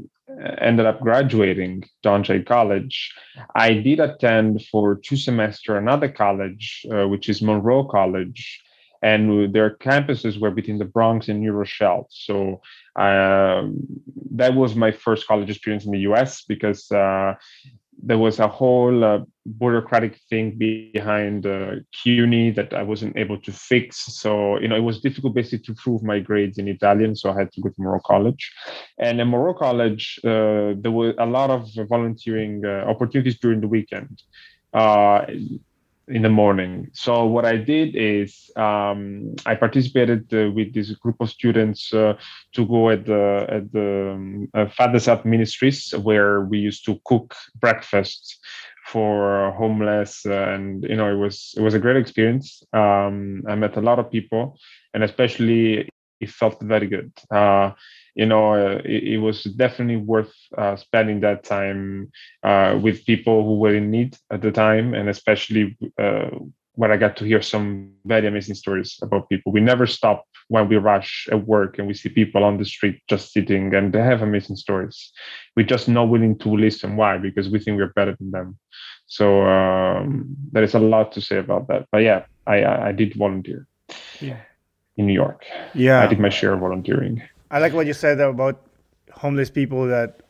ended 0.58 0.86
up 0.86 1.00
graduating 1.00 1.84
John 2.02 2.22
Jay 2.22 2.42
College, 2.42 3.12
I 3.54 3.74
did 3.74 4.00
attend 4.00 4.64
for 4.66 4.96
two 4.96 5.16
semester 5.16 5.76
another 5.76 6.08
college, 6.08 6.86
uh, 6.92 7.08
which 7.08 7.28
is 7.28 7.42
Monroe 7.42 7.84
College, 7.84 8.60
and 9.02 9.52
their 9.52 9.76
campuses 9.76 10.40
were 10.40 10.50
between 10.50 10.78
the 10.78 10.84
Bronx 10.84 11.28
and 11.28 11.40
New 11.40 11.52
Rochelle. 11.52 12.06
So 12.10 12.60
um, 12.96 13.76
that 14.32 14.54
was 14.54 14.74
my 14.74 14.92
first 14.92 15.26
college 15.26 15.50
experience 15.50 15.84
in 15.84 15.92
the 15.92 16.00
U.S. 16.00 16.44
because 16.44 16.90
uh, 16.92 17.34
there 18.00 18.18
was 18.18 18.38
a 18.38 18.48
whole 18.48 19.04
uh, 19.04 19.20
bureaucratic 19.58 20.18
thing 20.28 20.56
behind 20.56 21.46
uh, 21.46 21.76
CUNY 21.92 22.50
that 22.52 22.72
I 22.72 22.82
wasn't 22.82 23.16
able 23.16 23.38
to 23.40 23.52
fix. 23.52 23.96
So, 24.20 24.58
you 24.60 24.68
know, 24.68 24.76
it 24.76 24.80
was 24.80 25.00
difficult 25.00 25.34
basically 25.34 25.64
to 25.66 25.74
prove 25.74 26.02
my 26.02 26.18
grades 26.18 26.58
in 26.58 26.68
Italian. 26.68 27.14
So 27.16 27.30
I 27.30 27.38
had 27.38 27.52
to 27.52 27.60
go 27.60 27.68
to 27.68 27.74
Monroe 27.78 28.00
College. 28.00 28.52
And 28.98 29.20
in 29.20 29.30
Monroe 29.30 29.54
College, 29.54 30.18
uh, 30.24 30.74
there 30.78 30.90
were 30.90 31.14
a 31.18 31.26
lot 31.26 31.50
of 31.50 31.68
volunteering 31.88 32.64
uh, 32.64 32.84
opportunities 32.88 33.38
during 33.38 33.60
the 33.60 33.68
weekend. 33.68 34.22
Uh, 36.12 36.16
in 36.16 36.22
the 36.22 36.28
morning. 36.28 36.88
So 36.92 37.26
what 37.26 37.44
I 37.44 37.56
did 37.56 37.96
is 37.96 38.50
um, 38.56 39.34
I 39.46 39.54
participated 39.54 40.32
uh, 40.32 40.50
with 40.50 40.74
this 40.74 40.90
group 40.92 41.16
of 41.20 41.30
students 41.30 41.92
uh, 41.92 42.14
to 42.52 42.66
go 42.66 42.90
at 42.90 43.06
the 43.06 43.46
at 43.48 43.72
the 43.72 44.12
um, 44.14 44.48
uh, 44.54 44.66
Father's 44.68 45.06
Heart 45.06 45.24
Ministries 45.24 45.92
where 46.02 46.42
we 46.42 46.58
used 46.58 46.84
to 46.86 47.00
cook 47.04 47.34
breakfast 47.60 48.38
for 48.86 49.52
homeless 49.52 50.24
and 50.26 50.82
you 50.84 50.96
know 50.96 51.10
it 51.12 51.18
was 51.18 51.54
it 51.56 51.62
was 51.62 51.74
a 51.74 51.78
great 51.78 51.96
experience. 51.96 52.62
Um, 52.72 53.42
I 53.48 53.54
met 53.54 53.76
a 53.76 53.80
lot 53.80 53.98
of 53.98 54.10
people 54.10 54.58
and 54.94 55.02
especially 55.04 55.88
it 56.20 56.30
felt 56.30 56.60
very 56.62 56.86
good. 56.86 57.12
You 58.14 58.26
know, 58.26 58.52
uh, 58.52 58.82
it, 58.84 59.14
it, 59.14 59.18
was 59.18 59.44
definitely 59.44 59.96
worth 59.96 60.34
uh, 60.58 60.76
spending 60.76 61.20
that 61.20 61.44
time 61.44 62.12
uh, 62.42 62.78
with 62.80 63.06
people 63.06 63.44
who 63.44 63.58
were 63.58 63.74
in 63.74 63.90
need 63.90 64.16
at 64.30 64.42
the 64.42 64.52
time, 64.52 64.92
and 64.92 65.08
especially 65.08 65.76
uh, 65.98 66.28
when 66.74 66.90
I 66.90 66.96
got 66.96 67.16
to 67.18 67.24
hear 67.24 67.42
some 67.42 67.92
very 68.04 68.26
amazing 68.26 68.54
stories 68.54 68.98
about 69.02 69.28
people. 69.28 69.52
We 69.52 69.60
never 69.60 69.86
stop 69.86 70.24
when 70.48 70.68
we 70.68 70.76
rush 70.76 71.28
at 71.30 71.46
work 71.46 71.78
and 71.78 71.86
we 71.86 71.94
see 71.94 72.08
people 72.08 72.44
on 72.44 72.58
the 72.58 72.64
street 72.64 73.00
just 73.08 73.32
sitting, 73.32 73.74
and 73.74 73.92
they 73.92 74.02
have 74.02 74.22
amazing 74.22 74.56
stories. 74.56 75.12
We're 75.56 75.66
just 75.66 75.88
not 75.88 76.08
willing 76.08 76.38
to 76.38 76.48
listen. 76.50 76.96
Why? 76.96 77.18
Because 77.18 77.48
we 77.48 77.58
think 77.58 77.78
we're 77.78 77.92
better 77.94 78.16
than 78.18 78.30
them. 78.30 78.58
So 79.06 79.42
um, 79.46 80.36
there 80.52 80.62
is 80.62 80.74
a 80.74 80.78
lot 80.78 81.12
to 81.12 81.20
say 81.20 81.38
about 81.38 81.68
that. 81.68 81.86
But 81.90 82.02
yeah, 82.02 82.24
I 82.46 82.62
I, 82.62 82.88
I 82.88 82.92
did 82.92 83.14
volunteer. 83.14 83.66
Yeah. 84.20 84.40
In 84.96 85.06
New 85.06 85.14
York. 85.14 85.46
Yeah. 85.74 86.02
I 86.02 86.06
did 86.06 86.20
my 86.20 86.28
share 86.28 86.52
of 86.52 86.60
volunteering. 86.60 87.22
I 87.52 87.58
like 87.58 87.74
what 87.74 87.86
you 87.86 87.92
said 87.92 88.18
about 88.18 88.66
homeless 89.12 89.50
people 89.50 89.86
that 89.86 90.22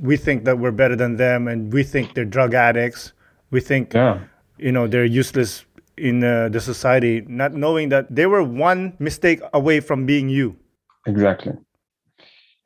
we 0.00 0.16
think 0.16 0.46
that 0.46 0.58
we're 0.58 0.72
better 0.72 0.96
than 0.96 1.16
them 1.16 1.46
and 1.46 1.70
we 1.70 1.82
think 1.82 2.14
they're 2.14 2.24
drug 2.24 2.54
addicts. 2.54 3.12
We 3.50 3.60
think, 3.60 3.92
yeah. 3.92 4.20
you 4.56 4.72
know, 4.72 4.86
they're 4.86 5.04
useless 5.04 5.66
in 5.98 6.24
uh, 6.24 6.48
the 6.48 6.60
society, 6.60 7.20
not 7.28 7.52
knowing 7.52 7.90
that 7.90 8.06
they 8.08 8.24
were 8.24 8.42
one 8.42 8.96
mistake 8.98 9.40
away 9.52 9.80
from 9.80 10.06
being 10.06 10.30
you. 10.30 10.56
Exactly. 11.06 11.52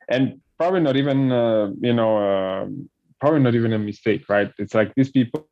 And 0.07 0.39
probably 0.57 0.79
not 0.79 0.95
even, 0.95 1.31
uh, 1.33 1.71
you 1.81 1.93
know, 1.93 2.17
uh, 2.17 2.67
probably 3.19 3.41
not 3.41 3.53
even 3.53 3.73
a 3.73 3.79
mistake, 3.79 4.29
right? 4.29 4.49
It's 4.57 4.73
like 4.73 4.95
these 4.95 5.11
people 5.11 5.45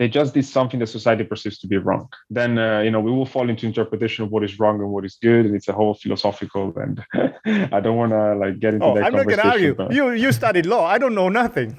they 0.00 0.08
just 0.08 0.32
did 0.32 0.46
something 0.46 0.80
that 0.80 0.86
society 0.86 1.24
perceives 1.24 1.58
to 1.58 1.66
be 1.66 1.76
wrong. 1.76 2.08
Then 2.30 2.58
uh, 2.58 2.80
you 2.80 2.90
know 2.90 3.00
we 3.00 3.12
will 3.12 3.26
fall 3.26 3.50
into 3.50 3.66
interpretation 3.66 4.24
of 4.24 4.30
what 4.32 4.42
is 4.42 4.58
wrong 4.58 4.80
and 4.80 4.90
what 4.90 5.04
is 5.04 5.18
good, 5.20 5.44
and 5.44 5.54
it's 5.54 5.68
a 5.68 5.74
whole 5.74 5.92
philosophical. 5.92 6.72
And 6.84 7.04
I 7.76 7.80
don't 7.80 7.98
want 7.98 8.12
to 8.12 8.34
like 8.34 8.58
get 8.58 8.72
into 8.72 8.86
oh, 8.86 8.94
that. 8.94 9.04
I'm 9.04 9.12
not 9.12 9.26
going 9.26 9.42
to 9.44 9.48
argue. 9.48 9.74
But... 9.74 9.92
You 9.92 10.12
you 10.12 10.32
studied 10.32 10.64
law. 10.64 10.86
I 10.86 10.96
don't 10.96 11.14
know 11.14 11.28
nothing. 11.28 11.78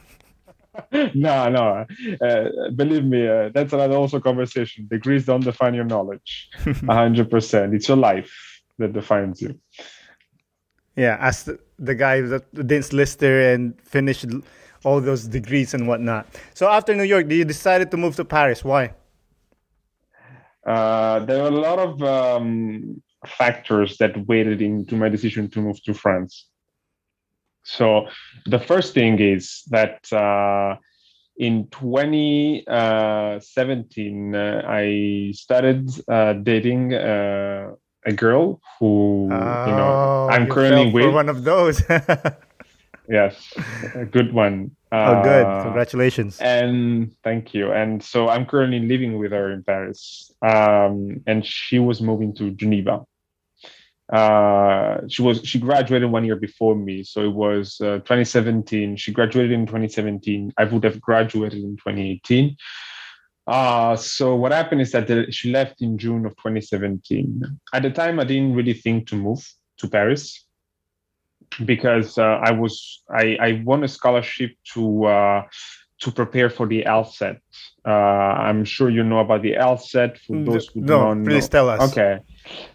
no, 1.16 1.50
no. 1.50 1.86
Uh, 2.22 2.70
believe 2.76 3.04
me, 3.04 3.28
uh, 3.28 3.50
that's 3.56 3.74
another 3.74 3.96
also 3.96 4.20
conversation. 4.20 4.88
Degrees 4.88 5.26
don't 5.26 5.44
define 5.44 5.74
your 5.74 5.86
knowledge. 5.94 6.50
hundred 6.86 7.32
percent. 7.32 7.74
It's 7.74 7.88
your 7.88 7.98
life 7.98 8.32
that 8.78 8.94
defines 8.94 9.42
you. 9.42 9.60
Yeah, 10.96 11.18
as 11.20 11.44
the, 11.46 11.58
the 11.80 11.96
guy 11.96 12.22
that 12.22 12.54
didn't 12.54 12.94
Lister 12.94 13.54
and 13.54 13.82
finished 13.82 14.28
all 14.84 15.02
those 15.02 15.28
degrees 15.28 15.74
and 15.74 15.88
whatnot. 15.88 16.28
So 16.54 16.70
after 16.70 16.94
New 16.96 17.04
York, 17.04 17.30
you 17.30 17.46
decided 17.46 17.92
to 17.92 17.98
move 17.98 18.16
to 18.16 18.26
Paris. 18.26 18.64
Why? 18.64 18.94
Uh, 20.66 21.20
there 21.26 21.42
were 21.42 21.50
a 21.50 21.52
lot 21.52 21.80
of 21.80 22.02
um, 22.04 23.02
factors 23.26 23.98
that 23.98 24.28
weighted 24.28 24.62
into 24.62 24.96
my 24.96 25.10
decision 25.10 25.50
to 25.50 25.60
move 25.60 25.84
to 25.84 25.94
France. 25.94 26.48
So 27.64 28.08
the 28.46 28.60
first 28.60 28.94
thing 28.94 29.20
is 29.20 29.64
that 29.70 30.12
uh, 30.12 30.76
in 31.38 31.68
2017 31.70 34.36
uh, 34.36 34.62
I 34.68 35.32
started 35.34 35.90
uh, 36.08 36.34
dating 36.34 36.94
uh, 36.94 37.72
a 38.06 38.14
girl 38.14 38.62
who 38.80 39.30
oh, 39.32 39.66
you 39.66 39.72
know 39.74 40.30
I'm 40.32 40.50
oh, 40.50 40.54
currently 40.54 40.92
with. 40.92 41.14
one 41.14 41.30
of 41.30 41.44
those. 41.44 41.84
yes, 43.12 43.54
a 43.96 44.06
good 44.06 44.34
one. 44.34 44.72
Oh, 44.94 45.24
good! 45.24 45.46
Uh, 45.46 45.64
Congratulations. 45.64 46.38
And 46.42 47.16
thank 47.24 47.54
you. 47.54 47.72
And 47.72 48.04
so 48.04 48.28
I'm 48.28 48.46
currently 48.46 48.82
living 48.82 49.18
with 49.18 49.32
her 49.32 49.50
in 49.50 49.64
Paris, 49.64 50.30
um, 50.42 51.22
and 51.26 51.46
she 51.46 51.80
was 51.80 52.02
moving 52.02 52.36
to 52.36 52.52
Geneva. 52.52 53.06
Uh, 54.12 54.98
she 55.08 55.22
was 55.22 55.40
she 55.46 55.60
graduated 55.60 56.12
one 56.12 56.26
year 56.26 56.36
before 56.36 56.76
me, 56.76 57.04
so 57.04 57.24
it 57.24 57.34
was 57.34 57.80
uh, 57.80 58.00
2017. 58.00 58.98
She 58.98 59.14
graduated 59.14 59.54
in 59.54 59.66
2017. 59.66 60.52
I 60.58 60.66
would 60.66 60.84
have 60.84 61.00
graduated 61.00 61.64
in 61.64 61.78
2018. 61.78 62.58
Uh, 63.48 63.96
so 63.96 64.36
what 64.36 64.52
happened 64.52 64.82
is 64.82 64.92
that 64.92 65.08
the, 65.08 65.32
she 65.32 65.52
left 65.52 65.82
in 65.82 65.98
June 65.98 66.26
of 66.26 66.36
2017. 66.36 67.44
At 67.74 67.84
the 67.84 67.92
time, 67.92 68.20
I 68.20 68.26
didn't 68.26 68.56
really 68.56 68.74
think 68.74 69.08
to 69.08 69.16
move 69.16 69.50
to 69.78 69.88
Paris 69.88 70.46
because 71.66 72.18
uh, 72.18 72.40
I 72.44 72.52
was 72.52 73.04
I, 73.10 73.38
I 73.40 73.62
won 73.66 73.84
a 73.84 73.88
scholarship 73.88 74.52
to 74.74 75.06
uh, 75.06 75.44
to 76.02 76.12
prepare 76.12 76.50
for 76.50 76.68
the 76.68 76.84
LSAT. 76.84 77.38
Uh, 77.86 77.90
I'm 77.90 78.64
sure 78.66 78.90
you 78.90 79.04
know 79.04 79.20
about 79.20 79.42
the 79.42 79.54
LSAT. 79.54 80.18
For 80.20 80.38
Mm, 80.38 80.46
those 80.46 80.68
who 80.74 80.82
no, 80.82 80.98
don't 80.98 81.24
please 81.24 81.48
know. 81.48 81.50
tell 81.50 81.70
us. 81.70 81.82
Okay. 81.90 82.20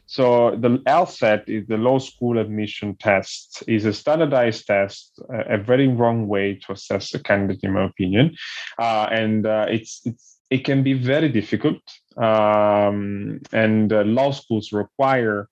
So 0.06 0.56
the 0.56 0.78
LSAT 0.86 1.48
is 1.48 1.66
the 1.66 1.76
law 1.76 1.98
school 1.98 2.38
admission 2.38 2.96
test. 2.96 3.62
is 3.66 3.84
a 3.84 3.92
standardized 3.92 4.66
test, 4.66 5.20
a, 5.30 5.54
a 5.54 5.58
very 5.58 5.88
wrong 5.88 6.28
way 6.28 6.54
to 6.66 6.72
assess 6.72 7.14
a 7.14 7.18
candidate, 7.22 7.64
in 7.64 7.72
my 7.72 7.84
opinion, 7.84 8.36
uh, 8.78 9.08
and 9.10 9.46
uh, 9.46 9.66
it's 9.68 10.02
it's 10.04 10.36
it 10.50 10.64
can 10.64 10.82
be 10.82 10.92
very 10.92 11.28
difficult. 11.28 11.80
Um, 12.16 13.40
and 13.52 13.92
uh, 13.92 14.02
law 14.02 14.30
schools 14.30 14.72
require 14.72 15.48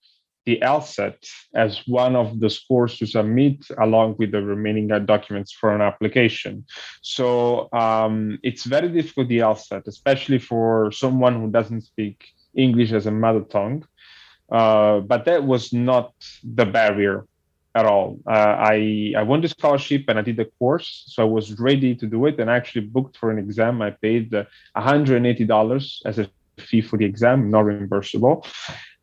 the 0.46 0.58
LSAT 0.62 1.16
as 1.54 1.82
one 1.86 2.16
of 2.16 2.40
the 2.40 2.50
scores 2.50 2.98
to 2.98 3.06
submit 3.06 3.64
along 3.78 4.16
with 4.18 4.32
the 4.32 4.42
remaining 4.42 4.92
uh, 4.92 4.98
documents 4.98 5.52
for 5.52 5.74
an 5.74 5.80
application. 5.80 6.64
So 7.02 7.68
um, 7.72 8.38
it's 8.42 8.64
very 8.64 8.88
difficult, 8.88 9.28
the 9.28 9.38
LSAT, 9.38 9.86
especially 9.86 10.38
for 10.38 10.92
someone 10.92 11.40
who 11.40 11.50
doesn't 11.50 11.82
speak 11.82 12.28
English 12.54 12.92
as 12.92 13.06
a 13.06 13.10
mother 13.10 13.40
tongue. 13.40 13.84
Uh, 14.50 15.00
but 15.00 15.24
that 15.24 15.44
was 15.44 15.72
not 15.72 16.12
the 16.42 16.66
barrier 16.66 17.26
at 17.74 17.86
all. 17.86 18.20
Uh, 18.26 18.30
I, 18.30 19.14
I 19.16 19.22
won 19.22 19.40
the 19.40 19.48
scholarship 19.48 20.04
and 20.08 20.18
I 20.18 20.22
did 20.22 20.36
the 20.36 20.44
course. 20.58 21.04
So 21.08 21.22
I 21.22 21.26
was 21.26 21.58
ready 21.58 21.94
to 21.96 22.06
do 22.06 22.26
it 22.26 22.38
and 22.38 22.50
I 22.50 22.56
actually 22.56 22.86
booked 22.86 23.16
for 23.16 23.30
an 23.30 23.38
exam. 23.38 23.82
I 23.82 23.90
paid 23.90 24.32
uh, 24.34 24.44
$180 24.76 26.00
as 26.04 26.18
a 26.18 26.28
fee 26.58 26.82
for 26.82 26.96
the 26.96 27.04
exam, 27.04 27.50
not 27.50 27.64
reimbursable. 27.64 28.46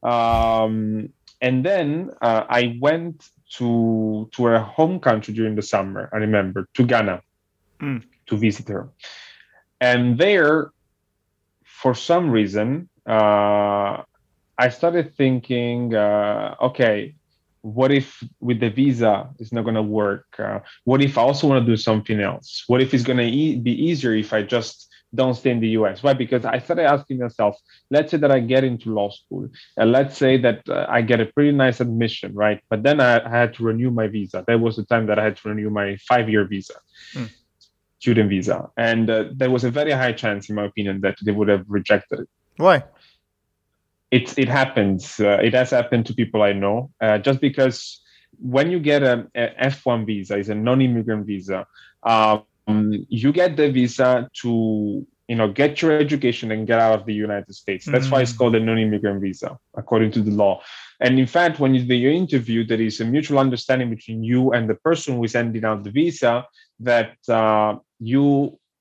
Um, 0.04 1.10
and 1.42 1.66
then 1.66 2.12
uh, 2.22 2.46
I 2.50 2.78
went 2.80 3.26
to 3.58 4.30
to 4.34 4.46
her 4.46 4.60
home 4.60 5.00
country 5.00 5.34
during 5.34 5.56
the 5.56 5.62
summer. 5.62 6.10
I 6.14 6.18
remember 6.18 6.68
to 6.76 6.84
Ghana 6.84 7.22
Mm. 7.82 8.04
to 8.28 8.38
visit 8.38 8.68
her, 8.70 8.89
and 9.80 10.18
there, 10.18 10.72
for 11.66 11.96
some 11.96 12.30
reason, 12.30 12.89
uh, 13.10 14.04
I 14.58 14.70
started 14.70 15.16
thinking, 15.16 15.96
uh, 15.96 16.56
okay, 16.62 17.16
what 17.64 17.92
if 17.92 18.24
with 18.39 18.60
the 18.60 18.70
visa 18.70 19.30
it's 19.39 19.52
not 19.52 19.64
going 19.64 19.76
to 19.76 19.82
work? 19.82 20.26
Uh, 20.38 20.60
what 20.84 21.02
if 21.02 21.18
I 21.18 21.22
also 21.22 21.48
want 21.48 21.66
to 21.66 21.72
do 21.72 21.78
something 21.78 22.20
else? 22.20 22.64
What 22.68 22.82
if 22.82 22.94
it's 22.94 23.04
going 23.04 23.18
to 23.18 23.26
e- 23.26 23.58
be 23.58 23.72
easier 23.72 24.14
if 24.14 24.34
I 24.34 24.44
just 24.44 24.91
don't 25.14 25.34
stay 25.36 25.51
in 25.51 25.59
the 25.59 25.70
US? 25.80 26.03
Why? 26.03 26.14
Because 26.14 26.45
I 26.45 26.59
started 26.59 26.86
asking 26.86 27.20
myself, 27.20 27.57
let's 27.89 28.12
say 28.12 28.18
that 28.18 28.32
I 28.32 28.39
get 28.39 28.64
into 28.64 28.93
law 28.93 29.09
school, 29.09 29.49
and 29.78 29.91
let's 29.91 30.18
say 30.18 30.38
that 30.38 30.68
uh, 30.70 30.86
I 30.89 31.01
get 31.01 31.20
a 31.20 31.26
pretty 31.26 31.51
nice 31.51 31.80
admission, 31.82 32.34
right? 32.34 32.62
But 32.70 32.84
then 32.84 32.99
I, 32.99 33.26
I 33.26 33.30
had 33.30 33.53
to 33.55 33.64
renew 33.64 33.91
my 33.91 34.07
visa. 34.07 34.43
That 34.47 34.59
was 34.59 34.76
the 34.78 34.86
time 34.86 35.07
that 35.07 35.20
I 35.20 35.24
had 35.24 35.38
to 35.38 35.49
renew 35.49 35.70
my 35.70 35.97
five-year 36.07 36.45
visa, 36.47 36.76
Hmm. 37.14 37.26
student 37.99 38.30
visa, 38.30 38.70
and 38.78 39.09
uh, 39.09 39.26
there 39.36 39.49
was 39.51 39.64
a 39.64 39.72
very 39.72 39.91
high 39.91 40.14
chance, 40.14 40.49
in 40.49 40.55
my 40.55 40.66
opinion, 40.66 41.01
that 41.01 41.18
they 41.24 41.32
would 41.32 41.49
have 41.49 41.66
rejected 41.68 42.22
it 42.22 42.30
Why? 42.57 42.84
it 44.12 44.38
it 44.38 44.49
happens. 44.49 45.20
Uh, 45.20 45.39
it 45.41 45.53
has 45.53 45.72
happened 45.72 46.05
to 46.07 46.14
people 46.14 46.41
I 46.41 46.53
know. 46.53 46.91
Uh, 47.01 47.18
just 47.18 47.39
because 47.41 48.01
when 48.39 48.72
you 48.72 48.80
get 48.80 49.03
a, 49.03 49.28
a 49.36 49.49
F1 49.70 50.05
visa, 50.05 50.38
is 50.38 50.49
a 50.49 50.55
non-immigrant 50.55 51.26
visa, 51.26 51.66
um, 52.03 52.43
you 53.09 53.32
get 53.41 53.51
the 53.57 53.67
visa 53.72 54.09
to 54.41 54.51
you 55.30 55.38
know 55.39 55.49
get 55.61 55.82
your 55.82 55.93
education 56.05 56.51
and 56.51 56.67
get 56.67 56.80
out 56.80 56.99
of 56.99 57.05
the 57.05 57.13
United 57.13 57.53
States. 57.63 57.86
That's 57.91 58.09
why 58.11 58.22
it's 58.22 58.34
Mm. 58.34 58.38
called 58.39 58.55
a 58.55 58.59
non-immigrant 58.59 59.22
visa, 59.22 59.49
according 59.82 60.11
to 60.15 60.22
the 60.28 60.32
law. 60.43 60.53
And 60.99 61.19
in 61.24 61.28
fact, 61.28 61.59
when 61.61 61.72
you 61.76 61.82
do 61.84 61.95
your 61.95 62.15
interview, 62.24 62.59
there 62.65 62.82
is 62.89 62.99
a 63.01 63.05
mutual 63.05 63.39
understanding 63.39 63.89
between 63.95 64.19
you 64.32 64.41
and 64.55 64.63
the 64.69 64.76
person 64.88 65.09
who 65.15 65.24
is 65.24 65.34
handing 65.34 65.65
out 65.69 65.84
the 65.84 65.91
visa 65.91 66.34
that 66.89 67.15
uh, 67.30 67.72
you 67.99 68.26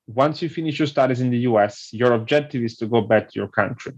once 0.07 0.41
you 0.41 0.49
finish 0.49 0.75
your 0.81 0.87
studies 0.95 1.21
in 1.21 1.29
the 1.35 1.41
US, 1.51 1.73
your 1.93 2.11
objective 2.13 2.61
is 2.63 2.75
to 2.77 2.85
go 2.85 2.99
back 3.01 3.23
to 3.29 3.35
your 3.39 3.47
country 3.61 3.93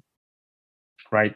right? 1.13 1.35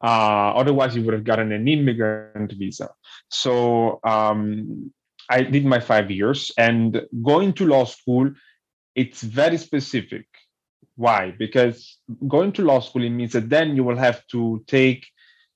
Uh, 0.00 0.52
otherwise, 0.60 0.94
you 0.94 1.02
would 1.02 1.14
have 1.14 1.24
gotten 1.24 1.50
an 1.50 1.66
immigrant 1.66 2.52
visa. 2.52 2.90
So 3.30 3.98
um, 4.04 4.92
I 5.28 5.42
did 5.42 5.64
my 5.64 5.80
five 5.80 6.10
years, 6.10 6.52
and 6.56 7.02
going 7.22 7.52
to 7.54 7.66
law 7.66 7.84
school, 7.84 8.30
it's 8.94 9.22
very 9.22 9.58
specific. 9.58 10.26
Why? 10.96 11.34
Because 11.38 11.98
going 12.26 12.52
to 12.52 12.64
law 12.64 12.80
school 12.80 13.04
it 13.04 13.10
means 13.10 13.32
that 13.32 13.48
then 13.50 13.76
you 13.76 13.84
will 13.84 13.96
have 13.96 14.26
to 14.28 14.64
take 14.66 15.06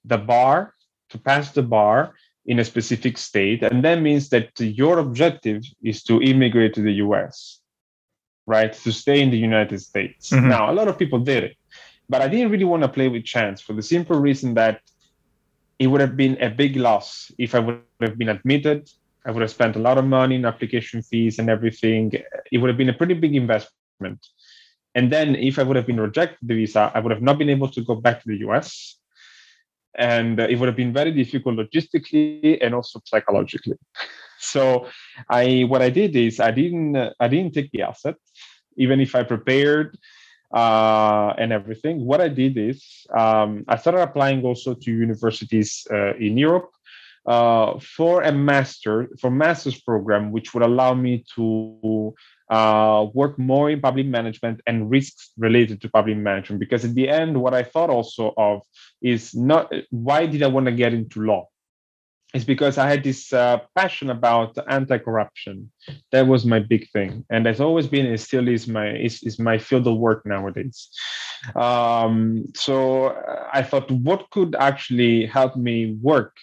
the 0.05 0.19
bar 0.19 0.75
to 1.11 1.19
pass 1.19 1.53
the 1.53 1.63
bar 1.63 2.15
in 2.47 2.59
a 2.59 2.65
specific 2.65 3.19
state, 3.19 3.63
and 3.63 3.85
that 3.85 4.01
means 4.01 4.29
that 4.31 4.51
your 4.59 4.99
objective 4.99 5.63
is 5.83 6.03
to 6.05 6.21
immigrate 6.21 6.75
to 6.75 6.83
the 6.83 6.95
U.S. 7.07 7.61
Right 8.47 8.73
to 8.73 8.93
stay 8.93 9.21
in 9.21 9.31
the 9.31 9.39
United 9.39 9.81
States. 9.81 10.31
Mhm. 10.31 10.49
Now, 10.49 10.71
a 10.71 10.75
lot 10.75 10.89
of 10.89 10.99
people 10.99 11.21
did 11.21 11.45
it 11.45 11.57
but 12.13 12.21
I 12.21 12.29
didn't 12.29 12.51
really 12.51 12.65
want 12.65 12.83
to 12.83 12.89
play 12.89 13.09
with 13.09 13.25
chance 13.25 13.63
for 13.63 13.73
the 13.73 13.83
simple 13.83 14.21
reason 14.21 14.53
that 14.55 14.83
it 15.79 15.87
would 15.87 16.03
have 16.03 16.15
been 16.15 16.37
a 16.43 16.51
big 16.51 16.77
loss 16.77 17.33
if 17.39 17.55
I 17.55 17.59
would 17.59 17.81
have 18.03 18.19
been 18.19 18.29
admitted. 18.29 18.91
I 19.25 19.31
would 19.31 19.43
have 19.43 19.51
spent 19.51 19.77
a 19.77 19.79
lot 19.79 19.99
of 19.99 20.05
money 20.05 20.37
in 20.37 20.45
application 20.45 21.03
fees 21.03 21.39
and 21.39 21.49
everything. 21.49 22.13
It 22.51 22.59
would 22.59 22.69
have 22.69 22.77
been 22.77 22.89
a 22.89 22.95
pretty 22.95 23.15
big 23.15 23.35
investment. 23.37 24.27
And 24.95 25.11
then 25.11 25.37
if 25.37 25.59
I 25.59 25.63
would 25.63 25.77
have 25.77 25.87
been 25.87 26.01
rejected 26.01 26.39
the 26.43 26.55
visa, 26.55 26.91
I 26.95 27.01
would 27.01 27.13
have 27.13 27.23
not 27.23 27.39
been 27.39 27.49
able 27.49 27.69
to 27.69 27.83
go 27.83 27.95
back 27.95 28.23
to 28.23 28.29
the 28.29 28.39
US. 28.49 28.99
And 29.97 30.41
uh, 30.41 30.45
it 30.45 30.57
would 30.59 30.67
have 30.67 30.77
been 30.77 30.93
very 30.93 31.13
difficult 31.13 31.57
logistically 31.57 32.59
and 32.61 32.75
also 32.75 33.01
psychologically. 33.05 33.79
So 34.45 34.89
I 35.31 35.67
what 35.69 35.83
I 35.83 35.91
did 35.91 36.17
is 36.17 36.41
I 36.41 36.51
didn't 36.51 36.97
I 36.97 37.29
didn't 37.29 37.55
take 37.55 37.71
the 37.71 37.87
LSAT, 37.87 38.17
even 38.77 38.99
if 39.01 39.15
I 39.15 39.23
prepared 39.23 39.97
uh, 40.53 41.33
and 41.39 41.53
everything. 41.53 42.05
What 42.05 42.21
I 42.21 42.27
did 42.27 42.59
is 42.59 43.07
um, 43.17 43.65
I 43.69 43.77
started 43.77 44.03
applying 44.03 44.43
also 44.43 44.75
to 44.75 44.91
universities 44.91 45.87
uh, 45.93 46.15
in 46.17 46.37
Europe 46.37 46.73
uh, 47.27 47.79
for 47.79 48.23
a 48.23 48.33
master 48.33 49.09
for 49.21 49.31
master's 49.31 49.81
program, 49.81 50.33
which 50.33 50.55
would 50.55 50.63
allow 50.63 50.95
me 50.95 51.25
to 51.35 52.15
uh, 52.51 53.07
work 53.15 53.39
more 53.39 53.71
in 53.71 53.81
public 53.81 54.07
management 54.07 54.61
and 54.67 54.91
risks 54.91 55.31
related 55.39 55.81
to 55.81 55.89
public 55.89 56.17
management. 56.17 56.61
Because 56.61 56.85
at 56.85 56.95
the 56.95 57.09
end, 57.09 57.41
what 57.41 57.55
I 57.55 57.63
thought 57.63 57.91
also 57.91 58.35
of 58.37 58.63
is 59.01 59.35
not 59.35 59.73
why 59.91 60.27
did 60.27 60.43
I 60.43 60.49
want 60.49 60.67
to 60.67 60.73
get 60.73 60.93
into 60.93 61.23
law? 61.23 61.49
It's 62.35 62.45
because 62.47 62.79
I 62.79 62.89
had 62.89 63.05
this 63.05 63.31
uh, 63.33 63.59
passion 63.77 64.09
about 64.09 64.57
anti-corruption. 64.67 65.71
That 66.13 66.27
was 66.27 66.47
my 66.47 66.61
big 66.61 66.89
thing, 66.91 67.27
and 67.29 67.45
has 67.45 67.61
always 67.61 67.87
been, 67.87 68.07
and 68.07 68.19
still 68.19 68.49
is 68.49 68.67
my 68.67 68.97
is, 68.97 69.23
is 69.23 69.39
my 69.39 69.59
field 69.59 69.87
of 69.87 69.99
work 69.99 70.25
nowadays. 70.25 70.89
Um, 71.55 72.45
so 72.55 73.09
uh, 73.09 73.49
I 73.53 73.63
thought, 73.63 73.91
what 73.91 74.31
could 74.31 74.57
actually 74.59 75.27
help 75.27 75.57
me 75.57 75.99
work 76.01 76.35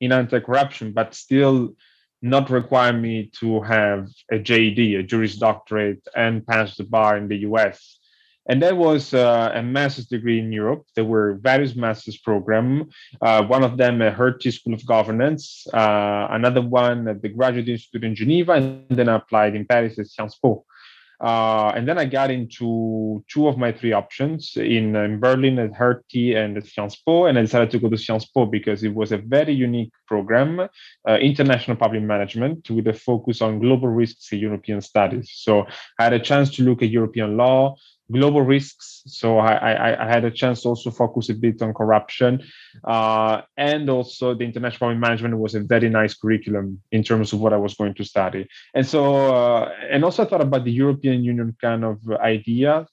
in 0.00 0.12
anti-corruption, 0.12 0.92
but 0.92 1.14
still 1.14 1.74
not 2.22 2.50
require 2.50 2.92
me 2.92 3.30
to 3.40 3.60
have 3.62 4.08
a 4.30 4.36
JD, 4.36 4.98
a 4.98 5.02
Juris 5.02 5.36
Doctorate, 5.36 6.06
and 6.14 6.46
pass 6.46 6.76
the 6.76 6.84
bar 6.84 7.16
in 7.16 7.28
the 7.28 7.38
US. 7.38 7.98
And 8.48 8.62
that 8.62 8.76
was 8.76 9.14
uh, 9.14 9.52
a 9.54 9.62
master's 9.62 10.06
degree 10.06 10.38
in 10.38 10.50
Europe. 10.50 10.84
There 10.96 11.04
were 11.04 11.38
various 11.40 11.76
master's 11.76 12.18
programs. 12.18 12.92
Uh, 13.20 13.44
one 13.44 13.62
of 13.62 13.76
them 13.76 14.02
at 14.02 14.14
Hertie 14.14 14.50
School 14.50 14.74
of 14.74 14.84
Governance, 14.86 15.66
uh, 15.72 16.26
another 16.30 16.62
one 16.62 17.06
at 17.06 17.22
the 17.22 17.28
Graduate 17.28 17.68
Institute 17.68 18.04
in 18.04 18.14
Geneva, 18.14 18.52
and 18.52 18.86
then 18.88 19.08
I 19.08 19.16
applied 19.16 19.54
in 19.54 19.66
Paris 19.66 19.98
at 19.98 20.06
Sciences 20.06 20.38
Po. 20.42 20.64
Uh, 21.20 21.72
and 21.76 21.86
then 21.86 21.98
I 21.98 22.06
got 22.06 22.30
into 22.30 23.22
two 23.28 23.46
of 23.46 23.58
my 23.58 23.72
three 23.72 23.92
options 23.92 24.56
in, 24.56 24.96
in 24.96 25.20
Berlin 25.20 25.58
at 25.58 25.74
Hertie 25.74 26.34
and 26.34 26.56
at 26.56 26.66
Sciences 26.66 27.02
Po, 27.04 27.26
and 27.26 27.38
I 27.38 27.42
decided 27.42 27.70
to 27.72 27.78
go 27.78 27.90
to 27.90 27.98
Sciences 27.98 28.30
Po 28.30 28.46
because 28.46 28.82
it 28.82 28.94
was 28.94 29.12
a 29.12 29.18
very 29.18 29.52
unique 29.52 29.92
program, 30.06 30.60
uh, 30.60 31.16
international 31.16 31.76
public 31.76 32.02
management 32.02 32.70
with 32.70 32.86
a 32.88 32.94
focus 32.94 33.42
on 33.42 33.60
global 33.60 33.88
risks 33.88 34.32
and 34.32 34.40
European 34.40 34.80
studies. 34.80 35.30
So 35.34 35.66
I 35.98 36.04
had 36.04 36.14
a 36.14 36.18
chance 36.18 36.54
to 36.56 36.62
look 36.62 36.82
at 36.82 36.88
European 36.88 37.36
law, 37.36 37.76
global 38.10 38.42
risks. 38.42 39.02
So 39.06 39.38
I, 39.38 39.54
I, 39.54 40.04
I 40.04 40.08
had 40.08 40.24
a 40.24 40.30
chance 40.30 40.62
to 40.62 40.68
also 40.68 40.90
focus 40.90 41.28
a 41.28 41.34
bit 41.34 41.62
on 41.62 41.74
corruption, 41.74 42.42
uh, 42.84 43.42
and 43.56 43.88
also 43.88 44.34
the 44.34 44.44
international 44.44 44.94
management 44.94 45.38
was 45.38 45.54
a 45.54 45.60
very 45.60 45.88
nice 45.88 46.14
curriculum 46.14 46.80
in 46.92 47.02
terms 47.02 47.32
of 47.32 47.40
what 47.40 47.52
I 47.52 47.56
was 47.56 47.74
going 47.74 47.94
to 47.94 48.04
study. 48.04 48.48
And 48.74 48.86
so, 48.86 49.34
uh, 49.34 49.72
and 49.90 50.04
also 50.04 50.24
I 50.24 50.26
thought 50.26 50.40
about 50.40 50.64
the 50.64 50.72
European 50.72 51.24
Union 51.24 51.56
kind 51.60 51.84
of 51.84 51.98
idea, 52.20 52.86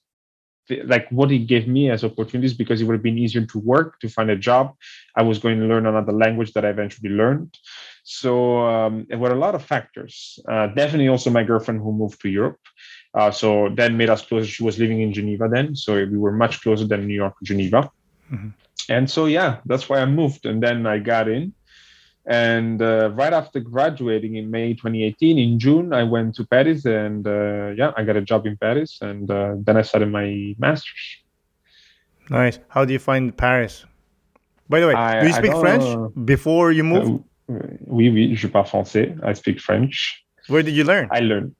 like 0.84 1.08
what 1.10 1.32
it 1.32 1.46
gave 1.46 1.66
me 1.66 1.90
as 1.90 2.04
opportunities 2.04 2.54
because 2.54 2.80
it 2.80 2.84
would 2.84 2.92
have 2.94 3.02
been 3.02 3.18
easier 3.18 3.46
to 3.46 3.58
work, 3.58 3.98
to 4.00 4.08
find 4.08 4.30
a 4.30 4.36
job. 4.36 4.74
I 5.16 5.22
was 5.22 5.38
going 5.38 5.58
to 5.60 5.66
learn 5.66 5.86
another 5.86 6.12
language 6.12 6.52
that 6.52 6.64
I 6.64 6.68
eventually 6.68 7.10
learned. 7.10 7.56
So 8.04 8.66
um, 8.66 9.06
there 9.08 9.18
were 9.18 9.32
a 9.32 9.38
lot 9.38 9.54
of 9.54 9.64
factors. 9.64 10.38
Uh, 10.48 10.68
definitely 10.68 11.08
also 11.08 11.30
my 11.30 11.44
girlfriend 11.44 11.80
who 11.80 11.92
moved 11.92 12.20
to 12.22 12.28
Europe. 12.28 12.60
Uh, 13.14 13.30
so 13.30 13.70
that 13.76 13.92
made 13.92 14.10
us 14.10 14.22
closer. 14.22 14.46
She 14.46 14.62
was 14.62 14.78
living 14.78 15.00
in 15.00 15.12
Geneva 15.12 15.48
then, 15.48 15.74
so 15.74 15.94
we 15.94 16.18
were 16.18 16.32
much 16.32 16.62
closer 16.62 16.86
than 16.86 17.06
New 17.06 17.14
York, 17.14 17.34
Geneva. 17.42 17.90
Mhm. 18.30 18.52
And 18.88 19.10
so 19.10 19.26
yeah, 19.26 19.58
that's 19.66 19.88
why 19.88 19.98
I 20.00 20.06
moved, 20.06 20.46
and 20.46 20.62
then 20.62 20.86
I 20.86 20.98
got 20.98 21.28
in, 21.28 21.52
And 22.28 22.82
uh, 22.82 23.10
right 23.14 23.32
after 23.32 23.58
graduating 23.58 24.36
in 24.36 24.50
May 24.50 24.74
2018, 24.74 25.38
in 25.38 25.58
June, 25.58 25.94
I 25.94 26.02
went 26.02 26.34
to 26.34 26.44
Paris 26.44 26.84
and 26.84 27.26
uh, 27.26 27.68
yeah, 27.74 27.92
I 27.96 28.04
got 28.04 28.16
a 28.16 28.20
job 28.20 28.44
in 28.46 28.56
Paris. 28.58 28.98
And 29.00 29.30
uh, 29.30 29.54
then 29.64 29.78
I 29.78 29.82
started 29.82 30.10
my 30.12 30.54
master's. 30.58 31.16
Nice. 32.28 32.58
How 32.68 32.84
do 32.84 32.92
you 32.92 32.98
find 32.98 33.34
Paris? 33.34 33.86
By 34.68 34.80
the 34.80 34.88
way, 34.88 34.94
I, 34.94 35.20
do 35.20 35.26
you 35.28 35.32
speak 35.32 35.56
French 35.56 35.84
before 36.26 36.70
you 36.72 36.84
moved? 36.84 37.24
oui, 37.86 38.10
oui, 38.10 38.34
je 38.34 38.46
parle 38.48 38.66
français. 38.66 39.16
I 39.24 39.32
speak 39.32 39.58
French. 39.58 40.22
Where 40.48 40.62
did 40.62 40.74
you 40.74 40.84
learn? 40.84 41.08
I 41.10 41.20
learned. 41.20 41.54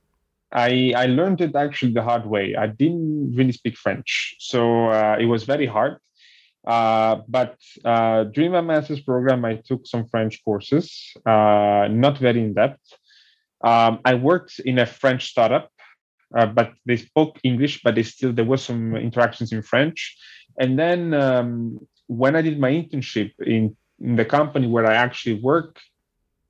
I, 0.52 0.94
I 0.96 1.06
learned 1.06 1.40
it 1.40 1.54
actually 1.54 1.92
the 1.92 2.02
hard 2.02 2.26
way. 2.26 2.56
I 2.56 2.66
didn't 2.66 3.34
really 3.34 3.52
speak 3.52 3.76
French, 3.76 4.36
so 4.38 4.88
uh, 4.88 5.16
it 5.20 5.26
was 5.26 5.44
very 5.44 5.66
hard. 5.66 5.98
Uh, 6.66 7.22
but 7.28 7.56
uh, 7.84 8.24
during 8.24 8.52
my 8.52 8.60
master's 8.60 9.00
program, 9.00 9.44
I 9.44 9.56
took 9.56 9.86
some 9.86 10.06
French 10.06 10.42
courses, 10.44 11.12
uh, 11.24 11.88
not 11.90 12.18
very 12.18 12.40
in 12.40 12.54
depth. 12.54 12.80
Um, 13.62 14.00
I 14.04 14.14
worked 14.14 14.58
in 14.60 14.78
a 14.78 14.86
French 14.86 15.30
startup, 15.30 15.70
uh, 16.36 16.46
but 16.46 16.72
they 16.84 16.96
spoke 16.96 17.38
English, 17.42 17.82
but 17.82 17.94
they 17.94 18.02
still 18.02 18.32
there 18.32 18.44
was 18.44 18.62
some 18.62 18.96
interactions 18.96 19.52
in 19.52 19.62
French. 19.62 20.16
And 20.58 20.78
then 20.78 21.14
um, 21.14 21.78
when 22.06 22.36
I 22.36 22.42
did 22.42 22.58
my 22.58 22.70
internship 22.70 23.32
in, 23.40 23.76
in 24.00 24.16
the 24.16 24.24
company 24.24 24.66
where 24.66 24.86
I 24.86 24.94
actually 24.94 25.40
work 25.40 25.80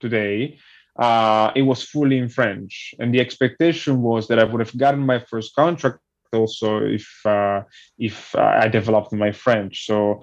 today, 0.00 0.58
uh, 0.98 1.52
it 1.54 1.62
was 1.62 1.82
fully 1.82 2.18
in 2.18 2.28
French. 2.28 2.94
And 2.98 3.14
the 3.14 3.20
expectation 3.20 4.02
was 4.02 4.28
that 4.28 4.38
I 4.38 4.44
would 4.44 4.60
have 4.60 4.76
gotten 4.76 5.00
my 5.00 5.20
first 5.20 5.54
contract 5.54 6.00
also 6.32 6.84
if 6.84 7.08
uh, 7.24 7.62
if 7.98 8.34
I 8.36 8.68
developed 8.68 9.12
my 9.12 9.32
French. 9.32 9.86
So 9.86 10.20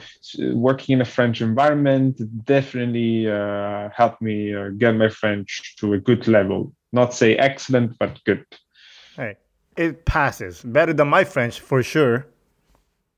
working 0.53 0.93
in 0.93 1.01
a 1.01 1.05
French 1.05 1.41
environment 1.41 2.21
definitely 2.45 3.29
uh, 3.29 3.89
helped 3.93 4.21
me 4.21 4.53
uh, 4.53 4.69
get 4.77 4.95
my 4.95 5.09
French 5.09 5.75
to 5.79 5.93
a 5.93 5.97
good 5.97 6.27
level. 6.27 6.73
Not 6.91 7.13
say 7.13 7.35
excellent, 7.35 7.97
but 7.99 8.23
good. 8.25 8.45
Hey, 9.15 9.37
it 9.75 10.05
passes 10.05 10.61
better 10.61 10.93
than 10.93 11.07
my 11.07 11.23
French 11.23 11.59
for 11.59 11.81
sure. 11.83 12.27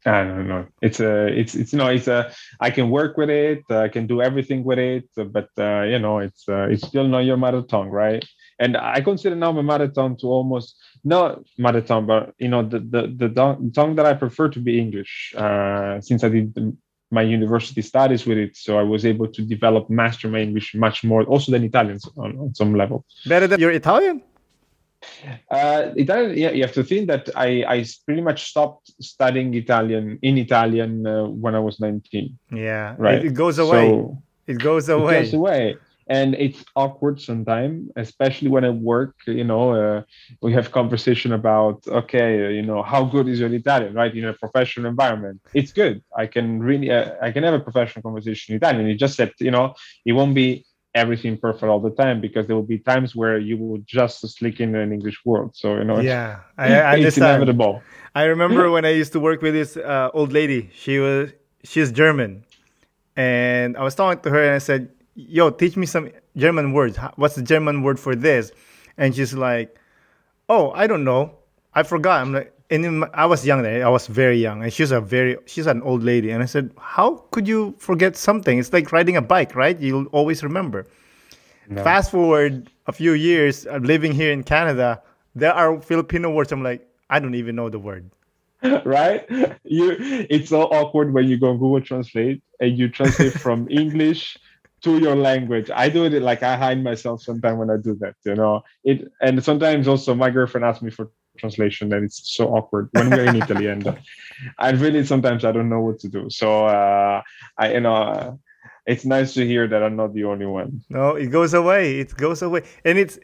I 0.07 0.23
don't 0.23 0.47
know. 0.47 0.65
It's 0.81 0.99
a, 1.01 1.27
it's, 1.27 1.53
it's, 1.53 1.73
you 1.73 1.79
know, 1.79 1.87
it's 1.87 2.07
a, 2.07 2.31
I 2.61 2.69
can 2.71 2.89
work 2.89 3.17
with 3.17 3.29
it. 3.29 3.63
I 3.69 3.89
can 3.89 4.07
do 4.07 4.21
everything 4.21 4.63
with 4.63 4.79
it, 4.79 5.09
but, 5.15 5.49
uh, 5.57 5.81
you 5.81 5.99
know, 5.99 6.19
it's, 6.19 6.47
uh, 6.47 6.67
it's 6.71 6.87
still 6.87 7.07
not 7.07 7.25
your 7.29 7.35
mother 7.35 7.61
tongue, 7.61 7.89
right? 7.89 8.23
And 8.57 8.77
I 8.77 9.01
consider 9.01 9.35
now 9.35 9.51
my 9.51 9.61
mother 9.61 9.89
tongue 9.89 10.15
to 10.21 10.27
almost 10.27 10.77
not 11.03 11.43
mother 11.57 11.81
tongue, 11.81 12.07
but, 12.07 12.33
you 12.39 12.47
know, 12.47 12.63
the, 12.63 12.79
the, 12.79 13.01
the 13.21 13.27
tongue 13.75 13.95
that 13.97 14.05
I 14.05 14.13
prefer 14.13 14.47
to 14.49 14.59
be 14.59 14.79
English, 14.79 15.33
uh, 15.37 15.99
since 15.99 16.23
I 16.23 16.29
did 16.29 16.55
my 17.11 17.21
university 17.21 17.81
studies 17.81 18.25
with 18.25 18.37
it. 18.37 18.55
So 18.55 18.77
I 18.77 18.83
was 18.83 19.05
able 19.05 19.27
to 19.27 19.41
develop, 19.41 19.89
master 19.89 20.27
my 20.29 20.39
English 20.39 20.75
much 20.75 21.03
more 21.03 21.23
also 21.23 21.51
than 21.51 21.63
Italians 21.63 22.07
on, 22.17 22.37
on 22.37 22.55
some 22.55 22.75
level. 22.75 23.05
Better 23.25 23.47
than 23.47 23.59
your 23.59 23.71
Italian? 23.71 24.23
Uh, 25.49 25.91
Italian, 25.95 26.37
yeah, 26.37 26.51
you 26.51 26.61
have 26.63 26.73
to 26.73 26.83
think 26.83 27.07
that 27.07 27.29
I, 27.35 27.63
I 27.67 27.85
pretty 28.05 28.21
much 28.21 28.49
stopped 28.49 28.91
studying 29.01 29.53
Italian 29.53 30.19
in 30.21 30.37
Italian 30.37 31.05
uh, 31.05 31.25
when 31.25 31.55
I 31.55 31.59
was 31.59 31.79
19. 31.79 32.37
Yeah, 32.51 32.95
right. 32.97 33.19
It, 33.19 33.25
it 33.25 33.33
goes 33.33 33.59
away. 33.59 33.89
So 33.89 34.21
it 34.47 34.59
goes 34.59 34.89
away. 34.89 35.19
It 35.19 35.23
goes 35.23 35.33
away. 35.33 35.75
And 36.09 36.35
it's 36.35 36.63
awkward 36.75 37.19
sometimes, 37.19 37.91
especially 37.97 38.47
when 38.47 38.63
I 38.63 38.69
work. 38.69 39.15
You 39.25 39.43
know, 39.43 39.73
uh, 39.73 40.03
we 40.41 40.53
have 40.53 40.71
conversation 40.71 41.33
about 41.33 41.85
okay, 41.85 42.55
you 42.55 42.61
know, 42.61 42.81
how 42.81 43.03
good 43.03 43.27
is 43.27 43.41
your 43.41 43.53
Italian, 43.53 43.93
right? 43.93 44.15
In 44.15 44.23
a 44.23 44.31
professional 44.31 44.89
environment, 44.89 45.41
it's 45.53 45.73
good. 45.73 46.01
I 46.15 46.27
can 46.27 46.59
really, 46.59 46.89
uh, 46.91 47.11
I 47.21 47.31
can 47.31 47.43
have 47.43 47.55
a 47.55 47.59
professional 47.59 48.03
conversation 48.03 48.53
in 48.53 48.57
Italian. 48.57 48.87
It's 48.87 49.01
just 49.01 49.17
that 49.17 49.33
you 49.41 49.51
know, 49.51 49.75
it 50.05 50.13
won't 50.13 50.33
be 50.33 50.65
everything 50.97 51.37
perfect 51.37 51.63
all 51.63 51.79
the 51.79 51.91
time 51.91 52.19
because 52.19 52.47
there 52.47 52.55
will 52.55 52.71
be 52.75 52.79
times 52.79 53.15
where 53.15 53.37
you 53.37 53.55
will 53.57 53.77
just 53.85 54.27
slick 54.27 54.59
in 54.59 54.75
an 54.75 54.91
English 54.91 55.19
word. 55.23 55.55
So 55.55 55.77
you 55.77 55.83
know, 55.83 55.99
yeah, 55.99 56.39
I, 56.57 56.73
I 56.81 56.95
it's 56.95 57.17
inevitable. 57.17 57.81
I 58.15 58.23
remember 58.23 58.71
when 58.71 58.83
I 58.83 58.89
used 58.89 59.13
to 59.13 59.19
work 59.19 59.41
with 59.41 59.53
this 59.53 59.77
uh, 59.77 60.09
old 60.13 60.33
lady. 60.33 60.69
She 60.73 60.99
was 60.99 61.31
she's 61.63 61.91
German, 61.91 62.43
and 63.15 63.77
I 63.77 63.83
was 63.83 63.95
talking 63.95 64.21
to 64.23 64.29
her 64.29 64.43
and 64.43 64.55
I 64.55 64.57
said, 64.57 64.89
"Yo, 65.15 65.49
teach 65.51 65.77
me 65.77 65.85
some 65.85 66.09
German 66.35 66.73
words. 66.73 66.97
What's 67.15 67.35
the 67.35 67.43
German 67.43 67.83
word 67.83 67.99
for 67.99 68.15
this?" 68.15 68.51
And 68.97 69.15
she's 69.15 69.33
like, 69.33 69.77
"Oh, 70.49 70.71
I 70.71 70.87
don't 70.87 71.03
know. 71.03 71.37
I 71.73 71.83
forgot." 71.83 72.21
I'm 72.21 72.33
like, 72.33 72.56
and 72.69 72.99
my, 72.99 73.09
I 73.13 73.25
was 73.25 73.45
young 73.45 73.63
then. 73.63 73.81
I 73.81 73.89
was 73.89 74.07
very 74.07 74.37
young, 74.37 74.63
and 74.63 74.71
she's 74.71 74.91
a 74.91 75.01
very 75.01 75.37
she's 75.45 75.67
an 75.67 75.81
old 75.81 76.03
lady. 76.03 76.31
And 76.31 76.43
I 76.43 76.45
said, 76.45 76.71
"How 76.77 77.23
could 77.31 77.47
you 77.47 77.75
forget 77.77 78.15
something? 78.15 78.59
It's 78.59 78.73
like 78.73 78.91
riding 78.91 79.17
a 79.17 79.21
bike, 79.21 79.55
right? 79.55 79.79
You'll 79.79 80.07
always 80.07 80.43
remember." 80.43 80.85
No. 81.69 81.83
Fast 81.83 82.11
forward 82.11 82.69
a 82.87 82.93
few 82.93 83.11
years, 83.11 83.67
I'm 83.67 83.83
living 83.83 84.13
here 84.13 84.31
in 84.31 84.43
Canada. 84.43 85.01
There 85.35 85.53
are 85.53 85.81
Filipino 85.81 86.31
words. 86.31 86.51
I'm 86.51 86.63
like, 86.63 86.87
I 87.09 87.19
don't 87.19 87.35
even 87.35 87.55
know 87.55 87.69
the 87.69 87.79
word. 87.79 88.09
right? 88.85 89.25
You, 89.63 89.95
it's 89.99 90.49
so 90.49 90.63
awkward 90.63 91.13
when 91.13 91.27
you 91.27 91.37
go 91.37 91.53
Google 91.53 91.81
Translate 91.81 92.41
and 92.59 92.77
you 92.77 92.89
translate 92.89 93.33
from 93.45 93.67
English 93.69 94.37
to 94.81 94.97
your 94.97 95.15
language. 95.15 95.69
I 95.73 95.89
do 95.89 96.05
it 96.05 96.21
like 96.21 96.43
I 96.43 96.55
hide 96.55 96.83
myself 96.83 97.21
sometimes 97.21 97.57
when 97.57 97.69
I 97.69 97.77
do 97.77 97.95
that, 97.95 98.15
you 98.23 98.35
know. 98.35 98.63
It 98.83 99.11
and 99.21 99.43
sometimes 99.43 99.87
also 99.87 100.15
my 100.15 100.29
girlfriend 100.29 100.65
asks 100.65 100.81
me 100.81 100.91
for 100.91 101.11
translation 101.37 101.93
and 101.93 102.05
it's 102.05 102.35
so 102.35 102.49
awkward 102.49 102.89
when 102.91 103.09
we're 103.09 103.25
in 103.25 103.35
Italy 103.43 103.67
and 103.67 103.87
uh, 103.87 103.95
I 104.57 104.71
really 104.71 105.05
sometimes 105.05 105.45
I 105.45 105.51
don't 105.51 105.69
know 105.69 105.81
what 105.81 105.99
to 105.99 106.07
do. 106.07 106.29
So 106.29 106.65
uh, 106.65 107.21
I 107.57 107.73
you 107.73 107.79
know 107.79 107.95
uh, 107.95 108.33
it's 108.87 109.05
nice 109.05 109.33
to 109.33 109.45
hear 109.45 109.67
that 109.67 109.83
I'm 109.83 109.97
not 109.97 110.13
the 110.13 110.23
only 110.23 110.45
one. 110.45 110.81
No, 110.89 111.15
it 111.15 111.27
goes 111.27 111.53
away. 111.53 111.99
It 111.99 112.15
goes 112.15 112.41
away, 112.41 112.63
and 112.85 112.97
it's 112.97 113.19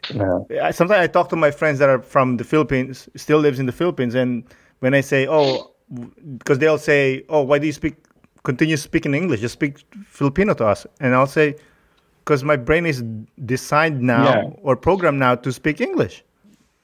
yeah. 0.50 0.70
sometimes 0.70 1.00
I 1.00 1.06
talk 1.06 1.30
to 1.30 1.36
my 1.36 1.50
friends 1.50 1.78
that 1.78 1.88
are 1.88 2.02
from 2.02 2.36
the 2.36 2.44
Philippines, 2.44 3.08
still 3.16 3.38
lives 3.38 3.58
in 3.58 3.66
the 3.66 3.72
Philippines, 3.72 4.14
and 4.14 4.44
when 4.80 4.92
I 4.92 5.00
say, 5.00 5.26
oh, 5.26 5.72
because 6.38 6.58
they'll 6.58 6.78
say, 6.78 7.24
oh, 7.30 7.40
why 7.42 7.58
do 7.58 7.66
you 7.66 7.72
speak? 7.72 7.94
Continue 8.44 8.76
speaking 8.76 9.14
English. 9.14 9.40
Just 9.40 9.54
speak 9.54 9.78
Filipino 10.06 10.52
to 10.52 10.66
us, 10.66 10.86
and 11.00 11.14
I'll 11.14 11.26
say, 11.26 11.56
because 12.18 12.44
my 12.44 12.56
brain 12.56 12.84
is 12.84 13.02
designed 13.46 14.02
now 14.02 14.24
yeah. 14.24 14.50
or 14.62 14.76
programmed 14.76 15.18
now 15.18 15.34
to 15.34 15.50
speak 15.50 15.80
English. 15.80 16.24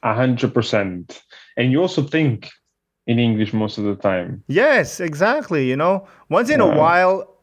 A 0.03 0.15
hundred 0.15 0.55
percent. 0.55 1.23
And 1.57 1.73
you 1.73 1.81
also 1.81 2.03
think 2.03 2.51
in 3.07 3.19
English 3.19 3.53
most 3.53 3.77
of 3.77 3.85
the 3.85 3.97
time. 3.97 4.43
Yes, 4.47 5.01
exactly. 5.01 5.69
You 5.69 5.77
know, 5.77 6.07
once 6.29 6.49
in 6.49 6.61
yeah. 6.61 6.73
a 6.73 6.79
while, 6.79 7.37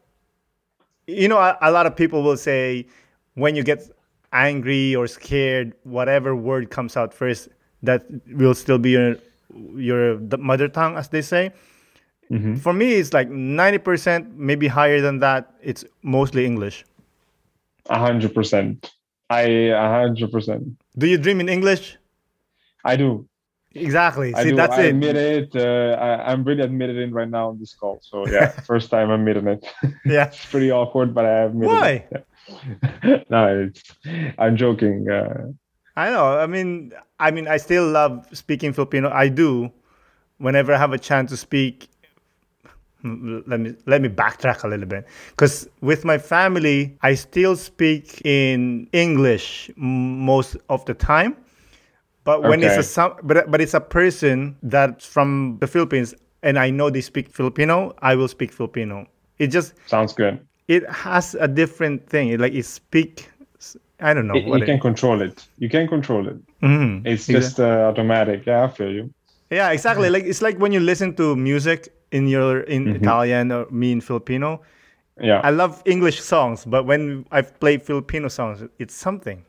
you 1.08 1.28
know, 1.28 1.38
a, 1.38 1.58
a, 1.62 1.72
lot 1.72 1.86
of 1.86 1.96
people 1.96 2.24
will 2.24 2.38
say 2.38 2.88
when 3.36 3.56
you 3.56 3.64
get 3.64 3.90
angry 4.32 4.96
or 4.96 5.08
scared, 5.08 5.74
whatever 5.84 6.36
word 6.36 6.70
comes 6.70 6.96
out 6.96 7.14
first, 7.14 7.50
that 7.84 8.06
will 8.28 8.56
still 8.56 8.78
be 8.78 8.92
your 8.92 9.18
your 9.76 10.18
mother 10.38 10.68
tongue, 10.68 10.98
as 10.98 11.10
they 11.10 11.22
say. 11.22 11.52
Mm-hmm. 12.32 12.56
For 12.56 12.74
me, 12.74 12.94
it's 12.94 13.14
like 13.14 13.30
ninety 13.30 13.78
percent, 13.78 14.38
maybe 14.38 14.68
higher 14.68 15.02
than 15.02 15.20
that. 15.20 15.54
It's 15.62 15.86
mostly 16.02 16.46
English. 16.46 16.86
A 17.90 18.00
hundred 18.00 18.34
percent. 18.34 18.92
I 19.30 19.42
a 19.72 19.90
hundred 19.90 20.32
percent. 20.32 20.64
Do 20.98 21.08
you 21.08 21.18
dream 21.18 21.40
in 21.40 21.50
English? 21.50 21.97
I 22.84 22.96
do. 22.96 23.28
Exactly. 23.74 24.34
I 24.34 24.44
See, 24.44 24.50
do. 24.52 24.56
that's 24.56 24.76
I 24.76 24.84
it. 24.84 24.90
admit 24.90 25.16
it. 25.16 25.56
Uh, 25.56 25.98
I, 26.00 26.32
am 26.32 26.44
really 26.44 26.64
admitting 26.64 26.98
it 26.98 27.14
right 27.14 27.30
now 27.30 27.50
on 27.50 27.60
this 27.60 27.76
call. 27.76 28.00
So 28.02 28.28
yeah, 28.28 28.48
first 28.66 28.90
time 28.90 29.12
I'm 29.12 29.28
admitting 29.28 29.48
it. 29.48 29.66
Yeah, 30.06 30.28
it's 30.28 30.46
pretty 30.46 30.72
awkward, 30.72 31.14
but 31.14 31.26
I 31.26 31.44
admit 31.44 31.68
Why? 31.68 32.06
it. 32.12 32.26
Yeah. 33.04 33.24
no, 33.30 33.68
it's, 33.68 33.84
I'm 34.40 34.56
joking. 34.56 35.10
Uh, 35.10 35.52
I 35.98 36.10
know. 36.12 36.40
I 36.40 36.48
mean, 36.48 36.94
I 37.20 37.30
mean, 37.30 37.46
I 37.46 37.58
still 37.58 37.90
love 37.90 38.26
speaking 38.32 38.72
Filipino. 38.72 39.12
I 39.12 39.28
do. 39.28 39.70
Whenever 40.38 40.74
I 40.74 40.78
have 40.78 40.94
a 40.94 40.98
chance 41.00 41.32
to 41.32 41.38
speak, 41.38 41.90
let 43.04 43.60
me 43.60 43.76
let 43.86 44.02
me 44.02 44.10
backtrack 44.10 44.64
a 44.64 44.68
little 44.68 44.86
bit 44.86 45.06
because 45.30 45.70
with 45.82 46.04
my 46.04 46.18
family 46.18 46.98
i 47.04 47.14
still 47.14 47.56
speak 47.56 48.20
in 48.26 48.90
english 48.92 49.70
most 49.76 50.58
of 50.70 50.84
the 50.86 50.94
time 50.96 51.38
but 52.28 52.44
when 52.44 52.62
okay. 52.62 52.76
it's 52.78 52.98
a 52.98 53.16
but 53.24 53.50
but 53.50 53.62
it's 53.62 53.74
a 53.74 53.80
person 53.80 54.58
that's 54.62 55.06
from 55.06 55.58
the 55.62 55.68
Philippines 55.68 56.14
and 56.44 56.60
I 56.60 56.70
know 56.70 56.90
they 56.90 57.00
speak 57.00 57.32
Filipino, 57.32 57.96
I 58.02 58.16
will 58.16 58.28
speak 58.28 58.52
Filipino. 58.52 59.08
It 59.40 59.48
just 59.48 59.76
sounds 59.86 60.12
good. 60.12 60.46
It 60.68 60.84
has 60.90 61.36
a 61.36 61.48
different 61.48 62.06
thing. 62.10 62.28
It, 62.28 62.42
like 62.42 62.54
it 62.54 62.66
speak. 62.66 63.30
I 64.02 64.14
don't 64.14 64.28
know. 64.28 64.36
It, 64.36 64.46
you 64.46 64.66
can 64.66 64.80
control 64.80 65.22
it. 65.22 65.48
You 65.58 65.70
can 65.70 65.88
control 65.88 66.28
it. 66.28 66.36
Mm-hmm. 66.62 67.08
It's 67.08 67.28
just 67.28 67.62
uh, 67.62 67.88
automatic. 67.90 68.46
Yeah, 68.46 68.66
I 68.66 68.68
feel 68.68 68.92
you. 68.92 69.14
Yeah, 69.50 69.72
exactly. 69.72 70.10
like 70.10 70.26
it's 70.26 70.42
like 70.42 70.58
when 70.60 70.74
you 70.74 70.82
listen 70.82 71.16
to 71.16 71.34
music 71.38 71.88
in 72.12 72.28
your 72.28 72.60
in 72.68 72.88
mm-hmm. 72.88 73.04
Italian 73.04 73.54
or 73.54 73.72
me 73.72 73.94
in 73.94 74.02
Filipino. 74.02 74.62
Yeah, 75.22 75.40
I 75.46 75.52
love 75.52 75.82
English 75.86 76.20
songs, 76.20 76.66
but 76.66 76.84
when 76.84 77.26
I 77.32 77.42
play 77.42 77.78
Filipino 77.78 78.28
songs, 78.28 78.68
it's 78.80 78.94
something. 78.94 79.46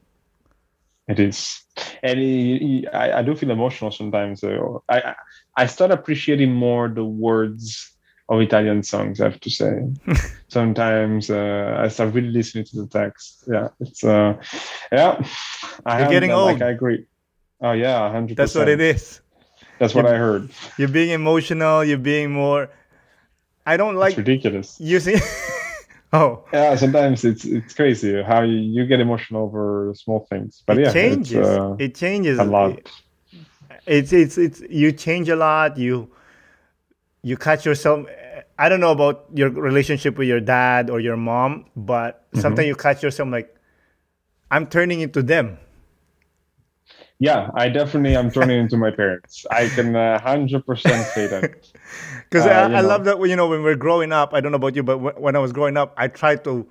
It 1.13 1.19
is, 1.21 1.63
and 2.03 2.19
he, 2.19 2.59
he, 2.59 2.89
I, 2.89 3.21
I, 3.21 3.23
do 3.23 3.35
feel 3.35 3.51
emotional 3.51 3.91
sometimes. 3.91 4.45
I 4.45 5.15
I 5.57 5.65
start 5.65 5.91
appreciating 5.91 6.53
more 6.53 6.91
the 6.91 7.05
words 7.05 7.97
of 8.29 8.43
Italian 8.43 8.83
songs. 8.83 9.19
I 9.19 9.25
have 9.25 9.41
to 9.41 9.51
say. 9.51 9.89
Sometimes 10.49 11.31
uh, 11.31 11.79
I 11.81 11.89
start 11.89 12.13
really 12.13 12.29
listening 12.29 12.65
to 12.65 12.83
the 12.83 12.87
text. 12.87 13.45
Yeah, 13.49 13.69
it's 13.81 14.05
uh, 14.05 14.37
yeah. 14.93 15.25
I 15.87 16.01
You're 16.01 16.11
getting 16.11 16.31
old. 16.31 16.53
Like, 16.53 16.63
I 16.63 16.71
agree. 16.71 17.07
Oh 17.63 17.73
yeah, 17.73 18.11
hundred. 18.13 18.37
That's 18.37 18.55
what 18.55 18.69
it 18.69 18.81
is. 18.81 19.21
That's 19.79 19.95
what 19.95 20.05
you're, 20.05 20.15
I 20.15 20.19
heard. 20.19 20.51
You're 20.77 20.89
being 20.89 21.11
emotional. 21.11 21.85
You're 21.85 21.99
being 21.99 22.33
more. 22.33 22.69
I 23.65 23.77
don't 23.77 23.97
like 23.97 24.11
it's 24.11 24.19
ridiculous. 24.19 24.77
Using. 24.79 25.21
oh. 26.13 26.45
Yeah, 26.53 26.75
sometimes 26.77 27.25
it's 27.25 27.45
it's 27.45 27.75
crazy 27.75 28.23
how 28.23 28.43
you, 28.43 28.57
you 28.57 28.87
get 28.87 29.01
emotional 29.01 29.45
over 29.45 29.93
small 29.95 30.27
things, 30.31 30.63
but 30.67 30.79
it 30.79 30.87
yeah, 30.87 30.93
changes. 30.93 31.47
Uh, 31.47 31.77
it 31.79 31.95
changes 31.95 32.39
a 32.39 32.45
lot. 32.45 32.79
It's 33.87 34.13
it's 34.13 34.39
it's 34.39 34.61
you 34.69 34.93
change 34.93 35.29
a 35.29 35.37
lot. 35.37 35.79
You 35.79 36.11
you 37.23 37.37
catch 37.37 37.65
yourself. 37.65 38.07
I 38.59 38.69
don't 38.69 38.81
know 38.81 38.91
about 38.91 39.27
your 39.35 39.51
relationship 39.51 40.19
with 40.19 40.29
your 40.29 40.41
dad 40.41 40.91
or 40.91 41.01
your 41.01 41.17
mom, 41.17 41.67
but 41.77 42.31
mm-hmm. 42.31 42.41
sometimes 42.41 42.67
you 42.67 42.75
catch 42.75 43.03
yourself 43.05 43.29
like, 43.29 43.55
I'm 44.51 44.67
turning 44.67 45.01
into 45.01 45.23
them 45.23 45.59
yeah, 47.21 47.51
I 47.55 47.69
definitely 47.69 48.15
am 48.15 48.31
turning 48.31 48.61
into 48.61 48.77
my 48.77 48.93
parents. 48.93 49.45
I 49.51 49.69
can 49.69 49.97
uh, 49.97 50.21
hundred 50.21 50.59
uh, 50.59 50.61
percent 50.63 51.05
say 51.09 51.27
that. 51.27 51.67
Because 52.31 52.47
uh, 52.47 52.51
I, 52.51 52.79
I 52.79 52.81
love 52.81 53.05
that 53.05 53.19
you 53.27 53.37
know 53.37 53.49
when 53.49 53.63
we're 53.63 53.77
growing 53.77 54.13
up. 54.13 54.35
I 54.35 54.41
don't 54.41 54.53
know 54.53 54.57
about 54.57 54.77
you, 54.77 54.83
but 54.83 55.21
when 55.21 55.35
I 55.35 55.39
was 55.39 55.53
growing 55.53 55.77
up, 55.77 55.95
I 55.97 56.09
tried 56.09 56.45
to 56.45 56.69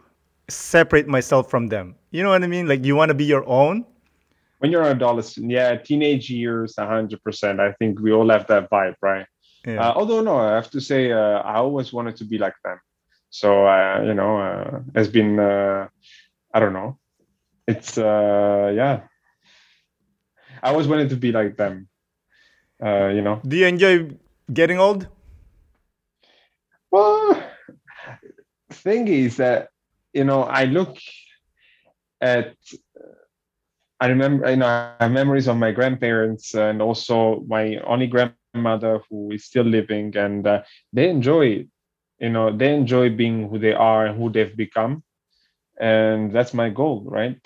separate 0.49 1.07
myself 1.07 1.49
from 1.49 1.67
them. 1.67 1.95
You 2.11 2.23
know 2.23 2.29
what 2.29 2.43
I 2.43 2.47
mean? 2.47 2.67
Like 2.67 2.85
you 2.85 2.95
want 2.95 3.09
to 3.09 3.15
be 3.15 3.25
your 3.25 3.47
own. 3.47 3.85
When 4.59 4.71
you're 4.71 4.83
an 4.83 4.95
adolescent, 4.97 5.49
yeah, 5.51 5.75
teenage 5.75 6.29
years, 6.29 6.75
hundred 6.77 7.23
percent. 7.23 7.59
I 7.59 7.71
think 7.73 7.99
we 7.99 8.11
all 8.11 8.29
have 8.29 8.47
that 8.47 8.69
vibe, 8.69 8.95
right? 9.01 9.25
Yeah. 9.65 9.89
Uh, 9.89 9.93
although 9.95 10.21
no, 10.21 10.37
I 10.37 10.55
have 10.55 10.69
to 10.71 10.81
say, 10.81 11.11
uh, 11.11 11.39
I 11.39 11.55
always 11.55 11.91
wanted 11.91 12.15
to 12.17 12.25
be 12.25 12.37
like 12.37 12.55
them. 12.63 12.79
So 13.29 13.67
uh, 13.67 14.01
you 14.05 14.13
know, 14.13 14.83
it's 14.95 15.09
been 15.09 15.39
I 15.39 16.59
don't 16.59 16.73
know. 16.73 16.97
It's 17.67 17.97
yeah 17.97 19.01
I 20.61 20.69
always 20.69 20.87
wanted 20.87 21.09
to 21.09 21.17
be 21.17 21.31
like 21.31 21.57
them. 21.57 21.87
Uh, 22.83 23.07
you 23.07 23.21
know. 23.21 23.41
Do 23.45 23.57
you 23.57 23.65
enjoy 23.65 24.09
getting 24.51 24.79
old? 24.79 25.07
Well, 26.91 27.43
thing 28.87 29.17
is 29.19 29.37
that 29.37 29.69
you 30.13 30.25
know 30.25 30.43
I 30.43 30.65
look 30.65 30.97
at. 32.21 32.55
I 33.99 34.17
remember, 34.17 34.61
you 34.61 34.73
know, 34.73 34.85
I 34.89 34.99
have 34.99 35.11
memories 35.11 35.47
of 35.47 35.57
my 35.57 35.71
grandparents 35.71 36.53
and 36.55 36.81
also 36.81 37.43
my 37.47 37.77
only 37.87 38.07
grandmother 38.07 39.01
who 39.09 39.31
is 39.31 39.45
still 39.45 39.63
living, 39.65 40.15
and 40.17 40.45
uh, 40.45 40.61
they 40.93 41.09
enjoy, 41.09 41.65
you 42.19 42.29
know, 42.29 42.55
they 42.55 42.73
enjoy 42.73 43.09
being 43.09 43.49
who 43.49 43.59
they 43.59 43.73
are 43.73 44.05
and 44.07 44.17
who 44.17 44.31
they've 44.31 44.55
become, 44.55 45.03
and 45.79 46.31
that's 46.33 46.53
my 46.53 46.69
goal, 46.69 47.03
right? 47.07 47.39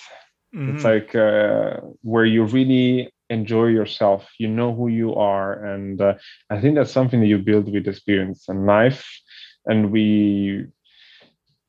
Mm-hmm. 0.55 0.67
It's 0.67 0.83
like 0.83 1.15
uh, 1.15 1.77
where 2.01 2.25
you 2.25 2.45
really 2.45 3.11
enjoy 3.29 3.67
yourself. 3.67 4.29
You 4.39 4.49
know 4.49 4.73
who 4.73 4.87
you 4.87 5.15
are, 5.15 5.63
and 5.65 6.01
uh, 6.01 6.13
I 6.49 6.59
think 6.59 6.75
that's 6.75 6.91
something 6.91 7.19
that 7.21 7.27
you 7.27 7.37
build 7.39 7.71
with 7.71 7.87
experience 7.87 8.47
and 8.49 8.65
life. 8.65 9.05
And 9.65 9.91
we 9.91 10.65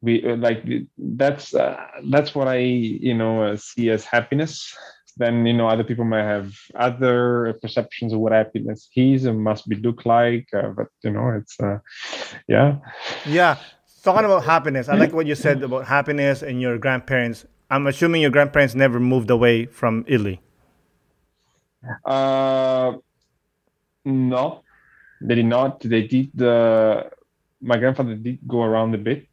we 0.02 0.24
uh, 0.24 0.36
like 0.36 0.64
that's 0.98 1.54
uh, 1.54 1.76
that's 2.10 2.34
what 2.34 2.48
I 2.48 2.58
you 2.58 3.14
know 3.14 3.42
uh, 3.42 3.56
see 3.56 3.90
as 3.90 4.04
happiness. 4.04 4.76
Then 5.16 5.46
you 5.46 5.52
know 5.52 5.68
other 5.68 5.84
people 5.84 6.04
might 6.04 6.24
have 6.24 6.54
other 6.74 7.58
perceptions 7.62 8.12
of 8.12 8.20
what 8.20 8.32
happiness 8.32 8.88
is 8.96 9.24
and 9.24 9.40
must 9.42 9.68
be 9.68 9.76
look 9.76 10.04
like, 10.04 10.48
uh, 10.54 10.68
but 10.68 10.88
you 11.02 11.10
know 11.10 11.30
it's 11.30 11.56
yeah. 12.48 12.76
Yeah, 13.26 13.56
talking 14.02 14.24
about 14.24 14.44
happiness, 14.44 14.88
I 14.88 14.96
like 14.96 15.12
what 15.12 15.26
you 15.26 15.34
said 15.34 15.62
about 15.62 15.86
happiness 15.86 16.42
and 16.42 16.60
your 16.60 16.78
grandparents. 16.78 17.46
I'm 17.70 17.86
assuming 17.86 18.20
your 18.22 18.30
grandparents 18.30 18.74
never 18.74 19.00
moved 19.00 19.30
away 19.30 19.66
from 19.66 20.04
Italy. 20.06 20.40
Uh, 22.04 22.92
no, 24.04 24.62
they 25.20 25.36
did 25.36 25.46
not. 25.46 25.80
They 25.80 26.06
did. 26.06 26.40
Uh, 26.40 27.04
my 27.60 27.76
grandfather 27.78 28.14
did 28.16 28.38
go 28.46 28.62
around 28.62 28.94
a 28.94 28.98
bit, 28.98 29.28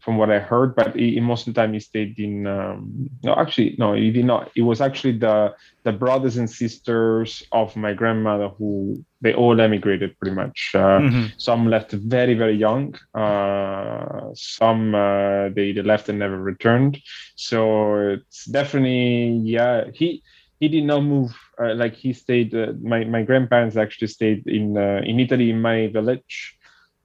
from 0.00 0.16
what 0.16 0.30
I 0.30 0.38
heard, 0.38 0.74
but 0.74 0.96
he, 0.96 1.20
most 1.20 1.46
of 1.46 1.54
the 1.54 1.60
time 1.60 1.74
he 1.74 1.80
stayed 1.80 2.18
in. 2.18 2.46
Um, 2.46 3.10
no, 3.22 3.34
actually, 3.34 3.76
no, 3.78 3.92
he 3.94 4.10
did 4.10 4.24
not. 4.24 4.50
It 4.56 4.62
was 4.62 4.80
actually 4.80 5.18
the 5.18 5.54
the 5.84 5.92
brothers 5.92 6.36
and 6.36 6.50
sisters 6.50 7.42
of 7.52 7.76
my 7.76 7.92
grandmother 7.92 8.48
who 8.48 9.04
they 9.20 9.34
all 9.34 9.60
emigrated 9.60 10.18
pretty 10.18 10.34
much. 10.34 10.72
Uh, 10.74 11.00
mm-hmm. 11.00 11.26
Some 11.36 11.68
left 11.68 11.92
very 11.92 12.34
very 12.34 12.56
young. 12.56 12.94
Uh, 13.14 14.30
some 14.34 14.94
uh, 14.94 15.50
they, 15.50 15.72
they 15.72 15.82
left 15.82 16.08
and 16.08 16.18
never 16.18 16.38
returned. 16.38 16.98
So 17.36 18.16
it's 18.16 18.46
definitely 18.46 19.40
yeah. 19.44 19.84
He 19.92 20.22
he 20.60 20.68
did 20.68 20.84
not 20.84 21.02
move. 21.02 21.32
Uh, 21.62 21.74
like 21.74 21.94
he 21.94 22.14
stayed. 22.14 22.54
Uh, 22.54 22.72
my 22.80 23.04
my 23.04 23.22
grandparents 23.22 23.76
actually 23.76 24.08
stayed 24.08 24.46
in 24.46 24.78
uh, 24.78 25.02
in 25.04 25.20
Italy 25.20 25.50
in 25.50 25.60
my 25.60 25.88
village. 25.88 26.56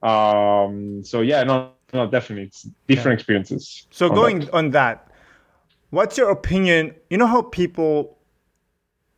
Um, 0.02 1.02
so 1.04 1.20
yeah, 1.20 1.42
no, 1.42 1.75
no, 1.92 2.06
definitely, 2.08 2.46
it's 2.46 2.62
different 2.88 3.18
yeah. 3.18 3.20
experiences. 3.20 3.86
So 3.90 4.08
on 4.08 4.14
going 4.14 4.38
that. 4.40 4.54
on 4.54 4.70
that, 4.70 5.10
what's 5.90 6.16
your 6.18 6.30
opinion? 6.30 6.94
You 7.10 7.18
know 7.18 7.26
how 7.26 7.42
people 7.42 8.16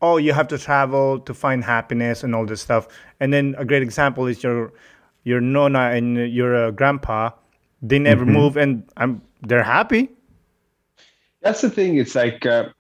oh, 0.01 0.17
you 0.17 0.33
have 0.33 0.49
to 0.49 0.59
travel 0.59 1.19
to 1.21 1.35
find 1.35 1.65
happiness 1.65 2.23
and 2.23 2.35
all 2.35 2.47
this 2.47 2.63
stuff. 2.63 2.89
And 3.21 3.33
then 3.33 3.55
a 3.59 3.65
great 3.65 3.83
example 3.83 4.27
is 4.27 4.43
your 4.43 4.73
your 5.25 5.41
nona 5.41 5.91
and 5.91 6.33
your 6.33 6.55
uh, 6.55 6.71
grandpa. 6.71 7.31
They 7.83 7.99
never 7.99 8.25
mm-hmm. 8.25 8.35
move, 8.35 8.57
and 8.57 8.85
I'm 8.97 9.23
they're 9.43 9.63
happy. 9.63 10.11
That's 11.43 11.61
the 11.61 11.71
thing. 11.71 11.99
It's 11.99 12.17
like, 12.17 12.45
uh, 12.45 12.71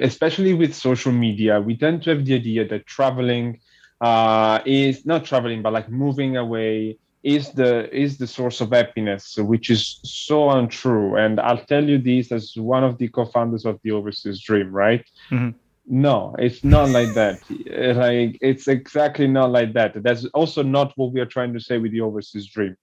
especially 0.00 0.52
with 0.52 0.74
social 0.74 1.12
media, 1.12 1.60
we 1.60 1.76
tend 1.76 2.02
to 2.02 2.10
have 2.10 2.26
the 2.26 2.34
idea 2.34 2.68
that 2.68 2.86
traveling 2.86 3.60
uh, 4.02 4.60
is 4.66 5.06
not 5.06 5.24
traveling, 5.24 5.62
but 5.62 5.72
like 5.72 5.88
moving 5.88 6.36
away 6.36 6.98
is 7.22 7.50
the 7.52 7.94
is 7.96 8.18
the 8.18 8.26
source 8.26 8.60
of 8.60 8.70
happiness, 8.70 9.36
which 9.36 9.70
is 9.70 10.00
so 10.04 10.50
untrue. 10.50 11.16
And 11.16 11.38
I'll 11.40 11.64
tell 11.64 11.84
you 11.84 11.98
this 11.98 12.32
as 12.32 12.54
one 12.56 12.84
of 12.84 12.98
the 12.98 13.08
co-founders 13.08 13.64
of 13.64 13.80
the 13.84 13.92
Overseas 13.92 14.40
Dream, 14.40 14.72
right? 14.72 15.04
Mm-hmm. 15.30 15.50
No, 15.86 16.34
it's 16.38 16.64
not 16.64 16.90
like 16.90 17.14
that. 17.14 17.40
like 17.96 18.38
it's 18.40 18.68
exactly 18.68 19.26
not 19.26 19.50
like 19.50 19.72
that. 19.74 20.02
That's 20.02 20.24
also 20.26 20.62
not 20.62 20.92
what 20.96 21.12
we 21.12 21.20
are 21.20 21.26
trying 21.26 21.52
to 21.54 21.60
say 21.60 21.78
with 21.78 21.92
the 21.92 22.00
Overseas 22.00 22.46
Dream. 22.46 22.76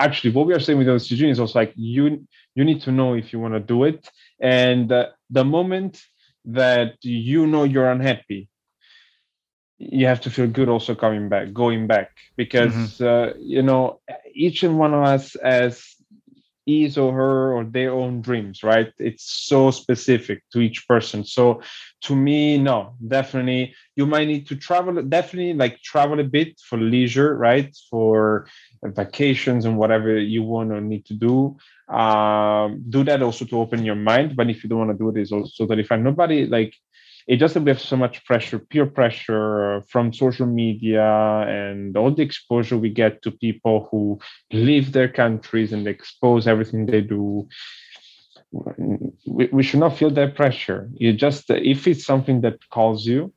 Actually, 0.00 0.30
what 0.30 0.46
we 0.46 0.54
are 0.54 0.60
saying 0.60 0.78
with 0.78 0.86
the 0.86 0.92
Overseas 0.92 1.18
Dream 1.18 1.30
is 1.30 1.40
also 1.40 1.58
like 1.58 1.72
you 1.76 2.26
you 2.54 2.64
need 2.64 2.82
to 2.82 2.92
know 2.92 3.14
if 3.14 3.32
you 3.32 3.38
want 3.38 3.54
to 3.54 3.60
do 3.60 3.84
it, 3.84 4.08
and 4.40 4.90
uh, 4.90 5.06
the 5.30 5.44
moment 5.44 6.02
that 6.44 6.96
you 7.02 7.46
know 7.46 7.64
you're 7.64 7.90
unhappy 7.90 8.48
you 9.78 10.06
have 10.06 10.20
to 10.20 10.30
feel 10.30 10.48
good 10.48 10.68
also 10.68 10.94
coming 10.94 11.28
back 11.28 11.52
going 11.52 11.86
back 11.86 12.10
because 12.36 12.72
mm-hmm. 12.72 13.06
uh, 13.06 13.32
you 13.38 13.62
know 13.62 14.00
each 14.34 14.62
and 14.62 14.78
one 14.78 14.92
of 14.92 15.04
us 15.04 15.36
has 15.42 15.94
his 16.68 16.98
or 16.98 17.14
her 17.14 17.54
or 17.54 17.64
their 17.64 17.92
own 17.92 18.20
dreams 18.20 18.62
right? 18.62 18.92
It's 18.98 19.24
so 19.24 19.70
specific 19.70 20.42
to 20.52 20.60
each 20.60 20.86
person. 20.86 21.24
So 21.24 21.62
to 22.02 22.14
me 22.14 22.58
no 22.58 22.94
definitely 23.06 23.74
you 23.96 24.04
might 24.04 24.28
need 24.28 24.46
to 24.48 24.56
travel 24.56 25.02
definitely 25.02 25.54
like 25.54 25.80
travel 25.82 26.20
a 26.20 26.24
bit 26.24 26.60
for 26.60 26.76
leisure 26.76 27.34
right? 27.36 27.74
For 27.90 28.48
vacations 28.82 29.64
and 29.64 29.78
whatever 29.78 30.18
you 30.18 30.42
want 30.42 30.72
or 30.72 30.80
need 30.80 31.06
to 31.06 31.14
do. 31.14 31.56
Um, 31.88 32.84
do 32.90 33.02
that 33.04 33.22
also 33.22 33.46
to 33.46 33.60
open 33.60 33.82
your 33.82 33.96
mind 33.96 34.36
but 34.36 34.50
if 34.50 34.62
you 34.62 34.68
don't 34.68 34.86
want 34.86 34.90
to 34.90 34.98
do 34.98 35.08
it, 35.08 35.16
it 35.16 35.22
is 35.22 35.32
also 35.32 35.64
totally 35.64 35.84
fine 35.84 36.02
nobody 36.02 36.44
like 36.44 36.74
it 37.28 37.36
doesn't 37.36 37.66
have 37.66 37.80
so 37.80 37.94
much 37.94 38.24
pressure, 38.24 38.58
peer 38.58 38.86
pressure 38.86 39.84
from 39.86 40.14
social 40.14 40.46
media 40.46 41.04
and 41.46 41.94
all 41.94 42.10
the 42.10 42.22
exposure 42.22 42.78
we 42.78 42.88
get 42.88 43.20
to 43.22 43.30
people 43.30 43.86
who 43.90 44.18
leave 44.50 44.92
their 44.92 45.08
countries 45.08 45.74
and 45.74 45.86
expose 45.86 46.48
everything 46.48 46.86
they 46.86 47.02
do. 47.02 47.46
We, 49.26 49.50
we 49.52 49.62
should 49.62 49.80
not 49.80 49.98
feel 49.98 50.08
that 50.10 50.36
pressure. 50.36 50.88
You 50.94 51.12
just, 51.12 51.50
if 51.50 51.86
it's 51.86 52.06
something 52.06 52.40
that 52.40 52.66
calls 52.70 53.04
you, 53.04 53.34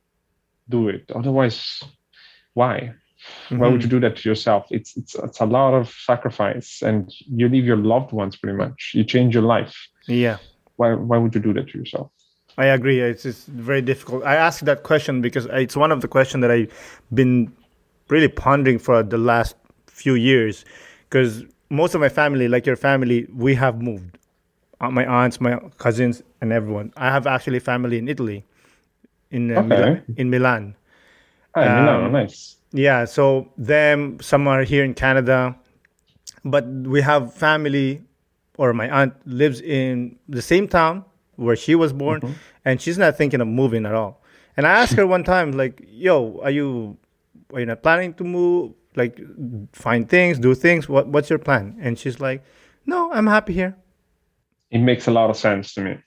do 0.70 0.88
it. 0.88 1.10
Otherwise, 1.14 1.82
why? 2.54 2.94
Mm-hmm. 3.50 3.58
Why 3.58 3.68
would 3.68 3.82
you 3.82 3.88
mm-hmm. 3.88 4.00
do 4.00 4.08
that 4.08 4.16
to 4.16 4.28
yourself? 4.28 4.66
It's, 4.70 4.96
it's 4.96 5.14
it's 5.14 5.40
a 5.40 5.46
lot 5.46 5.74
of 5.74 5.90
sacrifice, 5.90 6.82
and 6.82 7.12
you 7.20 7.48
leave 7.48 7.64
your 7.64 7.76
loved 7.76 8.12
ones 8.12 8.36
pretty 8.36 8.56
much. 8.56 8.92
You 8.94 9.04
change 9.04 9.34
your 9.34 9.44
life. 9.44 9.76
Yeah. 10.08 10.38
Why 10.76 10.94
why 10.94 11.18
would 11.18 11.34
you 11.34 11.40
do 11.40 11.52
that 11.52 11.68
to 11.68 11.78
yourself? 11.78 12.10
I 12.58 12.66
agree. 12.66 13.00
It's, 13.00 13.24
it's 13.24 13.44
very 13.44 13.82
difficult. 13.82 14.24
I 14.24 14.36
asked 14.36 14.64
that 14.66 14.82
question 14.82 15.22
because 15.22 15.46
it's 15.46 15.76
one 15.76 15.90
of 15.90 16.00
the 16.00 16.08
questions 16.08 16.42
that 16.42 16.50
I've 16.50 16.72
been 17.14 17.52
really 18.08 18.28
pondering 18.28 18.78
for 18.78 19.02
the 19.02 19.18
last 19.18 19.56
few 19.86 20.14
years. 20.14 20.64
Because 21.08 21.44
most 21.70 21.94
of 21.94 22.00
my 22.00 22.08
family, 22.08 22.48
like 22.48 22.66
your 22.66 22.76
family, 22.76 23.26
we 23.34 23.54
have 23.54 23.80
moved. 23.80 24.18
Uh, 24.80 24.90
my 24.90 25.06
aunts, 25.06 25.40
my 25.40 25.58
cousins, 25.78 26.22
and 26.40 26.52
everyone. 26.52 26.92
I 26.96 27.10
have 27.10 27.26
actually 27.26 27.60
family 27.60 27.98
in 27.98 28.08
Italy, 28.08 28.44
in 29.30 29.56
uh, 29.56 29.60
okay. 29.60 29.66
Milan, 29.68 30.04
in 30.16 30.30
Milan. 30.30 30.76
Oh, 31.54 31.62
um, 31.62 31.84
Milan, 31.84 32.12
nice. 32.12 32.56
Yeah, 32.72 33.04
so 33.04 33.48
them, 33.56 34.18
some 34.20 34.48
are 34.48 34.64
here 34.64 34.82
in 34.82 34.94
Canada, 34.94 35.56
but 36.44 36.66
we 36.66 37.00
have 37.00 37.32
family, 37.32 38.02
or 38.58 38.72
my 38.72 38.90
aunt 38.90 39.14
lives 39.24 39.60
in 39.60 40.18
the 40.28 40.42
same 40.42 40.66
town 40.66 41.04
where 41.36 41.56
she 41.56 41.74
was 41.74 41.92
born, 41.92 42.20
mm-hmm. 42.20 42.34
and 42.64 42.80
she's 42.80 42.98
not 42.98 43.16
thinking 43.16 43.40
of 43.40 43.48
moving 43.48 43.86
at 43.86 43.94
all. 43.94 44.22
And 44.56 44.66
I 44.66 44.72
asked 44.72 44.94
her 44.94 45.06
one 45.06 45.24
time, 45.24 45.52
like, 45.52 45.82
"Yo, 45.88 46.40
are 46.42 46.50
you 46.50 46.96
are 47.52 47.60
you 47.60 47.66
not 47.66 47.82
planning 47.82 48.14
to 48.14 48.24
move? 48.24 48.74
Like, 48.94 49.18
find 49.72 50.08
things, 50.08 50.38
do 50.38 50.54
things? 50.54 50.88
What 50.88 51.08
what's 51.08 51.30
your 51.30 51.38
plan?" 51.38 51.76
And 51.80 51.98
she's 51.98 52.20
like, 52.20 52.44
"No, 52.86 53.12
I'm 53.12 53.26
happy 53.26 53.52
here." 53.52 53.76
It 54.70 54.78
makes 54.78 55.06
a 55.06 55.10
lot 55.10 55.30
of 55.30 55.36
sense 55.36 55.74
to 55.74 55.80
me. 55.80 55.98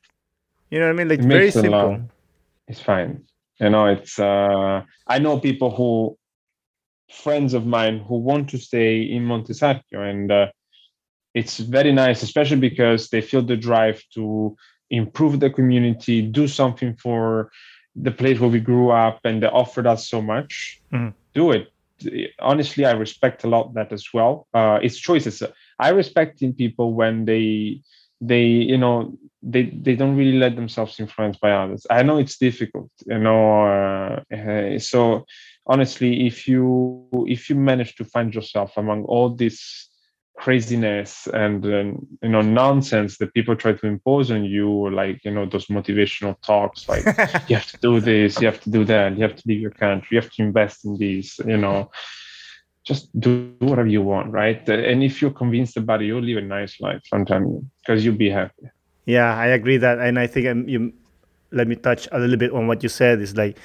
You 0.69 0.79
know 0.79 0.85
what 0.85 0.93
I 0.93 0.97
mean? 0.97 1.09
Like 1.09 1.19
it 1.19 1.25
very 1.25 1.51
simple. 1.51 2.09
It's 2.67 2.81
fine. 2.81 3.23
You 3.59 3.69
know, 3.69 3.87
it's 3.87 4.19
uh 4.19 4.83
I 5.07 5.19
know 5.19 5.39
people 5.39 5.71
who 5.71 6.17
friends 7.11 7.53
of 7.53 7.65
mine 7.65 7.99
who 7.99 8.17
want 8.17 8.49
to 8.49 8.57
stay 8.57 9.01
in 9.01 9.23
Montesarchio 9.23 10.09
and 10.09 10.31
uh, 10.31 10.47
it's 11.33 11.57
very 11.57 11.91
nice, 11.91 12.23
especially 12.23 12.59
because 12.59 13.09
they 13.09 13.21
feel 13.21 13.41
the 13.41 13.57
drive 13.57 14.01
to 14.13 14.55
improve 14.89 15.39
the 15.39 15.49
community, 15.49 16.21
do 16.21 16.47
something 16.47 16.95
for 16.95 17.51
the 17.95 18.11
place 18.11 18.39
where 18.39 18.49
we 18.49 18.59
grew 18.59 18.91
up, 18.91 19.19
and 19.23 19.41
they 19.41 19.47
offered 19.47 19.87
us 19.87 20.07
so 20.07 20.21
much. 20.21 20.81
Mm-hmm. 20.93 21.09
Do 21.33 21.51
it. 21.51 21.71
Honestly, 22.39 22.85
I 22.85 22.91
respect 22.91 23.43
a 23.45 23.47
lot 23.47 23.73
that 23.73 23.91
as 23.93 24.13
well. 24.13 24.47
Uh, 24.53 24.79
it's 24.81 24.97
choices. 24.97 25.41
I 25.79 25.89
respect 25.89 26.41
in 26.41 26.53
people 26.53 26.93
when 26.93 27.25
they 27.25 27.81
they 28.21 28.43
you 28.43 28.77
know 28.77 29.17
they 29.43 29.63
they 29.63 29.95
don't 29.95 30.15
really 30.15 30.37
let 30.37 30.55
themselves 30.55 30.99
influence 30.99 31.37
by 31.37 31.51
others 31.51 31.85
i 31.89 32.01
know 32.01 32.17
it's 32.17 32.37
difficult 32.37 32.89
you 33.05 33.19
know 33.19 33.65
uh, 33.65 34.35
uh, 34.35 34.79
so 34.79 35.25
honestly 35.67 36.25
if 36.25 36.47
you 36.47 37.07
if 37.27 37.49
you 37.49 37.55
manage 37.55 37.95
to 37.95 38.05
find 38.05 38.33
yourself 38.33 38.73
among 38.77 39.03
all 39.05 39.29
this 39.29 39.89
craziness 40.37 41.27
and 41.33 41.65
um, 41.65 42.07
you 42.21 42.29
know 42.29 42.41
nonsense 42.41 43.17
that 43.17 43.33
people 43.33 43.55
try 43.55 43.71
to 43.71 43.87
impose 43.87 44.31
on 44.31 44.43
you 44.43 44.69
or 44.69 44.91
like 44.91 45.23
you 45.23 45.31
know 45.31 45.45
those 45.45 45.67
motivational 45.67 46.35
talks 46.41 46.89
like 46.89 47.05
you 47.47 47.55
have 47.55 47.67
to 47.67 47.77
do 47.77 48.01
this 48.01 48.39
you 48.41 48.45
have 48.45 48.59
to 48.59 48.69
do 48.69 48.83
that 48.83 49.15
you 49.15 49.23
have 49.23 49.35
to 49.35 49.43
leave 49.45 49.61
your 49.61 49.71
country 49.71 50.15
you 50.15 50.21
have 50.21 50.29
to 50.29 50.43
invest 50.43 50.83
in 50.83 50.97
this 50.97 51.39
you 51.39 51.57
know 51.57 51.89
just 52.85 53.19
do 53.19 53.51
whatever 53.59 53.87
you 53.87 54.01
want, 54.01 54.31
right? 54.31 54.67
And 54.69 55.03
if 55.03 55.21
you're 55.21 55.31
convinced 55.31 55.75
about 55.75 56.01
it, 56.01 56.05
you'll 56.05 56.21
live 56.21 56.37
a 56.37 56.41
nice 56.41 56.79
life. 56.79 57.01
You, 57.11 57.65
because 57.81 58.05
you'll 58.05 58.15
be 58.15 58.29
happy. 58.29 58.69
Yeah, 59.05 59.35
I 59.35 59.47
agree 59.47 59.77
that, 59.77 59.99
and 59.99 60.17
I 60.19 60.27
think 60.27 60.47
um, 60.47 60.69
you 60.69 60.93
let 61.51 61.67
me 61.67 61.75
touch 61.75 62.07
a 62.11 62.19
little 62.19 62.37
bit 62.37 62.51
on 62.51 62.67
what 62.67 62.83
you 62.83 62.89
said. 62.89 63.21
Is 63.21 63.35
like, 63.35 63.57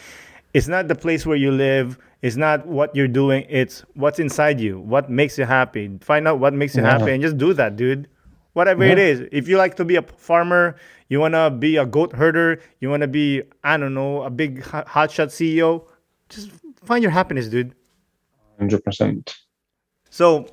it's 0.54 0.68
not 0.68 0.88
the 0.88 0.94
place 0.94 1.26
where 1.26 1.36
you 1.36 1.52
live. 1.52 1.98
It's 2.22 2.36
not 2.36 2.66
what 2.66 2.94
you're 2.94 3.08
doing. 3.08 3.46
It's 3.48 3.84
what's 3.94 4.18
inside 4.18 4.60
you. 4.60 4.78
What 4.78 5.10
makes 5.10 5.38
you 5.38 5.44
happy. 5.44 5.98
Find 6.00 6.28
out 6.28 6.38
what 6.38 6.52
makes 6.52 6.76
you 6.76 6.82
yeah. 6.82 6.98
happy, 6.98 7.12
and 7.12 7.22
just 7.22 7.38
do 7.38 7.52
that, 7.54 7.76
dude. 7.76 8.08
Whatever 8.52 8.84
yeah. 8.84 8.92
it 8.92 8.98
is. 8.98 9.28
If 9.32 9.48
you 9.48 9.56
like 9.56 9.76
to 9.76 9.84
be 9.84 9.96
a 9.96 10.02
farmer, 10.02 10.76
you 11.08 11.20
wanna 11.20 11.50
be 11.50 11.76
a 11.76 11.86
goat 11.86 12.12
herder, 12.14 12.60
you 12.80 12.90
wanna 12.90 13.08
be 13.08 13.42
I 13.64 13.76
don't 13.76 13.94
know 13.94 14.22
a 14.22 14.30
big 14.30 14.62
hotshot 14.62 15.28
CEO. 15.28 15.86
Just 16.28 16.50
find 16.84 17.02
your 17.02 17.12
happiness, 17.12 17.48
dude. 17.48 17.74
100%. 18.60 19.34
So, 20.10 20.46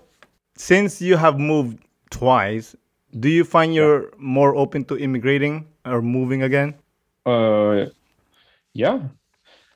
since 0.56 1.02
you 1.02 1.18
have 1.18 1.40
moved 1.40 1.80
twice, 2.10 2.76
do 3.20 3.30
you 3.30 3.44
find 3.44 3.74
you're 3.74 4.12
more 4.18 4.56
open 4.56 4.86
to 4.86 4.98
immigrating 4.98 5.68
or 5.86 6.02
moving 6.02 6.44
again? 6.44 6.76
Uh, 7.26 7.88
yeah. 8.74 9.00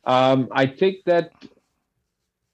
Um, 0.05 0.47
I 0.51 0.65
take 0.65 1.03
that. 1.05 1.31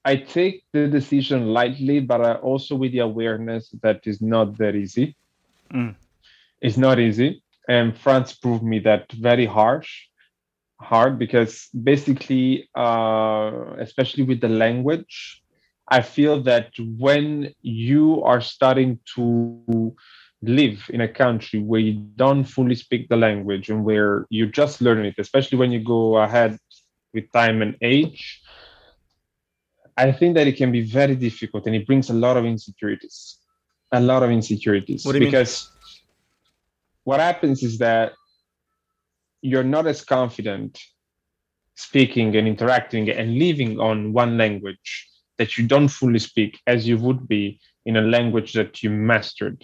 I 0.07 0.15
take 0.15 0.63
the 0.71 0.87
decision 0.87 1.47
lightly, 1.47 1.99
but 1.99 2.21
I 2.21 2.35
also 2.35 2.75
with 2.75 2.93
the 2.93 2.99
awareness 2.99 3.75
that 3.83 4.07
is 4.07 4.21
not 4.21 4.57
that 4.57 4.73
easy. 4.73 5.17
Mm. 5.73 5.95
It's 6.61 6.77
not 6.77 6.97
easy, 6.97 7.43
and 7.67 7.95
France 7.95 8.31
proved 8.33 8.63
me 8.63 8.79
that 8.87 9.11
very 9.11 9.45
harsh, 9.45 9.91
hard 10.79 11.19
because 11.19 11.67
basically, 11.91 12.69
uh, 12.73 13.51
especially 13.79 14.23
with 14.23 14.39
the 14.39 14.47
language, 14.47 15.43
I 15.89 16.01
feel 16.01 16.41
that 16.43 16.71
when 16.97 17.53
you 17.61 18.23
are 18.23 18.39
starting 18.39 18.99
to 19.15 19.93
live 20.41 20.79
in 20.89 21.01
a 21.01 21.13
country 21.23 21.59
where 21.59 21.81
you 21.81 21.95
don't 22.15 22.45
fully 22.45 22.75
speak 22.75 23.09
the 23.09 23.17
language 23.17 23.69
and 23.69 23.83
where 23.83 24.25
you're 24.29 24.55
just 24.61 24.79
learn 24.79 25.05
it, 25.05 25.15
especially 25.17 25.57
when 25.57 25.73
you 25.73 25.83
go 25.83 26.15
ahead 26.15 26.57
with 27.13 27.29
time 27.33 27.61
and 27.61 27.75
age, 27.81 28.41
I 29.97 30.11
think 30.11 30.35
that 30.35 30.47
it 30.47 30.57
can 30.57 30.71
be 30.71 30.81
very 30.81 31.15
difficult 31.15 31.65
and 31.65 31.75
it 31.75 31.87
brings 31.87 32.09
a 32.09 32.13
lot 32.13 32.37
of 32.37 32.45
insecurities. 32.45 33.37
A 33.91 33.99
lot 33.99 34.21
of 34.21 34.29
insecurities. 34.29 35.05
What 35.05 35.17
because 35.17 35.69
mean? 35.69 35.77
what 37.05 37.19
happens 37.19 37.63
is 37.63 37.79
that 37.79 38.13
you're 39.41 39.63
not 39.63 39.87
as 39.87 40.03
confident 40.03 40.79
speaking 41.75 42.35
and 42.35 42.47
interacting 42.47 43.09
and 43.09 43.37
living 43.37 43.79
on 43.79 44.11
one 44.13 44.37
language 44.37 45.07
that 45.37 45.57
you 45.57 45.67
don't 45.67 45.87
fully 45.87 46.19
speak 46.19 46.59
as 46.67 46.87
you 46.87 46.97
would 46.97 47.27
be 47.27 47.59
in 47.85 47.97
a 47.97 48.01
language 48.01 48.53
that 48.53 48.83
you 48.83 48.89
mastered. 48.89 49.63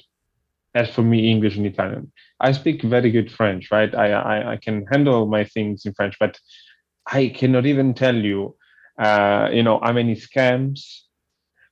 As 0.75 0.89
for 0.89 1.01
me, 1.03 1.29
English 1.29 1.57
and 1.57 1.65
Italian, 1.67 2.11
I 2.39 2.51
speak 2.51 2.81
very 2.81 3.11
good 3.11 3.31
French, 3.31 3.69
right? 3.71 3.93
I 3.93 4.11
I, 4.11 4.51
I 4.53 4.57
can 4.57 4.86
handle 4.91 5.27
my 5.27 5.43
things 5.43 5.86
in 5.86 5.93
French, 5.93 6.15
but 6.19 6.39
I 7.05 7.27
cannot 7.27 7.65
even 7.65 7.93
tell 7.93 8.15
you, 8.15 8.55
uh, 8.98 9.50
you 9.52 9.64
know, 9.64 9.80
how 9.82 9.91
many 9.91 10.16
scams 10.16 11.02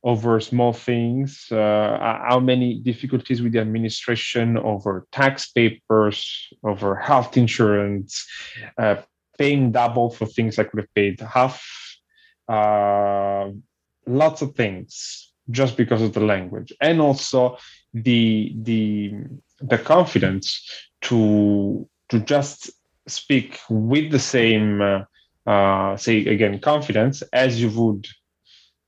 over 0.04 0.40
small 0.40 0.74
things, 0.74 1.52
uh, 1.52 1.98
how 2.28 2.40
many 2.40 2.80
difficulties 2.80 3.42
with 3.42 3.54
the 3.54 3.60
administration 3.60 4.58
over 4.58 5.06
tax 5.12 5.52
papers, 5.52 6.50
over 6.64 6.96
health 6.96 7.38
insurance, 7.38 8.26
uh, 8.80 8.96
paying 9.38 9.72
double 9.72 10.10
for 10.10 10.26
things 10.26 10.58
I 10.58 10.64
could 10.64 10.80
have 10.80 10.94
paid 10.96 11.20
half. 11.20 11.64
Uh, 12.48 13.52
lots 14.08 14.42
of 14.42 14.56
things 14.56 15.32
just 15.50 15.78
because 15.78 16.02
of 16.02 16.14
the 16.14 16.20
language 16.20 16.74
and 16.82 17.00
also 17.00 17.58
the 17.94 18.54
the 18.62 19.14
the 19.60 19.78
confidence 19.78 20.48
to 21.02 21.88
to 22.10 22.20
just 22.20 22.72
speak 23.08 23.60
with 23.70 24.12
the 24.12 24.20
same 24.20 24.82
uh, 25.48 25.98
say 25.98 26.26
again 26.26 26.60
confidence 26.60 27.22
as 27.34 27.62
you 27.62 27.70
would 27.70 28.08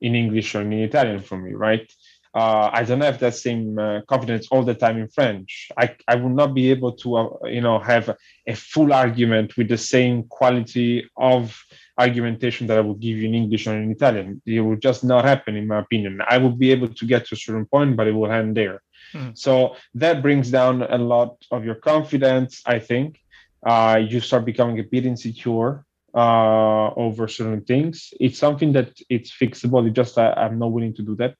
in 0.01 0.15
english 0.15 0.55
or 0.55 0.61
in 0.61 0.73
italian 0.73 1.19
for 1.21 1.37
me 1.37 1.53
right 1.53 1.91
uh, 2.35 2.71
I 2.73 2.83
don't 2.83 3.01
have 3.01 3.19
that 3.19 3.35
same 3.35 3.77
uh, 3.77 4.01
confidence 4.07 4.47
all 4.49 4.63
the 4.63 4.73
time 4.73 4.97
in 4.97 5.07
French. 5.07 5.69
I, 5.77 5.95
I 6.07 6.15
will 6.15 6.29
not 6.29 6.55
be 6.55 6.71
able 6.71 6.93
to, 6.93 7.15
uh, 7.15 7.29
you 7.45 7.61
know, 7.61 7.77
have 7.77 8.15
a 8.47 8.55
full 8.55 8.91
argument 8.91 9.55
with 9.55 9.67
the 9.67 9.77
same 9.77 10.23
quality 10.23 11.07
of 11.15 11.55
argumentation 11.99 12.65
that 12.67 12.77
I 12.79 12.81
would 12.81 12.99
give 12.99 13.17
you 13.17 13.27
in 13.27 13.35
English 13.35 13.67
or 13.67 13.77
in 13.79 13.91
Italian. 13.91 14.41
It 14.47 14.61
will 14.61 14.77
just 14.77 15.03
not 15.03 15.25
happen, 15.25 15.55
in 15.55 15.67
my 15.67 15.79
opinion. 15.79 16.21
I 16.27 16.39
will 16.39 16.55
be 16.55 16.71
able 16.71 16.87
to 16.87 17.05
get 17.05 17.27
to 17.27 17.35
a 17.35 17.37
certain 17.37 17.67
point, 17.67 17.95
but 17.95 18.07
it 18.07 18.13
will 18.13 18.31
end 18.31 18.57
there. 18.57 18.81
Mm. 19.13 19.37
So 19.37 19.75
that 19.93 20.23
brings 20.23 20.49
down 20.49 20.81
a 20.81 20.97
lot 20.97 21.37
of 21.51 21.63
your 21.63 21.75
confidence, 21.75 22.63
I 22.65 22.79
think. 22.79 23.19
Uh, 23.63 24.01
you 24.09 24.19
start 24.19 24.43
becoming 24.43 24.79
a 24.79 24.83
bit 24.83 25.05
insecure 25.05 25.85
uh, 26.15 26.93
over 26.95 27.27
certain 27.27 27.61
things. 27.63 28.13
It's 28.19 28.39
something 28.39 28.73
that 28.73 28.91
it's 29.09 29.31
fixable. 29.31 29.87
It 29.87 29.93
just 29.93 30.17
I, 30.17 30.33
I'm 30.33 30.59
not 30.59 30.71
willing 30.71 30.93
to 30.95 31.03
do 31.03 31.15
that 31.17 31.35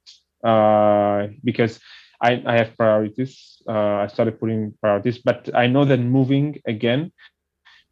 uh, 0.47 1.27
because 1.43 1.79
I, 2.21 2.41
I 2.45 2.57
have 2.57 2.77
priorities. 2.77 3.61
Uh, 3.67 4.03
I 4.03 4.07
started 4.07 4.39
putting 4.39 4.73
priorities, 4.81 5.19
but 5.19 5.49
I 5.53 5.67
know 5.67 5.85
that 5.85 5.99
moving 5.99 6.59
again 6.65 7.11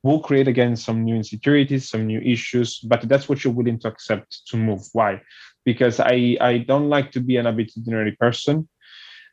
will 0.04 0.20
create 0.20 0.48
again 0.48 0.76
some 0.76 1.04
new 1.04 1.16
insecurities, 1.16 1.90
some 1.90 2.08
new 2.08 2.20
issues. 2.20 2.80
But 2.80 3.08
that's 3.08 3.30
what 3.30 3.44
you're 3.44 3.54
willing 3.54 3.80
to 3.80 3.88
accept 3.88 4.48
to 4.48 4.58
move. 4.58 4.82
Why? 4.94 5.22
Because 5.66 6.00
I 6.00 6.38
I 6.42 6.60
don't 6.60 6.90
like 6.90 7.12
to 7.12 7.20
be 7.20 7.38
an 7.38 7.46
habituary 7.46 8.16
person. 8.20 8.68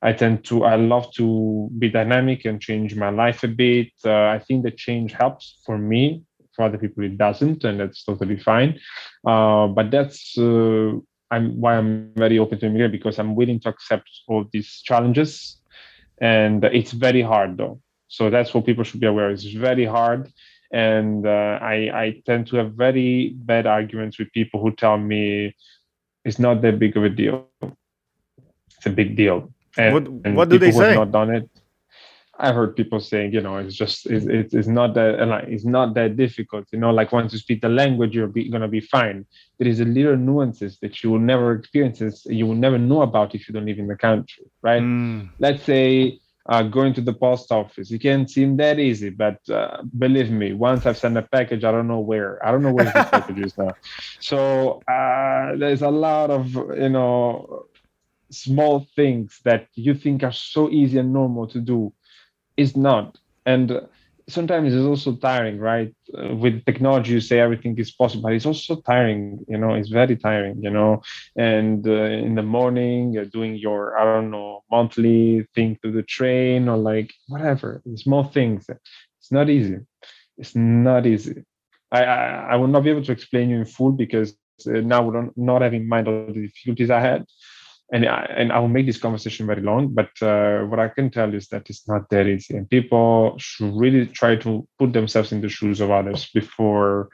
I 0.02 0.12
tend 0.12 0.44
to 0.44 0.64
I 0.64 0.76
love 0.76 1.12
to 1.14 1.70
be 1.78 1.88
dynamic 1.88 2.44
and 2.44 2.60
change 2.60 2.94
my 2.94 3.10
life 3.10 3.42
a 3.42 3.48
bit. 3.48 3.88
Uh, 4.04 4.26
I 4.26 4.38
think 4.38 4.62
the 4.62 4.70
change 4.70 5.12
helps 5.12 5.60
for 5.64 5.78
me. 5.78 6.22
For 6.58 6.64
other 6.64 6.78
people, 6.78 7.04
it 7.04 7.16
doesn't, 7.16 7.62
and 7.62 7.78
that's 7.78 8.02
totally 8.02 8.36
fine. 8.36 8.80
Uh, 9.24 9.68
but 9.68 9.92
that's 9.92 10.36
uh, 10.36 10.90
I'm 11.30 11.60
why 11.60 11.76
I'm 11.76 12.10
very 12.16 12.40
open 12.40 12.58
to 12.58 12.66
immigrate 12.66 12.90
because 12.90 13.20
I'm 13.20 13.36
willing 13.36 13.60
to 13.60 13.68
accept 13.68 14.10
all 14.26 14.44
these 14.52 14.82
challenges, 14.82 15.60
and 16.20 16.64
it's 16.64 16.90
very 16.90 17.22
hard 17.22 17.58
though. 17.58 17.80
So 18.08 18.28
that's 18.28 18.52
what 18.52 18.66
people 18.66 18.82
should 18.82 18.98
be 18.98 19.06
aware. 19.06 19.30
It's 19.30 19.44
very 19.44 19.84
hard, 19.84 20.32
and 20.72 21.24
uh, 21.24 21.60
I 21.62 21.76
I 21.94 22.22
tend 22.26 22.48
to 22.48 22.56
have 22.56 22.72
very 22.72 23.36
bad 23.36 23.68
arguments 23.68 24.18
with 24.18 24.32
people 24.32 24.60
who 24.60 24.72
tell 24.72 24.98
me 24.98 25.54
it's 26.24 26.40
not 26.40 26.60
that 26.62 26.80
big 26.80 26.96
of 26.96 27.04
a 27.04 27.08
deal. 27.08 27.46
It's 27.62 28.86
a 28.86 28.90
big 28.90 29.14
deal. 29.14 29.54
And, 29.76 29.94
what, 29.94 30.08
what 30.34 30.48
do 30.48 30.58
they 30.58 30.72
say? 30.72 30.96
not 30.96 31.12
done 31.12 31.30
it. 31.30 31.48
I've 32.40 32.54
heard 32.54 32.76
people 32.76 33.00
saying, 33.00 33.32
you 33.32 33.40
know, 33.40 33.56
it's 33.56 33.74
just 33.74 34.06
it's, 34.06 34.26
it's, 34.26 34.54
it's 34.54 34.68
not 34.68 34.94
that 34.94 35.18
it's 35.48 35.64
not 35.64 35.94
that 35.94 36.16
difficult. 36.16 36.66
You 36.72 36.78
know, 36.78 36.90
like 36.90 37.12
once 37.12 37.32
you 37.32 37.38
speak 37.38 37.60
the 37.60 37.68
language, 37.68 38.14
you're 38.14 38.28
be, 38.28 38.48
gonna 38.48 38.68
be 38.68 38.80
fine. 38.80 39.26
There 39.58 39.68
is 39.68 39.80
a 39.80 39.84
little 39.84 40.16
nuances 40.16 40.78
that 40.80 41.02
you 41.02 41.10
will 41.10 41.18
never 41.18 41.52
experience, 41.52 42.24
you 42.26 42.46
will 42.46 42.54
never 42.54 42.78
know 42.78 43.02
about 43.02 43.34
if 43.34 43.48
you 43.48 43.52
don't 43.52 43.66
live 43.66 43.78
in 43.78 43.88
the 43.88 43.96
country, 43.96 44.44
right? 44.62 44.82
Mm. 44.82 45.30
Let's 45.40 45.64
say 45.64 46.20
uh, 46.48 46.62
going 46.62 46.94
to 46.94 47.00
the 47.00 47.12
post 47.12 47.52
office. 47.52 47.90
It 47.90 47.98
can't 47.98 48.30
seem 48.30 48.56
that 48.56 48.78
easy, 48.78 49.10
but 49.10 49.38
uh, 49.50 49.82
believe 49.98 50.30
me, 50.30 50.54
once 50.54 50.86
I've 50.86 50.96
sent 50.96 51.16
a 51.18 51.22
package, 51.22 51.64
I 51.64 51.72
don't 51.72 51.88
know 51.88 52.00
where. 52.00 52.44
I 52.46 52.50
don't 52.50 52.62
know 52.62 52.72
where 52.72 52.86
this 52.86 52.94
package 53.10 53.38
is 53.38 53.58
now. 53.58 53.74
So 54.20 54.80
uh, 54.88 55.56
there's 55.56 55.82
a 55.82 55.90
lot 55.90 56.30
of 56.30 56.54
you 56.54 56.88
know 56.88 57.66
small 58.30 58.86
things 58.94 59.40
that 59.44 59.66
you 59.74 59.94
think 59.94 60.22
are 60.22 60.32
so 60.32 60.70
easy 60.70 60.98
and 60.98 61.12
normal 61.12 61.46
to 61.48 61.60
do 61.60 61.92
is 62.58 62.76
not. 62.76 63.18
And 63.46 63.80
sometimes 64.28 64.74
it's 64.74 64.84
also 64.84 65.16
tiring 65.16 65.58
right? 65.58 65.94
Uh, 66.16 66.34
with 66.36 66.64
technology 66.66 67.12
you 67.14 67.20
say 67.20 67.40
everything 67.40 67.78
is 67.78 67.90
possible 67.90 68.24
but 68.24 68.32
it's 68.34 68.46
also 68.46 68.76
tiring 68.82 69.44
you 69.48 69.58
know 69.58 69.74
it's 69.74 69.88
very 69.88 70.16
tiring 70.16 70.56
you 70.62 70.70
know? 70.70 71.02
And 71.36 71.86
uh, 71.88 72.26
in 72.26 72.34
the 72.34 72.42
morning 72.42 73.12
you're 73.12 73.32
doing 73.38 73.56
your 73.56 73.98
i 73.98 74.04
don't 74.04 74.30
know 74.30 74.62
monthly 74.70 75.46
thing 75.54 75.78
to 75.82 75.90
the 75.90 76.02
train 76.02 76.68
or 76.68 76.76
like 76.76 77.12
whatever 77.28 77.82
small 77.96 78.24
things. 78.24 78.66
It's 79.20 79.32
not 79.32 79.48
easy. 79.50 79.78
It's 80.38 80.54
not 80.54 81.06
easy. 81.06 81.44
I 81.92 82.04
i, 82.04 82.18
I 82.52 82.56
will 82.56 82.68
not 82.74 82.84
be 82.84 82.90
able 82.90 83.04
to 83.04 83.12
explain 83.12 83.50
you 83.50 83.58
in 83.58 83.66
full 83.66 83.92
because 83.92 84.34
uh, 84.66 84.80
now 84.92 85.02
we 85.06 85.12
don't 85.12 85.32
not 85.36 85.62
having 85.62 85.82
in 85.82 85.88
mind 85.88 86.08
all 86.08 86.26
the 86.32 86.42
difficulties 86.48 86.90
i 86.90 87.00
had 87.00 87.24
and 87.92 88.06
I, 88.06 88.24
and 88.36 88.52
I 88.52 88.58
will 88.58 88.68
make 88.68 88.86
this 88.86 88.98
conversation 88.98 89.46
very 89.46 89.62
long, 89.62 89.94
but 89.94 90.10
uh, 90.20 90.60
what 90.64 90.78
I 90.78 90.88
can 90.88 91.10
tell 91.10 91.32
is 91.32 91.48
that 91.48 91.70
it's 91.70 91.88
not 91.88 92.10
that 92.10 92.26
easy, 92.26 92.56
and 92.56 92.68
people 92.68 93.34
should 93.38 93.74
really 93.74 94.06
try 94.06 94.36
to 94.36 94.66
put 94.78 94.92
themselves 94.92 95.32
in 95.32 95.40
the 95.40 95.48
shoes 95.48 95.80
of 95.80 95.90
others 95.90 96.28
before 96.34 97.08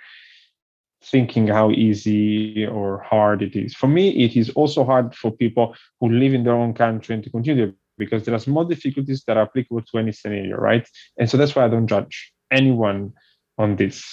thinking 1.04 1.46
how 1.46 1.70
easy 1.70 2.66
or 2.66 3.02
hard 3.02 3.42
it 3.42 3.54
is. 3.54 3.74
For 3.74 3.86
me, 3.86 4.24
it 4.24 4.36
is 4.36 4.50
also 4.50 4.84
hard 4.84 5.14
for 5.14 5.30
people 5.30 5.76
who 6.00 6.08
live 6.10 6.34
in 6.34 6.44
their 6.44 6.54
own 6.54 6.74
country 6.74 7.14
and 7.14 7.22
to 7.24 7.30
continue 7.30 7.72
because 7.98 8.24
there 8.24 8.34
are 8.34 8.40
small 8.40 8.64
difficulties 8.64 9.22
that 9.26 9.36
are 9.36 9.44
applicable 9.44 9.82
to 9.82 9.98
any 9.98 10.12
scenario, 10.12 10.56
right? 10.56 10.88
And 11.18 11.30
so 11.30 11.36
that's 11.36 11.54
why 11.54 11.64
I 11.64 11.68
don't 11.68 11.86
judge 11.86 12.32
anyone 12.50 13.12
on 13.58 13.76
this. 13.76 14.04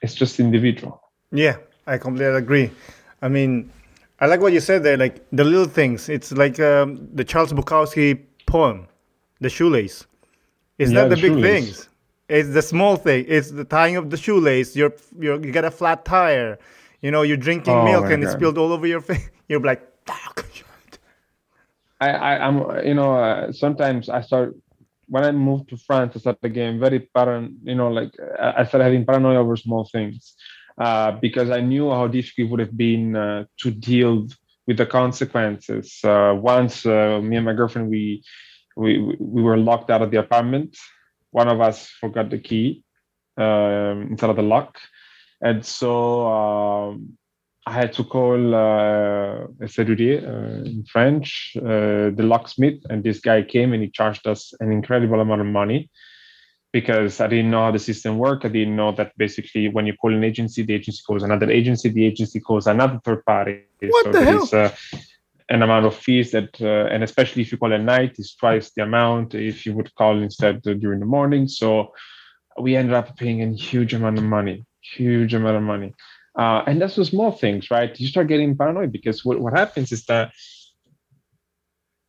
It's 0.00 0.14
just 0.14 0.40
individual. 0.40 1.02
Yeah, 1.30 1.56
I 1.86 1.98
completely 1.98 2.36
agree. 2.36 2.70
I 3.20 3.28
mean, 3.28 3.70
I 4.22 4.26
like 4.26 4.40
what 4.40 4.52
you 4.52 4.60
said 4.60 4.84
there, 4.84 4.96
like 4.96 5.16
the 5.32 5.42
little 5.42 5.66
things. 5.66 6.08
It's 6.08 6.30
like 6.30 6.60
um, 6.60 7.08
the 7.12 7.24
Charles 7.24 7.52
Bukowski 7.52 8.22
poem, 8.46 8.86
"The 9.40 9.50
Shoelace." 9.50 10.06
It's 10.78 10.92
yeah, 10.92 11.00
not 11.00 11.08
the, 11.10 11.16
the 11.16 11.22
big 11.22 11.32
shoelace. 11.32 11.64
things. 11.64 11.88
It's 12.28 12.50
the 12.50 12.62
small 12.62 12.94
thing. 12.96 13.24
It's 13.26 13.50
the 13.50 13.64
tying 13.64 13.96
of 13.96 14.10
the 14.10 14.16
shoelace. 14.16 14.76
You're, 14.76 14.94
you're 15.18 15.44
you 15.44 15.50
got 15.50 15.64
a 15.64 15.72
flat 15.72 16.04
tire. 16.04 16.56
You 17.00 17.10
know, 17.10 17.22
you're 17.22 17.36
drinking 17.48 17.74
oh 17.74 17.84
milk 17.84 18.04
and 18.12 18.22
God. 18.22 18.28
it's 18.28 18.32
spilled 18.32 18.58
all 18.58 18.72
over 18.72 18.86
your 18.86 19.00
face. 19.08 19.28
You're 19.48 19.60
like, 19.60 19.82
fuck. 20.06 20.46
I, 22.02 22.10
I 22.10 22.48
am 22.48 22.56
you 22.86 22.94
know 22.94 23.14
uh, 23.14 23.52
sometimes 23.52 24.08
I 24.08 24.20
start 24.22 24.56
when 25.06 25.24
I 25.24 25.30
moved 25.30 25.68
to 25.70 25.76
France 25.76 26.16
I 26.16 26.18
started 26.18 26.52
getting 26.52 26.80
very 26.80 27.00
paranoid 27.00 27.56
you 27.62 27.76
know 27.76 27.88
like 27.88 28.12
I 28.40 28.64
started 28.64 28.84
having 28.84 29.06
paranoia 29.06 29.38
over 29.38 29.56
small 29.56 29.84
things 29.94 30.34
uh, 30.78 31.12
because 31.12 31.50
I 31.50 31.60
knew 31.60 31.90
how 31.90 32.06
difficult 32.06 32.46
it 32.46 32.50
would 32.50 32.60
have 32.60 32.76
been 32.76 33.16
uh, 33.16 33.44
to 33.58 33.70
deal 33.70 34.28
with 34.66 34.76
the 34.76 34.86
consequences. 34.86 36.00
Uh, 36.04 36.34
once 36.36 36.86
uh, 36.86 37.20
me 37.22 37.36
and 37.36 37.44
my 37.44 37.52
girlfriend 37.52 37.88
we, 37.88 38.22
we 38.76 38.98
we 39.18 39.42
were 39.42 39.56
locked 39.56 39.90
out 39.90 40.02
of 40.02 40.10
the 40.10 40.18
apartment. 40.18 40.76
One 41.30 41.48
of 41.48 41.60
us 41.60 41.88
forgot 41.88 42.30
the 42.30 42.38
key 42.38 42.84
um, 43.36 44.08
inside 44.10 44.30
of 44.30 44.36
the 44.36 44.42
lock, 44.42 44.78
and 45.40 45.64
so 45.64 46.26
um, 46.26 47.18
I 47.66 47.72
had 47.72 47.92
to 47.94 48.04
call 48.04 48.54
uh, 48.54 49.46
a 49.60 49.68
serrurier 49.68 50.66
in 50.66 50.84
French, 50.84 51.52
the 51.54 52.14
locksmith, 52.18 52.82
and 52.90 53.02
this 53.02 53.20
guy 53.20 53.42
came 53.42 53.72
and 53.72 53.82
he 53.82 53.88
charged 53.88 54.26
us 54.26 54.52
an 54.60 54.72
incredible 54.72 55.20
amount 55.20 55.40
of 55.40 55.46
money 55.46 55.90
because 56.72 57.20
I 57.20 57.26
didn't 57.26 57.50
know 57.50 57.64
how 57.64 57.70
the 57.70 57.78
system 57.78 58.18
worked. 58.18 58.44
I 58.44 58.48
didn't 58.48 58.76
know 58.76 58.92
that 58.92 59.12
basically 59.18 59.68
when 59.68 59.86
you 59.86 59.94
call 59.94 60.12
an 60.12 60.24
agency, 60.24 60.62
the 60.62 60.74
agency 60.74 61.02
calls 61.06 61.22
another 61.22 61.50
agency, 61.50 61.90
the 61.90 62.06
agency 62.06 62.40
calls 62.40 62.66
another 62.66 62.98
third 63.04 63.24
party. 63.24 63.60
What 63.80 64.04
so 64.04 64.12
the 64.12 64.24
hell? 64.24 64.42
Is, 64.44 64.54
uh, 64.54 64.74
an 65.48 65.62
amount 65.62 65.84
of 65.84 65.94
fees 65.94 66.30
that, 66.30 66.48
uh, 66.62 66.86
and 66.90 67.04
especially 67.04 67.42
if 67.42 67.52
you 67.52 67.58
call 67.58 67.74
at 67.74 67.80
night, 67.82 68.18
is 68.18 68.34
twice 68.34 68.70
the 68.74 68.82
amount 68.82 69.34
if 69.34 69.66
you 69.66 69.74
would 69.74 69.94
call 69.96 70.22
instead 70.22 70.66
uh, 70.66 70.72
during 70.72 70.98
the 70.98 71.06
morning. 71.06 71.46
So 71.46 71.92
we 72.58 72.74
ended 72.74 72.94
up 72.94 73.16
paying 73.16 73.42
a 73.42 73.52
huge 73.52 73.92
amount 73.92 74.18
of 74.18 74.24
money, 74.24 74.64
huge 74.80 75.34
amount 75.34 75.56
of 75.56 75.62
money. 75.62 75.94
Uh, 76.38 76.62
and 76.66 76.80
that's 76.80 76.96
the 76.96 77.04
small 77.04 77.32
things, 77.32 77.70
right? 77.70 77.98
You 78.00 78.06
start 78.06 78.28
getting 78.28 78.56
paranoid 78.56 78.92
because 78.92 79.24
what, 79.24 79.40
what 79.40 79.52
happens 79.52 79.92
is 79.92 80.06
that 80.06 80.32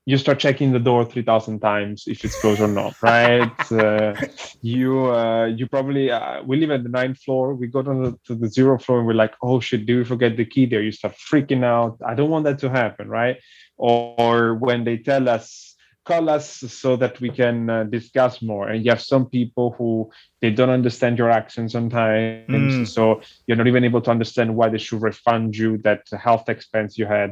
you 0.06 0.18
start 0.18 0.40
checking 0.40 0.74
the 0.74 0.80
door 0.80 1.06
3000 1.06 1.60
times 1.60 2.04
if 2.08 2.26
it's 2.26 2.40
closed 2.42 2.62
or 2.62 2.68
not 2.68 2.96
right? 3.02 3.52
Uh, 3.74 4.14
you 4.62 5.12
uh, 5.12 5.46
you 5.46 5.68
probably 5.68 6.12
uh, 6.12 6.44
we 6.44 6.58
live 6.58 6.72
at 6.72 6.84
the 6.84 6.90
ninth 6.90 7.18
floor. 7.20 7.56
We 7.56 7.68
go 7.68 7.82
to 7.82 7.94
the, 8.04 8.20
to 8.28 8.36
the 8.36 8.48
zero 8.48 8.78
floor 8.78 9.00
and 9.00 9.08
we're 9.08 9.14
like 9.14 9.34
oh 9.42 9.60
shit 9.60 9.86
do 9.86 9.98
we 9.98 10.04
forget 10.04 10.38
the 10.38 10.46
key 10.46 10.66
there? 10.66 10.82
You 10.82 10.92
start 10.92 11.16
freaking 11.16 11.64
out. 11.64 11.98
I 12.06 12.14
don't 12.14 12.30
want 12.30 12.46
that 12.46 12.60
to 12.60 12.70
happen 12.70 13.10
right? 13.10 13.38
Or, 13.78 14.16
or 14.18 14.56
when 14.56 14.84
they 14.84 14.98
tell 14.98 15.28
us 15.28 15.74
call 16.06 16.30
us 16.30 16.48
so 16.68 16.96
that 16.98 17.20
we 17.22 17.30
can 17.30 17.70
uh, 17.70 17.84
discuss 17.86 18.42
more. 18.42 18.68
And 18.68 18.84
you 18.84 18.92
have 18.92 19.02
some 19.02 19.26
people 19.26 19.74
who 19.78 20.12
they 20.42 20.52
don't 20.52 20.70
understand 20.70 21.18
your 21.18 21.30
actions 21.30 21.72
sometimes. 21.72 22.74
Mm. 22.74 22.88
so 22.88 23.22
you're 23.48 23.58
not 23.58 23.68
even 23.68 23.84
able 23.84 24.02
to 24.02 24.12
understand 24.12 24.56
why 24.56 24.70
they 24.70 24.78
should 24.78 25.02
refund 25.02 25.56
you 25.56 25.78
that 25.80 26.02
health 26.12 26.50
expense 26.50 26.98
you 26.98 27.06
had 27.06 27.32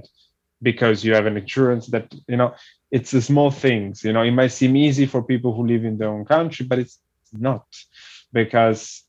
because 0.62 1.03
you 1.03 1.14
have 1.14 1.26
an 1.26 1.38
insurance 1.38 1.88
that 1.88 2.14
you 2.28 2.38
know 2.38 2.53
it's 2.91 3.12
the 3.12 3.22
small 3.22 3.51
things 3.51 4.03
you 4.03 4.14
know. 4.14 4.22
It 4.22 4.32
might 4.32 4.51
seem 4.51 4.76
easy 4.76 5.05
for 5.05 5.24
people 5.24 5.53
who 5.53 5.66
live 5.66 5.86
in 5.86 5.97
their 5.97 6.09
own 6.09 6.26
country 6.26 6.66
but 6.66 6.80
it's 6.80 6.99
not 7.34 7.66
because 8.34 9.03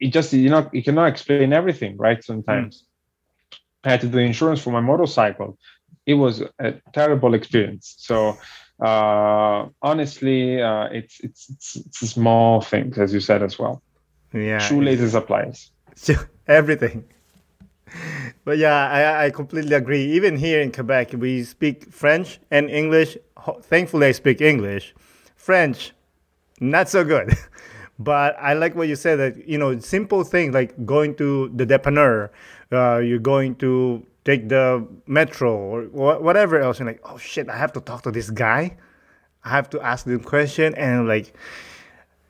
it 0.00 0.08
just 0.12 0.32
you 0.32 0.50
know 0.50 0.68
you 0.72 0.82
cannot 0.82 1.08
explain 1.08 1.52
everything 1.52 1.96
right 1.96 2.22
sometimes. 2.22 2.82
Mm. 2.82 3.56
i 3.84 3.90
had 3.90 4.00
to 4.00 4.08
do 4.08 4.18
insurance 4.18 4.60
for 4.60 4.70
my 4.70 4.80
motorcycle. 4.80 5.58
It 6.06 6.14
was 6.14 6.42
a 6.58 6.74
terrible 6.92 7.34
experience. 7.34 7.94
So 7.98 8.38
uh 8.80 9.66
honestly 9.82 10.62
uh 10.62 10.84
it's 10.98 11.18
it's 11.20 11.50
it's, 11.50 11.76
it's 11.76 12.10
small 12.10 12.60
things 12.60 12.98
as 12.98 13.12
you 13.12 13.20
said 13.20 13.42
as 13.42 13.58
well. 13.58 13.82
Yeah. 14.32 14.58
Shoelaces 14.58 15.14
applies. 15.14 15.70
Everything 16.46 17.04
but 18.44 18.58
yeah, 18.58 18.88
I, 18.88 19.26
I 19.26 19.30
completely 19.30 19.74
agree. 19.74 20.04
Even 20.12 20.36
here 20.36 20.60
in 20.60 20.72
Quebec, 20.72 21.12
we 21.14 21.44
speak 21.44 21.92
French 21.92 22.40
and 22.50 22.70
English. 22.70 23.16
Thankfully, 23.62 24.08
I 24.08 24.12
speak 24.12 24.40
English. 24.40 24.94
French, 25.36 25.92
not 26.60 26.88
so 26.88 27.04
good. 27.04 27.34
but 27.98 28.36
I 28.40 28.54
like 28.54 28.74
what 28.74 28.88
you 28.88 28.96
said 28.96 29.16
that, 29.16 29.48
you 29.48 29.58
know, 29.58 29.78
simple 29.78 30.24
things 30.24 30.54
like 30.54 30.86
going 30.86 31.14
to 31.16 31.50
the 31.54 31.66
dépanneur, 31.66 32.30
uh, 32.72 32.98
you're 32.98 33.18
going 33.18 33.56
to 33.56 34.06
take 34.24 34.48
the 34.48 34.86
metro 35.06 35.56
or 35.56 36.18
whatever 36.18 36.60
else. 36.60 36.78
And 36.78 36.86
like, 36.86 37.00
oh 37.04 37.18
shit, 37.18 37.48
I 37.48 37.56
have 37.56 37.72
to 37.72 37.80
talk 37.80 38.02
to 38.02 38.10
this 38.10 38.30
guy. 38.30 38.76
I 39.44 39.50
have 39.50 39.70
to 39.70 39.80
ask 39.80 40.04
them 40.04 40.20
question 40.20 40.74
and 40.74 41.08
like, 41.08 41.34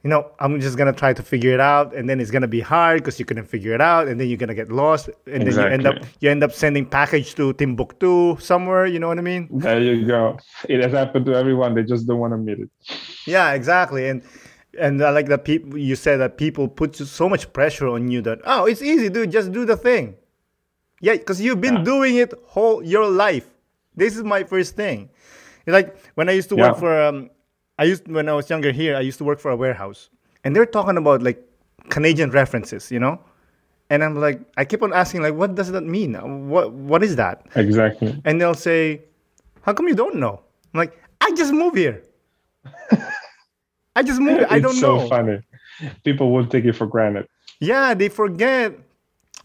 you 0.09 0.14
know, 0.14 0.30
I'm 0.40 0.59
just 0.59 0.78
gonna 0.78 0.94
try 0.94 1.12
to 1.12 1.22
figure 1.22 1.52
it 1.52 1.61
out, 1.61 1.94
and 1.94 2.09
then 2.09 2.18
it's 2.18 2.30
gonna 2.30 2.48
be 2.48 2.61
hard 2.61 3.00
because 3.00 3.18
you 3.18 3.26
couldn't 3.26 3.44
figure 3.44 3.74
it 3.74 3.82
out, 3.82 4.09
and 4.09 4.18
then 4.18 4.26
you're 4.26 4.38
gonna 4.38 4.54
get 4.54 4.72
lost, 4.72 5.11
and 5.26 5.42
exactly. 5.42 5.52
then 5.52 5.54
you 5.54 5.74
end 5.74 5.86
up 5.86 6.09
you 6.20 6.30
end 6.30 6.42
up 6.42 6.52
sending 6.52 6.86
package 6.86 7.34
to 7.34 7.52
Timbuktu 7.52 8.38
somewhere. 8.40 8.86
You 8.86 9.00
know 9.00 9.09
what 9.09 9.18
I 9.18 9.20
mean? 9.20 9.48
There 9.50 9.78
you 9.78 10.06
go. 10.06 10.38
It 10.66 10.82
has 10.82 10.92
happened 10.92 11.26
to 11.26 11.34
everyone. 11.34 11.74
They 11.74 11.82
just 11.82 12.06
don't 12.06 12.20
want 12.20 12.30
to 12.30 12.36
admit 12.36 12.61
it. 12.61 12.70
Yeah, 13.26 13.52
exactly. 13.52 14.09
And 14.09 14.22
and 14.80 15.04
I 15.04 15.11
like 15.11 15.26
that 15.26 15.44
people 15.44 15.76
you 15.76 15.94
said 15.94 16.16
that 16.20 16.38
people 16.38 16.68
put 16.68 16.96
so 16.96 17.28
much 17.28 17.52
pressure 17.52 17.88
on 17.88 18.11
you 18.11 18.22
that 18.22 18.38
oh 18.46 18.64
it's 18.64 18.80
easy, 18.80 19.11
dude. 19.11 19.30
Just 19.30 19.52
do 19.52 19.66
the 19.66 19.76
thing. 19.76 20.16
Yeah, 21.02 21.16
because 21.16 21.38
you've 21.38 21.61
been 21.61 21.84
yeah. 21.84 21.92
doing 21.92 22.16
it 22.16 22.32
whole 22.46 22.82
your 22.82 23.06
life. 23.11 23.44
This 23.94 24.16
is 24.16 24.24
my 24.24 24.44
first 24.44 24.74
thing. 24.74 25.11
It's 25.66 25.74
like 25.74 25.94
when 26.14 26.30
I 26.30 26.32
used 26.32 26.48
to 26.48 26.56
yeah. 26.56 26.68
work 26.68 26.78
for 26.78 27.02
um, 27.02 27.28
I 27.79 27.85
used 27.85 28.09
when 28.09 28.29
I 28.29 28.35
was 28.35 28.51
younger 28.51 28.72
here, 28.72 28.97
I 28.97 29.01
used 29.01 29.18
to 29.18 29.24
work 29.24 29.39
for 29.39 29.51
a 29.51 29.57
warehouse, 29.57 30.11
and 30.45 30.55
they're 30.55 30.66
talking 30.66 30.97
about 30.97 31.22
like 31.22 31.43
Canadian 31.89 32.31
references, 32.31 32.91
you 32.91 32.99
know, 32.99 33.20
and 33.91 34.03
I'm 34.05 34.16
like, 34.16 34.41
I 34.57 34.64
keep 34.64 34.83
on 34.83 34.93
asking 34.93 35.22
like, 35.22 35.35
what 35.35 35.55
does 35.55 35.70
that 35.72 35.85
mean? 35.85 36.14
What 36.49 36.72
what 36.72 37.03
is 37.03 37.16
that? 37.16 37.47
Exactly. 37.55 38.20
And 38.24 38.41
they'll 38.41 38.55
say, 38.55 39.03
how 39.62 39.72
come 39.72 39.89
you 39.89 39.95
don't 39.95 40.16
know? 40.16 40.41
I'm 40.74 40.79
like, 40.79 41.01
I 41.20 41.31
just 41.33 41.53
moved 41.53 41.76
here. 41.79 42.03
I 43.97 44.03
just 44.03 44.20
moved. 44.20 44.41
Here. 44.41 44.47
I 44.51 44.59
don't 44.61 44.74
so 44.74 44.87
know. 44.87 44.95
It's 45.01 45.05
so 45.05 45.09
funny. 45.09 45.41
People 46.05 46.33
will 46.33 46.47
take 46.47 46.64
it 46.64 46.74
for 46.74 46.87
granted. 46.87 47.26
Yeah, 47.61 47.95
they 47.95 48.09
forget. 48.09 48.74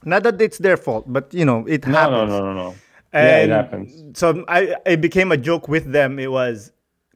Not 0.06 0.24
that 0.24 0.42
it's 0.42 0.58
their 0.58 0.78
fault, 0.78 1.06
but 1.08 1.34
you 1.34 1.46
know, 1.46 1.66
it 1.66 1.88
no, 1.88 1.94
happens. 1.94 2.30
No, 2.30 2.40
no, 2.40 2.54
no, 2.54 2.54
no. 2.54 2.76
And 3.14 3.28
yeah, 3.28 3.44
it 3.44 3.50
happens. 3.50 4.18
So 4.20 4.44
I, 4.48 4.76
it 4.86 5.02
became 5.02 5.32
a 5.32 5.38
joke 5.38 5.68
with 5.68 5.92
them. 5.92 6.20
It 6.20 6.32
was 6.32 6.72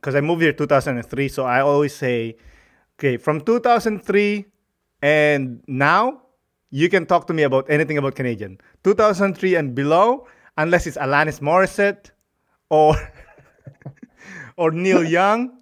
because 0.08 0.16
I 0.16 0.22
moved 0.22 0.42
here 0.42 0.54
2003, 0.54 1.28
so 1.28 1.44
I 1.44 1.60
always 1.60 1.94
say, 1.94 2.38
okay, 2.98 3.18
from 3.18 3.42
2003 3.42 4.46
and 5.02 5.62
now, 5.68 6.22
you 6.70 6.88
can 6.88 7.06
talk 7.06 7.28
to 7.28 7.34
me 7.34 7.44
about 7.44 7.70
anything 7.70 7.98
about 7.98 8.16
Canadian. 8.16 8.58
2003 8.86 9.56
and 9.56 9.76
below, 9.76 10.26
unless 10.58 10.88
it's 10.88 10.96
Alanis 10.96 11.42
Morissette 11.42 12.12
or 12.70 12.96
or 14.56 14.72
Neil 14.72 15.04
Young. 15.18 15.58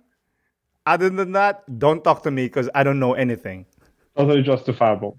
Other 0.85 1.09
than 1.09 1.31
that, 1.31 1.63
don't 1.79 2.03
talk 2.03 2.21
to 2.21 2.29
me 2.29 2.45
because 2.45 2.69
I 2.75 2.83
don't 2.83 2.99
know 2.99 3.15
anything. 3.15 3.65
Totally 4.15 4.43
justifiable. 4.43 5.17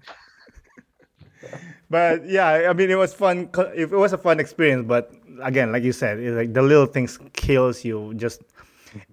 but 1.89 2.25
yeah, 2.25 2.69
I 2.69 2.71
mean, 2.71 2.89
it 2.89 2.95
was 2.95 3.13
fun. 3.13 3.49
It 3.75 3.91
was 3.91 4.13
a 4.13 4.17
fun 4.17 4.39
experience, 4.39 4.85
but 4.87 5.11
again, 5.43 5.73
like 5.73 5.83
you 5.83 5.91
said, 5.91 6.17
it's 6.17 6.37
like 6.37 6.53
the 6.53 6.61
little 6.61 6.85
things 6.85 7.19
kills 7.33 7.83
you. 7.83 8.13
Just 8.15 8.41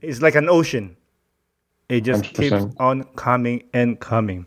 it's 0.01 0.21
like 0.21 0.35
an 0.35 0.49
ocean. 0.49 0.97
It 1.89 2.01
just 2.01 2.25
100%. 2.25 2.35
keeps 2.35 2.77
on 2.79 3.05
coming 3.17 3.65
and 3.73 4.01
coming. 4.01 4.47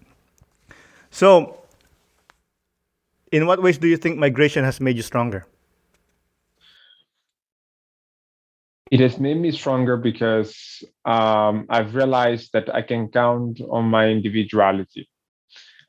So, 1.12 1.58
in 3.32 3.46
what 3.46 3.62
ways 3.62 3.78
do 3.78 3.88
you 3.88 3.98
think 3.98 4.18
migration 4.18 4.64
has 4.64 4.80
made 4.80 4.96
you 4.98 5.04
stronger? 5.04 5.46
It 8.90 9.02
has 9.02 9.20
made 9.20 9.38
me 9.38 9.52
stronger 9.52 9.98
because 9.98 10.84
um, 11.04 11.66
I've 11.70 11.94
realized 11.94 12.52
that 12.54 12.74
I 12.74 12.82
can 12.82 13.10
count 13.10 13.60
on 13.70 13.86
my 13.86 14.08
individuality. 14.08 15.10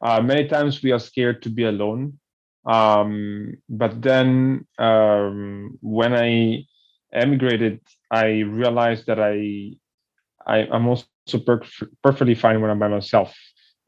Uh, 0.01 0.21
many 0.21 0.49
times 0.49 0.83
we 0.83 0.93
are 0.93 0.99
scared 0.99 1.43
to 1.43 1.51
be 1.51 1.65
alone. 1.65 2.19
Um, 2.65 3.55
but 3.69 4.03
then 4.03 4.67
um, 4.79 5.79
when 5.81 6.13
I 6.13 6.67
emigrated, 7.13 7.81
I 8.11 8.41
realized 8.41 9.07
that 9.07 9.21
I, 9.21 9.73
I 10.47 10.67
am 10.75 10.89
also 10.89 11.07
per- 11.45 11.63
perfectly 12.03 12.35
fine 12.35 12.61
when 12.61 12.71
I'm 12.71 12.79
by 12.79 12.89
myself. 12.89 13.37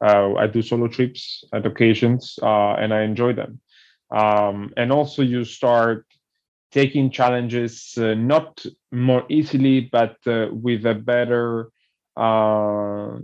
Uh, 0.03 0.33
I 0.35 0.47
do 0.47 0.61
solo 0.61 0.87
trips 0.87 1.43
at 1.53 1.65
occasions, 1.65 2.37
uh, 2.41 2.73
and 2.73 2.93
I 2.93 3.03
enjoy 3.03 3.33
them. 3.33 3.59
Um, 4.09 4.73
and 4.75 4.91
also, 4.91 5.21
you 5.21 5.43
start 5.43 6.05
taking 6.71 7.11
challenges 7.11 7.93
uh, 7.97 8.13
not 8.15 8.65
more 8.91 9.25
easily, 9.29 9.81
but 9.91 10.17
uh, 10.25 10.47
with 10.51 10.85
a 10.85 10.95
better 10.95 11.69
uh, 12.17 13.17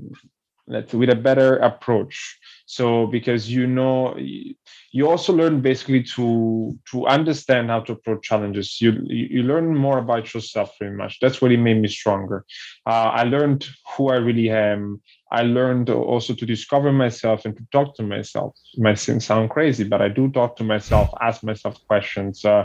let's 0.68 0.94
with 0.94 1.10
a 1.10 1.16
better 1.16 1.58
approach. 1.58 2.38
So 2.66 3.08
because 3.08 3.50
you 3.50 3.66
know 3.68 4.16
you 4.92 5.10
also 5.10 5.34
learn 5.34 5.62
basically 5.62 6.04
to 6.16 6.78
to 6.92 7.08
understand 7.08 7.70
how 7.70 7.82
to 7.82 7.94
approach 7.94 8.24
challenges. 8.24 8.82
You 8.82 8.92
you 9.08 9.44
learn 9.44 9.76
more 9.76 9.98
about 9.98 10.34
yourself 10.34 10.76
very 10.80 10.96
much. 10.96 11.20
That's 11.22 11.42
what 11.42 11.52
it 11.52 11.58
made 11.58 11.82
me 11.82 11.88
stronger. 11.88 12.46
Uh, 12.86 13.10
i 13.22 13.24
learned 13.24 13.68
who 13.96 14.10
i 14.10 14.16
really 14.16 14.50
am. 14.50 15.02
I 15.32 15.44
learned 15.44 15.90
also 15.90 16.34
to 16.34 16.46
discover 16.46 16.92
myself 16.92 17.46
and 17.46 17.56
to 17.58 17.64
talk 17.72 17.96
to 17.96 18.04
myself. 18.04 18.54
It 18.74 18.82
might 18.82 19.00
sound 19.00 19.50
crazy 19.50 19.84
but 19.84 20.02
i 20.02 20.10
do 20.10 20.30
talk 20.30 20.56
to 20.58 20.64
myself 20.64 21.10
ask 21.22 21.44
myself 21.44 21.76
questions 21.88 22.46
uh, 22.46 22.64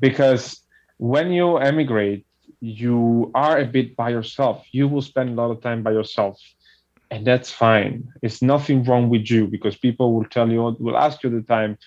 because 0.00 0.62
when 0.98 1.32
you 1.32 1.56
emigrate 1.58 2.24
you 2.60 3.30
are 3.34 3.58
a 3.58 3.64
bit 3.64 3.96
by 3.96 4.10
yourself. 4.10 4.66
You 4.72 4.88
will 4.88 5.02
spend 5.02 5.30
a 5.30 5.34
lot 5.34 5.50
of 5.50 5.60
time 5.62 5.82
by 5.82 5.92
yourself 5.92 6.40
and 7.10 7.26
that's 7.26 7.50
fine. 7.50 8.12
It's 8.22 8.42
nothing 8.42 8.84
wrong 8.84 9.08
with 9.08 9.30
you 9.30 9.46
because 9.46 9.76
people 9.76 10.14
will 10.14 10.26
tell 10.26 10.50
you, 10.50 10.76
will 10.78 10.96
ask 10.96 11.22
you 11.22 11.30
the 11.30 11.42
time, 11.42 11.78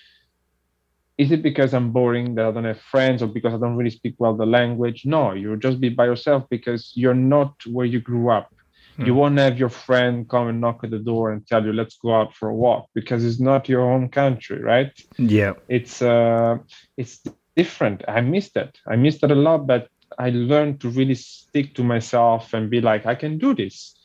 is 1.18 1.32
it 1.32 1.44
because 1.44 1.74
I'm 1.74 1.92
boring 1.92 2.36
that 2.36 2.46
I 2.46 2.52
don't 2.52 2.64
have 2.64 2.80
friends 2.80 3.22
or 3.22 3.28
because 3.28 3.54
I 3.54 3.58
don't 3.58 3.76
really 3.76 3.92
speak 3.92 4.16
well 4.18 4.36
the 4.36 4.46
language? 4.46 5.06
No, 5.06 5.34
you'll 5.34 5.58
just 5.58 5.80
be 5.80 5.90
by 5.90 6.06
yourself 6.06 6.46
because 6.50 6.92
you're 6.96 7.14
not 7.14 7.54
where 7.68 7.86
you 7.86 8.00
grew 8.00 8.32
up. 8.32 8.52
Hmm. 8.98 9.06
You 9.06 9.14
won't 9.14 9.38
have 9.38 9.60
your 9.60 9.70
friend 9.70 10.28
come 10.28 10.48
and 10.48 10.60
knock 10.60 10.84
at 10.84 10.90
the 10.90 11.00
door 11.00 11.32
and 11.32 11.46
tell 11.46 11.64
you, 11.64 11.74
let's 11.74 11.98
go 11.98 12.16
out 12.16 12.34
for 12.34 12.50
a 12.50 12.56
walk 12.56 12.90
because 12.96 13.24
it's 13.24 13.40
not 13.40 13.70
your 13.70 13.82
home 13.82 14.10
country, 14.10 14.60
right? 14.62 14.92
Yeah. 15.18 15.54
It's 15.68 16.02
uh 16.02 16.58
it's 16.98 17.22
different. 17.56 18.04
I 18.08 18.22
missed 18.22 18.56
that. 18.56 18.78
I 18.88 18.96
missed 18.96 19.22
that 19.22 19.32
a 19.32 19.36
lot, 19.36 19.68
but 19.68 19.90
I 20.18 20.32
learned 20.32 20.82
to 20.82 20.90
really 20.90 21.16
stick 21.16 21.76
to 21.76 21.84
myself 21.84 22.54
and 22.54 22.70
be 22.70 22.82
like, 22.82 23.06
I 23.06 23.16
can 23.16 23.38
do 23.38 23.54
this 23.54 23.96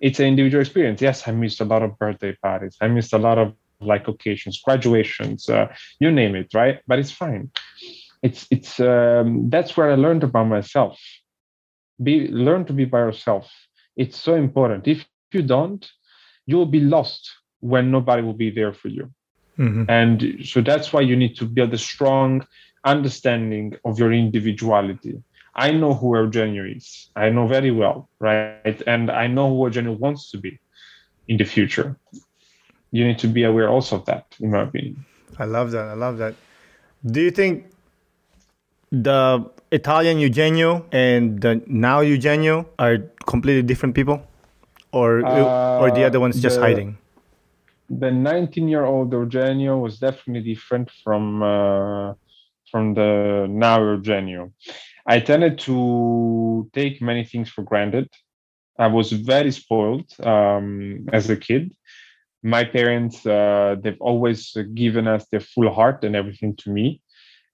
it's 0.00 0.20
an 0.20 0.26
individual 0.26 0.60
experience. 0.60 1.00
Yes, 1.00 1.26
I 1.26 1.32
missed 1.32 1.60
a 1.60 1.64
lot 1.64 1.82
of 1.82 1.98
birthday 1.98 2.36
parties. 2.42 2.76
I 2.80 2.88
missed 2.88 3.12
a 3.12 3.18
lot 3.18 3.38
of 3.38 3.54
like 3.80 4.08
occasions, 4.08 4.60
graduations, 4.62 5.48
uh, 5.48 5.66
you 6.00 6.10
name 6.10 6.34
it, 6.34 6.48
right? 6.54 6.80
But 6.86 6.98
it's 6.98 7.12
fine. 7.12 7.50
It's 8.22 8.46
it's 8.50 8.80
um, 8.80 9.50
that's 9.50 9.76
where 9.76 9.90
I 9.90 9.94
learned 9.94 10.24
about 10.24 10.48
myself. 10.48 10.98
Be 12.02 12.28
learn 12.28 12.64
to 12.66 12.72
be 12.72 12.84
by 12.84 12.98
yourself. 13.00 13.50
It's 13.96 14.18
so 14.18 14.34
important. 14.34 14.88
If 14.88 15.06
you 15.32 15.42
don't, 15.42 15.86
you 16.46 16.56
will 16.56 16.66
be 16.66 16.80
lost 16.80 17.30
when 17.60 17.90
nobody 17.90 18.22
will 18.22 18.34
be 18.34 18.50
there 18.50 18.72
for 18.72 18.88
you. 18.88 19.10
Mm-hmm. 19.58 19.84
And 19.88 20.46
so 20.46 20.60
that's 20.60 20.92
why 20.92 21.00
you 21.00 21.16
need 21.16 21.36
to 21.36 21.46
build 21.46 21.72
a 21.72 21.78
strong 21.78 22.46
understanding 22.84 23.76
of 23.84 23.98
your 23.98 24.12
individuality 24.12 25.22
I 25.56 25.70
know 25.72 25.94
who 25.94 26.16
Eugenio 26.16 26.64
is. 26.64 27.08
I 27.16 27.30
know 27.30 27.46
very 27.46 27.70
well, 27.70 28.08
right? 28.20 28.82
And 28.86 29.10
I 29.10 29.26
know 29.26 29.48
who 29.48 29.64
Eugenio 29.64 29.92
wants 29.92 30.30
to 30.30 30.38
be 30.38 30.60
in 31.28 31.38
the 31.38 31.44
future. 31.44 31.96
You 32.92 33.06
need 33.06 33.18
to 33.20 33.26
be 33.26 33.42
aware 33.44 33.68
also 33.68 33.96
of 33.96 34.04
that, 34.04 34.26
in 34.38 34.50
my 34.50 34.62
opinion. 34.62 35.04
I 35.38 35.44
love 35.44 35.70
that. 35.70 35.88
I 35.88 35.94
love 35.94 36.18
that. 36.18 36.34
Do 37.04 37.20
you 37.22 37.30
think 37.30 37.70
the 38.92 39.50
Italian 39.72 40.18
Eugenio 40.18 40.84
and 40.92 41.40
the 41.40 41.62
now 41.66 42.00
Eugenio 42.00 42.68
are 42.78 42.98
completely 43.26 43.62
different 43.62 43.94
people, 43.94 44.22
or 44.92 45.24
uh, 45.24 45.80
or 45.80 45.90
the 45.90 46.04
other 46.04 46.20
one's 46.20 46.40
just 46.40 46.56
the, 46.56 46.62
hiding? 46.62 46.98
The 47.88 48.10
19-year-old 48.10 49.12
Eugenio 49.12 49.78
was 49.78 49.98
definitely 49.98 50.54
different 50.54 50.90
from 51.02 51.42
uh, 51.42 52.14
from 52.70 52.94
the 52.94 53.46
now 53.48 53.80
Eugenio. 53.80 54.52
I 55.06 55.20
tended 55.20 55.58
to 55.60 56.68
take 56.72 57.00
many 57.00 57.24
things 57.24 57.48
for 57.48 57.62
granted. 57.62 58.08
I 58.78 58.88
was 58.88 59.12
very 59.12 59.52
spoiled 59.52 60.10
um, 60.22 61.06
as 61.12 61.30
a 61.30 61.36
kid. 61.36 61.74
My 62.42 62.64
parents, 62.64 63.24
uh, 63.24 63.76
they've 63.80 64.00
always 64.00 64.56
given 64.74 65.06
us 65.06 65.26
their 65.30 65.40
full 65.40 65.72
heart 65.72 66.04
and 66.04 66.14
everything 66.14 66.56
to 66.56 66.70
me. 66.70 67.00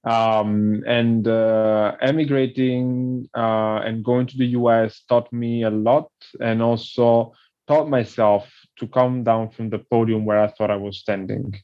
Um, 0.04 0.82
and 0.86 1.28
uh, 1.28 1.94
emigrating 2.00 3.28
uh, 3.36 3.80
and 3.84 4.04
going 4.04 4.26
to 4.26 4.36
the 4.36 4.46
US 4.46 5.02
taught 5.08 5.32
me 5.32 5.62
a 5.62 5.70
lot 5.70 6.10
and 6.40 6.60
also 6.60 7.34
taught 7.68 7.88
myself 7.88 8.50
to 8.78 8.88
come 8.88 9.22
down 9.22 9.50
from 9.50 9.70
the 9.70 9.78
podium 9.78 10.24
where 10.24 10.40
I 10.40 10.48
thought 10.48 10.70
I 10.70 10.76
was 10.76 10.98
standing. 10.98 11.54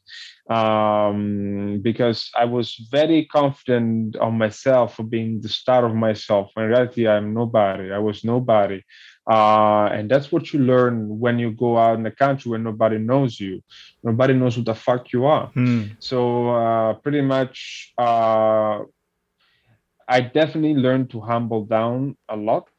Um, 0.49 1.81
because 1.83 2.31
I 2.35 2.47
was 2.47 2.75
very 2.91 3.27
confident 3.27 4.17
on 4.17 4.39
myself 4.39 4.97
for 4.97 5.03
being 5.03 5.43
the 5.43 5.49
star 5.49 5.85
of 5.85 5.95
myself. 5.95 6.53
In 6.57 6.63
reality, 6.65 7.07
I'm 7.07 7.35
nobody. 7.35 7.93
I 7.93 7.99
was 7.99 8.25
nobody. 8.25 8.83
Uh, 9.31 9.91
and 9.93 10.11
that's 10.11 10.33
what 10.33 10.55
you 10.55 10.61
learn 10.61 11.19
when 11.19 11.39
you 11.39 11.51
go 11.53 11.77
out 11.77 11.97
in 11.97 12.03
the 12.03 12.11
country 12.11 12.49
where 12.51 12.59
nobody 12.59 12.97
knows 12.97 13.39
you. 13.39 13.63
Nobody 14.03 14.33
knows 14.33 14.57
who 14.57 14.63
the 14.63 14.75
fuck 14.75 15.13
you 15.13 15.27
are. 15.27 15.53
Mm. 15.53 15.97
So 15.99 16.49
uh, 16.49 16.95
pretty 16.95 17.21
much, 17.21 17.93
uh, 17.99 18.81
I 20.09 20.21
definitely 20.23 20.81
learned 20.81 21.11
to 21.11 21.21
humble 21.21 21.67
down 21.67 22.17
a 22.27 22.37
lot. 22.37 22.71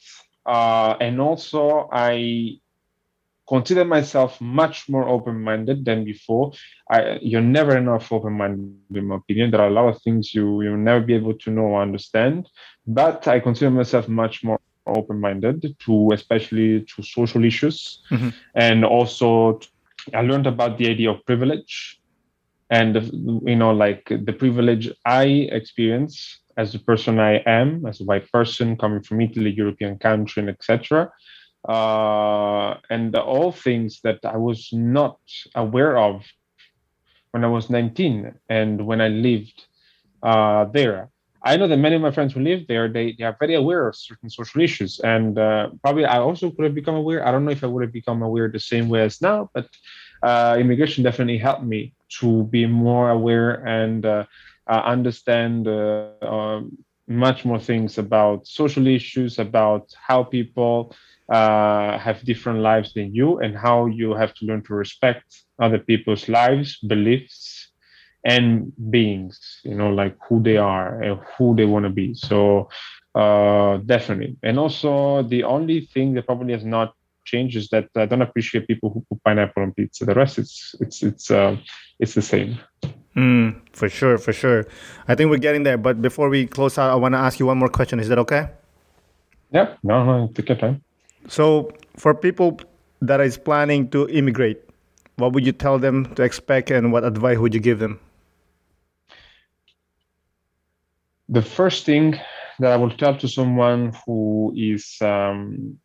Uh, 0.44 0.96
and 1.00 1.22
also, 1.22 1.88
I 1.94 2.58
consider 3.50 3.84
myself 3.84 4.40
much 4.40 4.88
more 4.88 5.10
open-minded 5.10 5.84
than 5.84 6.06
before. 6.06 6.54
I, 6.90 7.18
you're 7.22 7.42
never 7.42 7.76
enough 7.76 8.12
open-minded, 8.12 8.76
in 8.94 9.08
my 9.08 9.16
opinion. 9.16 9.50
There 9.50 9.62
are 9.62 9.68
a 9.68 9.78
lot 9.80 9.90
of 9.90 10.02
things 10.04 10.34
you 10.36 10.62
you'll 10.62 10.78
never 10.78 11.02
be 11.02 11.16
able 11.16 11.34
to 11.34 11.50
know 11.50 11.68
or 11.74 11.82
understand. 11.82 12.48
But 12.86 13.28
I 13.28 13.40
consider 13.40 13.72
myself 13.72 14.08
much 14.08 14.44
more 14.44 14.60
open-minded 14.86 15.76
to 15.86 16.12
especially 16.14 16.86
to 16.92 17.04
social 17.04 17.44
issues, 17.44 18.02
mm-hmm. 18.12 18.30
and 18.56 18.86
also 18.86 19.60
I 20.14 20.22
learned 20.22 20.48
about 20.48 20.78
the 20.78 20.88
idea 20.88 21.10
of 21.12 21.26
privilege, 21.26 22.00
and 22.70 22.96
you 23.52 23.56
know, 23.56 23.72
like 23.72 24.04
the 24.28 24.36
privilege 24.44 24.86
I 25.06 25.26
experience 25.60 26.40
as 26.56 26.72
the 26.74 26.80
person 26.80 27.20
I 27.20 27.42
am, 27.60 27.86
as 27.88 28.02
a 28.02 28.04
white 28.04 28.32
person 28.32 28.78
coming 28.78 29.02
from 29.02 29.22
Italy, 29.22 29.52
European 29.52 29.98
country, 29.98 30.42
and 30.42 30.50
etc 30.50 31.12
uh, 31.68 32.76
and 32.90 33.16
all 33.16 33.52
things 33.52 34.02
that 34.04 34.20
I 34.24 34.38
was 34.38 34.70
not 34.72 35.20
aware 35.56 35.98
of 35.98 36.26
when 37.32 37.44
I 37.44 37.48
was 37.48 37.70
19 37.70 38.34
and 38.50 38.86
when 38.86 39.02
I 39.02 39.10
lived 39.10 39.66
uh, 40.24 40.66
there. 40.66 41.10
I 41.42 41.56
know 41.56 41.68
that 41.68 41.78
many 41.78 41.96
of 41.96 42.02
my 42.02 42.12
friends 42.12 42.34
who 42.34 42.42
live 42.42 42.68
there, 42.68 42.90
they, 42.90 43.14
they 43.18 43.24
are 43.24 43.36
very 43.40 43.56
aware 43.56 43.88
of 43.88 43.96
certain 43.96 44.30
social 44.30 44.62
issues. 44.62 45.00
And 45.00 45.38
uh, 45.38 45.70
probably 45.82 46.06
I 46.06 46.20
also 46.20 46.52
could 46.52 46.66
have 46.66 46.76
become 46.76 46.96
aware. 46.96 47.26
I 47.26 47.32
don't 47.32 47.46
know 47.46 47.52
if 47.52 47.64
I 47.64 47.68
would 47.68 47.84
have 47.84 47.94
become 47.94 48.22
aware 48.22 48.50
the 48.50 48.60
same 48.60 48.90
way 48.90 49.02
as 49.04 49.22
now, 49.22 49.50
but 49.54 49.68
uh, 50.22 50.58
immigration 50.60 51.04
definitely 51.04 51.38
helped 51.38 51.64
me 51.64 51.94
to 52.20 52.44
be 52.46 52.66
more 52.66 53.12
aware 53.12 53.66
and 53.66 54.06
uh, 54.06 54.26
uh, 54.68 54.82
understand 54.84 55.68
um, 55.68 56.78
much 57.08 57.46
more 57.46 57.60
things 57.60 57.98
about 57.98 58.46
social 58.46 58.86
issues, 58.88 59.40
about 59.40 59.94
how 59.96 60.24
people 60.24 60.94
uh, 61.32 61.98
have 61.98 62.24
different 62.24 62.60
lives 62.60 62.94
than 62.94 63.14
you, 63.14 63.40
and 63.40 63.58
how 63.58 63.86
you 63.86 64.14
have 64.14 64.34
to 64.36 64.46
learn 64.46 64.64
to 64.64 64.74
respect 64.74 65.44
other 65.62 65.80
people's 65.80 66.28
lives, 66.28 66.78
beliefs, 66.88 67.72
and 68.26 68.72
beings. 68.90 69.62
You 69.64 69.76
know, 69.76 69.90
like 69.90 70.18
who 70.28 70.42
they 70.42 70.58
are 70.58 71.02
and 71.02 71.20
who 71.38 71.56
they 71.56 71.66
want 71.66 71.86
to 71.86 71.90
be. 71.90 72.14
So 72.14 72.70
uh, 73.16 73.78
definitely. 73.78 74.38
And 74.44 74.60
also, 74.60 75.24
the 75.24 75.44
only 75.44 75.82
thing 75.94 76.14
that 76.14 76.26
probably 76.26 76.54
has 76.54 76.66
not 76.66 76.94
changed 77.26 77.56
is 77.58 77.70
that 77.70 77.88
I 77.96 78.06
don't 78.06 78.22
appreciate 78.22 78.68
people 78.68 78.90
who 78.92 79.06
put 79.10 79.24
pineapple 79.24 79.64
on 79.64 79.74
pizza. 79.74 80.06
The 80.06 80.16
rest, 80.16 80.38
it's 80.38 80.76
it's 80.80 81.04
it's 81.04 81.32
uh, 81.32 81.58
it's 82.00 82.14
the 82.14 82.22
same. 82.22 82.60
Mm, 83.16 83.62
for 83.74 83.90
sure, 83.90 84.18
for 84.18 84.34
sure. 84.34 84.66
I 85.08 85.16
think 85.16 85.30
we're 85.30 85.38
getting 85.38 85.64
there. 85.64 85.78
But 85.78 86.02
before 86.02 86.30
we 86.30 86.46
close 86.46 86.78
out, 86.78 86.92
I 86.92 86.96
want 86.96 87.14
to 87.14 87.20
ask 87.20 87.40
you 87.40 87.46
one 87.48 87.58
more 87.58 87.70
question. 87.70 88.00
Is 88.00 88.08
that 88.10 88.20
okay? 88.20 88.50
Yeah, 89.52 89.76
no, 89.84 90.06
no, 90.06 90.28
take 90.34 90.50
your 90.50 90.58
time. 90.58 90.84
So, 91.28 91.72
for 91.98 92.14
people 92.14 92.60
that 93.02 93.20
is 93.22 93.38
planning 93.38 93.90
to 93.90 94.08
immigrate, 94.10 94.60
what 95.18 95.34
would 95.34 95.46
you 95.46 95.52
tell 95.52 95.78
them 95.80 96.14
to 96.16 96.24
expect, 96.24 96.72
and 96.72 96.92
what 96.92 97.04
advice 97.04 97.38
would 97.38 97.54
you 97.54 97.60
give 97.60 97.80
them? 97.80 98.00
The 101.30 101.42
first 101.42 101.86
thing 101.86 102.20
that 102.60 102.72
I 102.72 102.78
will 102.78 102.92
tell 102.92 103.18
to 103.18 103.28
someone 103.28 103.94
who 104.06 104.54
is 104.56 104.98
um, 105.02 105.78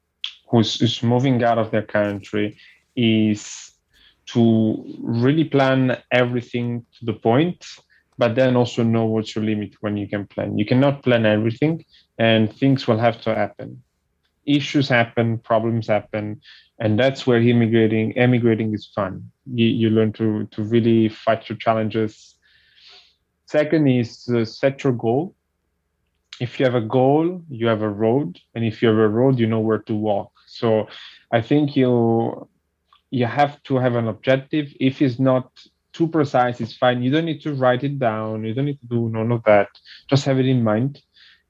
who's 0.51 0.81
is 0.81 1.03
moving 1.03 1.43
out 1.43 1.59
of 1.59 1.71
their 1.71 1.83
country 1.83 2.57
is 2.97 3.73
to 4.27 4.85
really 5.01 5.45
plan 5.45 5.99
everything 6.13 6.85
to 6.99 7.05
the 7.05 7.13
point, 7.15 7.65
but 8.19 8.35
then 8.35 8.57
also 8.57 8.83
know 8.83 9.05
what's 9.07 9.35
your 9.35 9.45
limit 9.45 9.75
when 9.81 9.97
you 9.97 10.09
can 10.09 10.27
plan. 10.27 10.59
You 10.59 10.65
cannot 10.65 11.03
plan 11.03 11.27
everything, 11.27 11.85
and 12.19 12.53
things 12.53 12.87
will 12.89 12.99
have 12.99 13.21
to 13.23 13.35
happen. 13.35 13.83
Issues 14.47 14.89
happen, 14.89 15.39
problems 15.39 15.87
happen, 15.87 16.41
and 16.79 16.99
that's 16.99 17.27
where 17.27 17.41
immigrating 17.41 18.17
emigrating 18.19 18.75
is 18.75 18.87
fun. 18.87 19.31
You, 19.47 19.67
you 19.67 19.91
learn 19.91 20.13
to 20.15 20.47
to 20.47 20.63
really 20.63 21.09
fight 21.09 21.49
your 21.49 21.59
challenges. 21.59 22.37
Second 23.47 23.89
is 23.89 24.29
uh, 24.29 24.45
set 24.45 24.85
your 24.85 24.93
goal. 24.93 25.35
If 26.41 26.59
you 26.59 26.67
have 26.67 26.75
a 26.75 26.81
goal, 26.81 27.43
you 27.49 27.67
have 27.69 27.83
a 27.83 27.89
road, 27.89 28.41
and 28.55 28.65
if 28.65 28.83
you 28.83 28.89
have 28.89 28.99
a 28.99 29.09
road, 29.09 29.39
you 29.39 29.47
know 29.47 29.61
where 29.61 29.79
to 29.79 29.95
walk. 29.95 30.33
So, 30.47 30.89
I 31.31 31.41
think 31.41 31.77
you 31.77 32.49
you 33.11 33.27
have 33.27 33.63
to 33.65 33.77
have 33.77 33.95
an 33.95 34.09
objective. 34.09 34.75
If 34.81 35.01
it's 35.01 35.21
not 35.21 35.51
too 35.93 36.09
precise, 36.09 36.61
it's 36.61 36.77
fine. 36.77 37.03
You 37.03 37.11
don't 37.11 37.25
need 37.25 37.41
to 37.43 37.55
write 37.55 37.85
it 37.85 37.99
down. 37.99 38.45
You 38.45 38.53
don't 38.53 38.67
need 38.67 38.81
to 38.81 38.87
do 38.87 39.09
none 39.09 39.31
of 39.31 39.45
that. 39.45 39.69
Just 40.11 40.25
have 40.25 40.39
it 40.41 40.47
in 40.47 40.65
mind. 40.65 41.01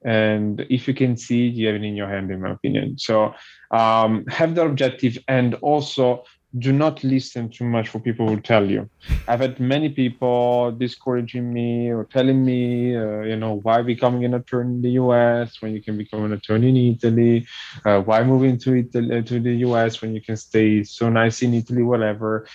And 0.05 0.67
if 0.69 0.87
you 0.87 0.95
can 0.95 1.17
see 1.17 1.49
it, 1.49 1.55
you 1.55 1.67
have 1.67 1.77
it 1.77 1.85
in 1.85 1.97
your 1.97 2.09
hand, 2.09 2.31
in 2.31 2.41
my 2.41 2.51
opinion. 2.53 2.99
So 2.99 3.35
um, 3.71 4.27
have 4.27 4.55
the 4.55 4.63
objective 4.63 5.19
and 5.29 5.55
also 5.57 6.25
do 6.59 6.73
not 6.73 7.03
listen 7.03 7.49
too 7.49 7.65
much 7.65 7.89
for 7.89 7.99
people 7.99 8.29
who 8.29 8.41
tell 8.41 8.71
you. 8.71 8.89
I've 9.27 9.41
had 9.41 9.59
many 9.59 9.89
people 9.89 10.71
discouraging 10.73 11.53
me 11.53 11.91
or 11.91 12.05
telling 12.05 12.45
me, 12.45 12.97
uh, 12.97 13.23
you 13.23 13.37
know, 13.37 13.55
why 13.63 13.83
becoming 13.83 14.25
an 14.25 14.35
attorney 14.35 14.75
in 14.75 14.83
the 14.83 14.91
U.S. 14.91 15.61
when 15.61 15.75
you 15.75 15.83
can 15.83 15.97
become 15.97 16.25
an 16.25 16.33
attorney 16.33 16.69
in 16.69 16.95
Italy? 16.95 17.47
Uh, 17.85 18.01
why 18.03 18.23
moving 18.23 18.57
to 18.59 18.77
Italy 18.77 19.23
to 19.23 19.41
the 19.41 19.55
U.S. 19.69 20.01
when 20.01 20.15
you 20.15 20.21
can 20.21 20.37
stay 20.37 20.85
so 20.85 21.09
nice 21.09 21.43
in 21.43 21.55
Italy, 21.55 21.83
whatever. 21.83 22.47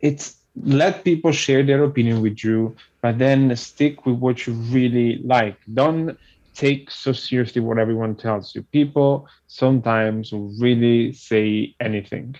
It's 0.00 0.36
let 0.62 1.04
people 1.04 1.32
share 1.32 1.62
their 1.62 1.84
opinion 1.84 2.22
with 2.22 2.42
you, 2.42 2.74
but 3.02 3.18
then 3.18 3.54
stick 3.56 4.06
with 4.06 4.16
what 4.16 4.46
you 4.46 4.54
really 4.54 5.18
like. 5.22 5.56
Don't 5.72 6.18
take 6.56 6.90
so 6.90 7.12
seriously 7.12 7.60
what 7.60 7.78
everyone 7.78 8.16
tells 8.16 8.54
you. 8.54 8.62
People 8.72 9.28
sometimes 9.46 10.32
really 10.32 11.12
say 11.12 11.74
anything 11.80 12.36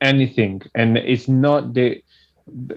anything. 0.00 0.62
And 0.74 0.96
it's 0.96 1.28
not 1.28 1.74
the 1.74 2.02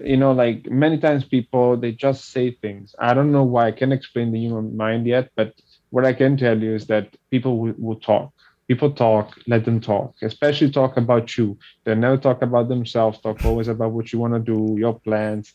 you 0.02 0.16
know 0.16 0.32
like 0.32 0.68
many 0.68 0.98
times 0.98 1.24
people 1.24 1.76
they 1.76 1.92
just 1.92 2.32
say 2.32 2.50
things. 2.60 2.94
I 2.98 3.14
don't 3.14 3.30
know 3.30 3.44
why 3.44 3.68
i 3.68 3.72
can't 3.72 3.92
explain 3.92 4.32
the 4.32 4.40
human 4.40 4.76
mind 4.76 5.06
yet 5.06 5.30
but 5.36 5.54
what 5.90 6.04
i 6.04 6.12
can 6.12 6.36
tell 6.36 6.58
you 6.60 6.74
is 6.74 6.86
that 6.88 7.14
people 7.30 7.58
will, 7.58 7.74
will 7.78 8.00
talk. 8.00 8.32
People 8.66 8.92
talk 8.92 9.36
let 9.46 9.64
them 9.64 9.80
talk 9.80 10.14
especially 10.22 10.70
talk 10.70 10.96
about 10.96 11.36
you. 11.38 11.56
They 11.84 11.94
never 11.94 12.16
talk 12.16 12.42
about 12.42 12.68
themselves 12.68 13.20
talk 13.20 13.44
always 13.44 13.68
about 13.68 13.92
what 13.92 14.12
you 14.12 14.18
want 14.18 14.34
to 14.34 14.40
do 14.40 14.76
your 14.78 14.98
plans. 15.00 15.52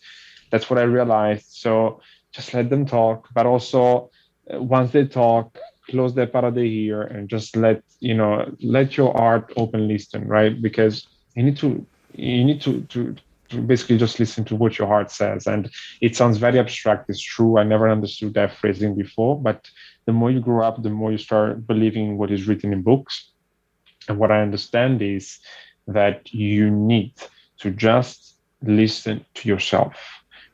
That's 0.51 0.69
what 0.69 0.79
i 0.79 0.83
realized. 0.83 1.47
So 1.49 2.01
just 2.33 2.53
let 2.53 2.69
them 2.69 2.86
talk 2.86 3.27
but 3.33 3.45
also 3.45 4.11
Uh, 4.54 4.62
once 4.62 4.91
they 4.91 5.06
talk 5.06 5.58
close 5.89 6.14
that 6.16 6.32
part 6.34 6.46
of 6.46 6.56
the 6.56 6.62
ear 6.62 7.02
and 7.02 7.30
just 7.30 7.56
let 7.56 7.84
you 8.00 8.14
know 8.14 8.52
let 8.62 8.98
your 8.98 9.16
art 9.18 9.52
open 9.58 9.88
listen 9.88 10.28
right? 10.28 10.62
Because 10.62 11.08
you 11.36 11.43
need 11.43 11.58
to 11.58 11.86
you 12.14 12.43
need 12.43 12.62
to 12.62 12.82
to 12.82 13.16
to 13.50 13.62
basically 13.62 13.98
just 13.98 14.20
listen 14.20 14.43
to 14.46 14.56
what 14.56 14.80
your 14.80 14.88
heart 14.88 15.12
says. 15.12 15.46
And 15.46 15.70
it 16.02 16.16
sounds 16.16 16.38
very 16.38 16.60
abstract 16.60 17.10
it's 17.10 17.22
true 17.22 17.58
i 17.58 17.64
never 17.64 17.89
understood 17.89 18.34
that 18.34 18.56
phrasing 18.56 18.96
before 18.96 19.39
but 19.39 19.70
the 20.06 20.14
more 20.14 20.32
you 20.32 20.39
grow 20.39 20.66
up 20.66 20.82
the 20.82 20.89
more 20.89 21.12
you 21.12 21.18
start 21.18 21.66
believing 21.68 22.18
what 22.18 22.32
is 22.32 22.48
written 22.48 22.74
in 22.74 22.82
books. 22.82 23.32
And 24.08 24.18
what 24.18 24.32
i 24.32 24.41
understand 24.41 25.02
is 25.02 25.39
that 25.88 26.34
you 26.34 26.70
need 26.70 27.14
to 27.60 27.72
just 27.72 28.36
listen 28.64 29.24
to 29.36 29.48
yourself. 29.48 29.96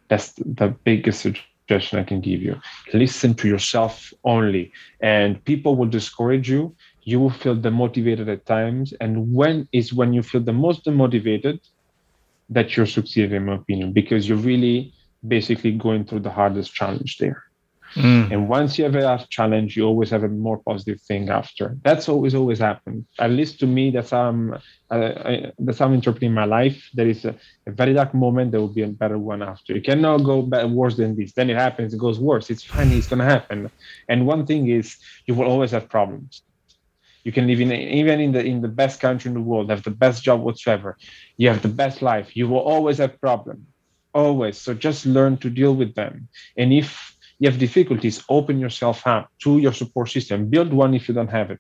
That's 0.10 0.34
the 0.34 0.68
biggest 0.84 1.22
suggestion 1.22 1.51
i 1.93 2.03
can 2.03 2.19
give 2.19 2.41
you 2.41 2.59
listen 2.93 3.34
to 3.34 3.47
yourself 3.47 4.13
only 4.24 4.72
and 5.01 5.43
people 5.45 5.76
will 5.76 5.88
discourage 5.88 6.49
you 6.49 6.76
you 7.03 7.19
will 7.19 7.30
feel 7.30 7.55
demotivated 7.55 8.28
at 8.32 8.45
times. 8.45 8.93
And 9.01 9.34
when 9.34 9.67
is 9.72 9.93
when 9.93 10.13
you 10.13 10.22
feel 10.22 10.41
the 10.41 10.53
most 10.53 10.86
demotivated 10.86 11.59
that 12.49 12.76
you're 12.76 12.86
succeeding, 12.86 13.36
in 13.36 13.45
my 13.45 13.55
opinion, 13.55 13.93
because 13.93 14.28
you're 14.28 14.38
really 14.38 14.93
basically 15.28 15.72
going 15.72 16.05
through 16.05 16.19
the 16.19 16.30
hardest 16.30 16.74
challenge 16.74 17.17
there. 17.17 17.43
Mm. 17.96 18.32
And 18.32 18.50
once 18.50 18.78
you 18.78 18.86
have 18.86 18.96
a 18.96 19.26
challenge, 19.30 19.76
you 19.76 19.86
always 19.86 20.10
have 20.12 20.24
a 20.24 20.30
more 20.30 20.60
positive 20.60 21.02
thing 21.02 21.30
after. 21.30 21.78
That's 21.84 22.08
always 22.08 22.34
always 22.34 22.60
happened. 22.60 23.06
At 23.20 23.32
least 23.32 23.60
to 23.60 23.68
me, 23.68 23.92
that's 23.92 24.12
how 24.12 24.30
I'm 24.30 24.54
uh, 24.54 25.14
I, 25.26 25.52
that's 25.60 25.80
how 25.80 25.86
I'm 25.86 25.94
interpreting 25.94 26.34
my 26.34 26.46
life. 26.46 26.89
There 26.94 27.08
is 27.08 27.26
a, 27.26 27.36
a, 27.68 27.72
very 27.72 27.94
dark 27.94 28.14
moment. 28.14 28.52
There 28.52 28.62
will 28.62 28.74
be 28.74 28.84
a 28.84 28.88
better 28.88 29.18
one 29.18 29.42
after. 29.42 29.74
You 29.74 29.82
cannot 29.82 30.20
go 30.20 30.42
better, 30.42 30.68
worse 30.68 30.98
than 30.98 31.16
this. 31.16 31.34
Then 31.34 31.50
it 31.50 31.58
happens. 31.58 31.94
It 31.94 32.00
goes 32.00 32.20
worse. 32.20 32.50
It's 32.50 32.64
funny. 32.64 32.98
It's 32.98 33.08
gonna 33.08 33.26
happen. 33.26 33.70
And 34.08 34.26
one 34.26 34.46
thing 34.46 34.70
is, 34.70 34.98
you 35.26 35.34
will 35.36 35.48
always 35.48 35.72
have 35.72 35.89
problems 35.89 36.44
you 37.24 37.32
can 37.32 37.48
live 37.48 37.62
in 37.62 37.72
even 37.72 38.20
in 38.20 38.32
the 38.32 38.44
in 38.44 38.62
the 38.62 38.68
best 38.68 39.00
country 39.00 39.30
in 39.30 39.36
the 39.36 39.42
world 39.42 39.70
have 39.70 39.84
the 39.84 39.92
best 39.92 40.24
job 40.24 40.42
whatsoever 40.42 40.98
you 41.38 41.48
have 41.48 41.62
the 41.62 41.68
best 41.68 42.02
life 42.02 42.36
you 42.36 42.48
will 42.48 42.60
always 42.60 42.98
have 42.98 43.20
problems 43.22 43.66
always 44.14 44.58
so 44.58 44.74
just 44.74 45.06
learn 45.06 45.38
to 45.38 45.50
deal 45.50 45.76
with 45.76 45.94
them 45.96 46.28
and 46.58 46.74
if 46.74 47.11
you 47.42 47.50
have 47.50 47.60
difficulties 47.60 48.24
open 48.30 48.60
yourself 48.60 49.06
up 49.08 49.32
to 49.39 49.58
your 49.58 49.74
support 49.74 50.10
system. 50.10 50.48
Build 50.48 50.72
one 50.72 50.94
if 50.94 51.08
you 51.08 51.16
don't 51.16 51.32
have 51.39 51.50
it. 51.50 51.60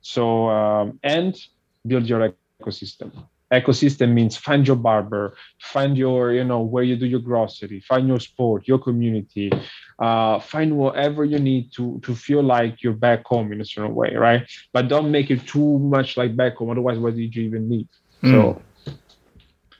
So 0.00 0.48
um, 0.50 0.98
and 1.04 1.40
build 1.86 2.06
your 2.06 2.34
ecosystem. 2.60 3.12
Ecosystem 3.52 4.12
means 4.14 4.36
find 4.36 4.66
your 4.66 4.76
barber 4.76 5.36
find 5.60 5.96
your 5.96 6.32
you 6.32 6.42
know 6.42 6.62
where 6.62 6.82
you 6.82 6.96
do 6.96 7.06
your 7.06 7.20
grocery 7.20 7.80
find 7.80 8.08
your 8.08 8.18
sport 8.18 8.66
your 8.66 8.78
community 8.78 9.52
uh, 9.98 10.38
find 10.40 10.74
whatever 10.74 11.22
you 11.22 11.38
need 11.38 11.70
to 11.70 12.00
to 12.02 12.14
feel 12.14 12.42
like 12.42 12.82
you're 12.82 12.94
back 12.94 13.22
home 13.26 13.52
in 13.52 13.60
a 13.60 13.64
certain 13.64 13.94
way 13.94 14.14
right? 14.16 14.42
But 14.72 14.88
don't 14.88 15.10
make 15.10 15.30
it 15.30 15.46
too 15.46 15.78
much 15.78 16.16
like 16.16 16.34
back 16.34 16.56
home. 16.56 16.70
Otherwise 16.70 16.98
what 16.98 17.14
did 17.14 17.36
you 17.36 17.44
even 17.44 17.68
need 17.68 17.88
mm. 18.24 18.32
so 18.32 18.62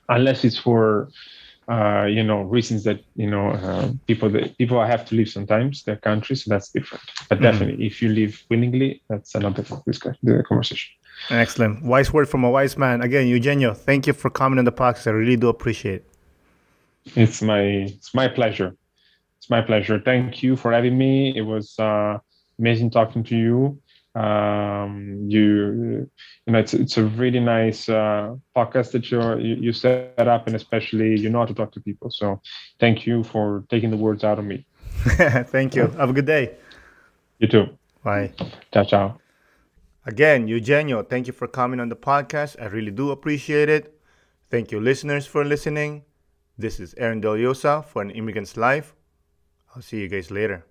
unless 0.09 0.45
it's 0.45 0.59
for 0.59 1.09
uh, 1.73 2.05
you 2.17 2.23
know 2.23 2.41
reasons 2.57 2.81
that 2.85 2.99
you 3.17 3.31
know 3.33 3.47
uh, 3.51 3.89
people 4.07 4.29
that 4.29 4.57
people 4.59 4.79
have 4.93 5.03
to 5.09 5.15
leave 5.19 5.31
sometimes 5.37 5.85
their 5.85 6.01
country 6.09 6.35
so 6.37 6.51
that's 6.53 6.69
different 6.77 7.05
but 7.29 7.39
mm. 7.39 7.43
definitely 7.43 7.87
if 7.87 8.03
you 8.03 8.09
leave 8.09 8.35
willingly 8.51 8.91
that's 9.09 9.35
another 9.35 9.65
discussion 9.87 10.19
the 10.23 10.43
conversation 10.51 10.91
Excellent. 11.31 11.85
Wise 11.85 12.13
word 12.13 12.29
from 12.29 12.43
a 12.43 12.51
wise 12.51 12.77
man. 12.77 13.01
Again, 13.01 13.29
Eugenio, 13.29 13.75
thank 13.75 14.07
you 14.07 14.13
for 14.13 14.29
coming 14.29 14.59
on 14.59 14.65
the 14.65 14.73
podcast. 14.73 15.07
I 15.07 15.11
really 15.11 15.37
do 15.37 15.49
appreciate 15.49 16.03
it. 16.03 16.07
It's 17.17 17.43
my 17.43 17.61
it's 17.61 18.15
my 18.15 18.29
pleasure. 18.29 18.75
It's 19.39 19.51
my 19.51 19.61
pleasure. 19.61 20.01
Thank 20.01 20.43
you 20.43 20.57
for 20.57 20.73
having 20.73 20.97
me. 20.97 21.37
It 21.37 21.43
was 21.43 21.79
uh, 21.79 22.19
amazing 22.59 22.91
talking 22.91 23.23
to 23.25 23.37
you. 23.37 23.81
Um, 24.15 25.25
you 25.27 26.09
you 26.47 26.53
know 26.53 26.59
it's 26.59 26.75
it's 26.75 26.99
a 26.99 27.05
really 27.05 27.41
nice 27.41 27.89
uh, 27.89 28.35
podcast 28.55 28.93
that 28.93 29.11
you're, 29.11 29.41
you 29.41 29.73
set 29.73 30.29
up, 30.29 30.47
and 30.47 30.55
especially 30.55 31.19
you 31.19 31.31
know 31.31 31.41
how 31.41 31.47
to 31.47 31.55
talk 31.55 31.73
to 31.73 31.81
people. 31.81 32.11
So 32.11 32.41
thank 32.79 33.07
you 33.07 33.25
for 33.25 33.65
taking 33.71 33.91
the 33.91 33.97
words 33.97 34.23
out 34.23 34.39
of 34.39 34.45
me. 34.45 34.67
thank 35.57 35.75
you. 35.75 35.89
Have 35.99 36.11
a 36.11 36.13
good 36.13 36.27
day. 36.27 36.57
You 37.39 37.49
too. 37.49 37.67
Bye. 38.05 38.33
Ciao 38.73 38.85
ciao. 38.85 39.19
Again, 40.05 40.49
Eugenio, 40.49 41.03
thank 41.03 41.29
you 41.29 41.33
for 41.33 41.47
coming 41.47 41.79
on 41.79 41.89
the 41.89 41.97
podcast. 41.97 42.61
I 42.61 42.67
really 42.67 42.91
do 42.91 43.13
appreciate 43.13 43.69
it. 43.69 44.01
Thank 44.51 44.73
you, 44.73 44.81
listeners, 44.81 45.27
for 45.27 45.45
listening. 45.45 46.03
This 46.59 46.81
is 46.81 46.95
Aaron 46.99 47.23
Deliosa 47.23 47.85
for 47.85 48.03
An 48.03 48.11
Immigrant's 48.11 48.57
Life. 48.57 48.95
I'll 49.75 49.83
see 49.83 50.01
you 50.01 50.09
guys 50.09 50.31
later. 50.31 50.67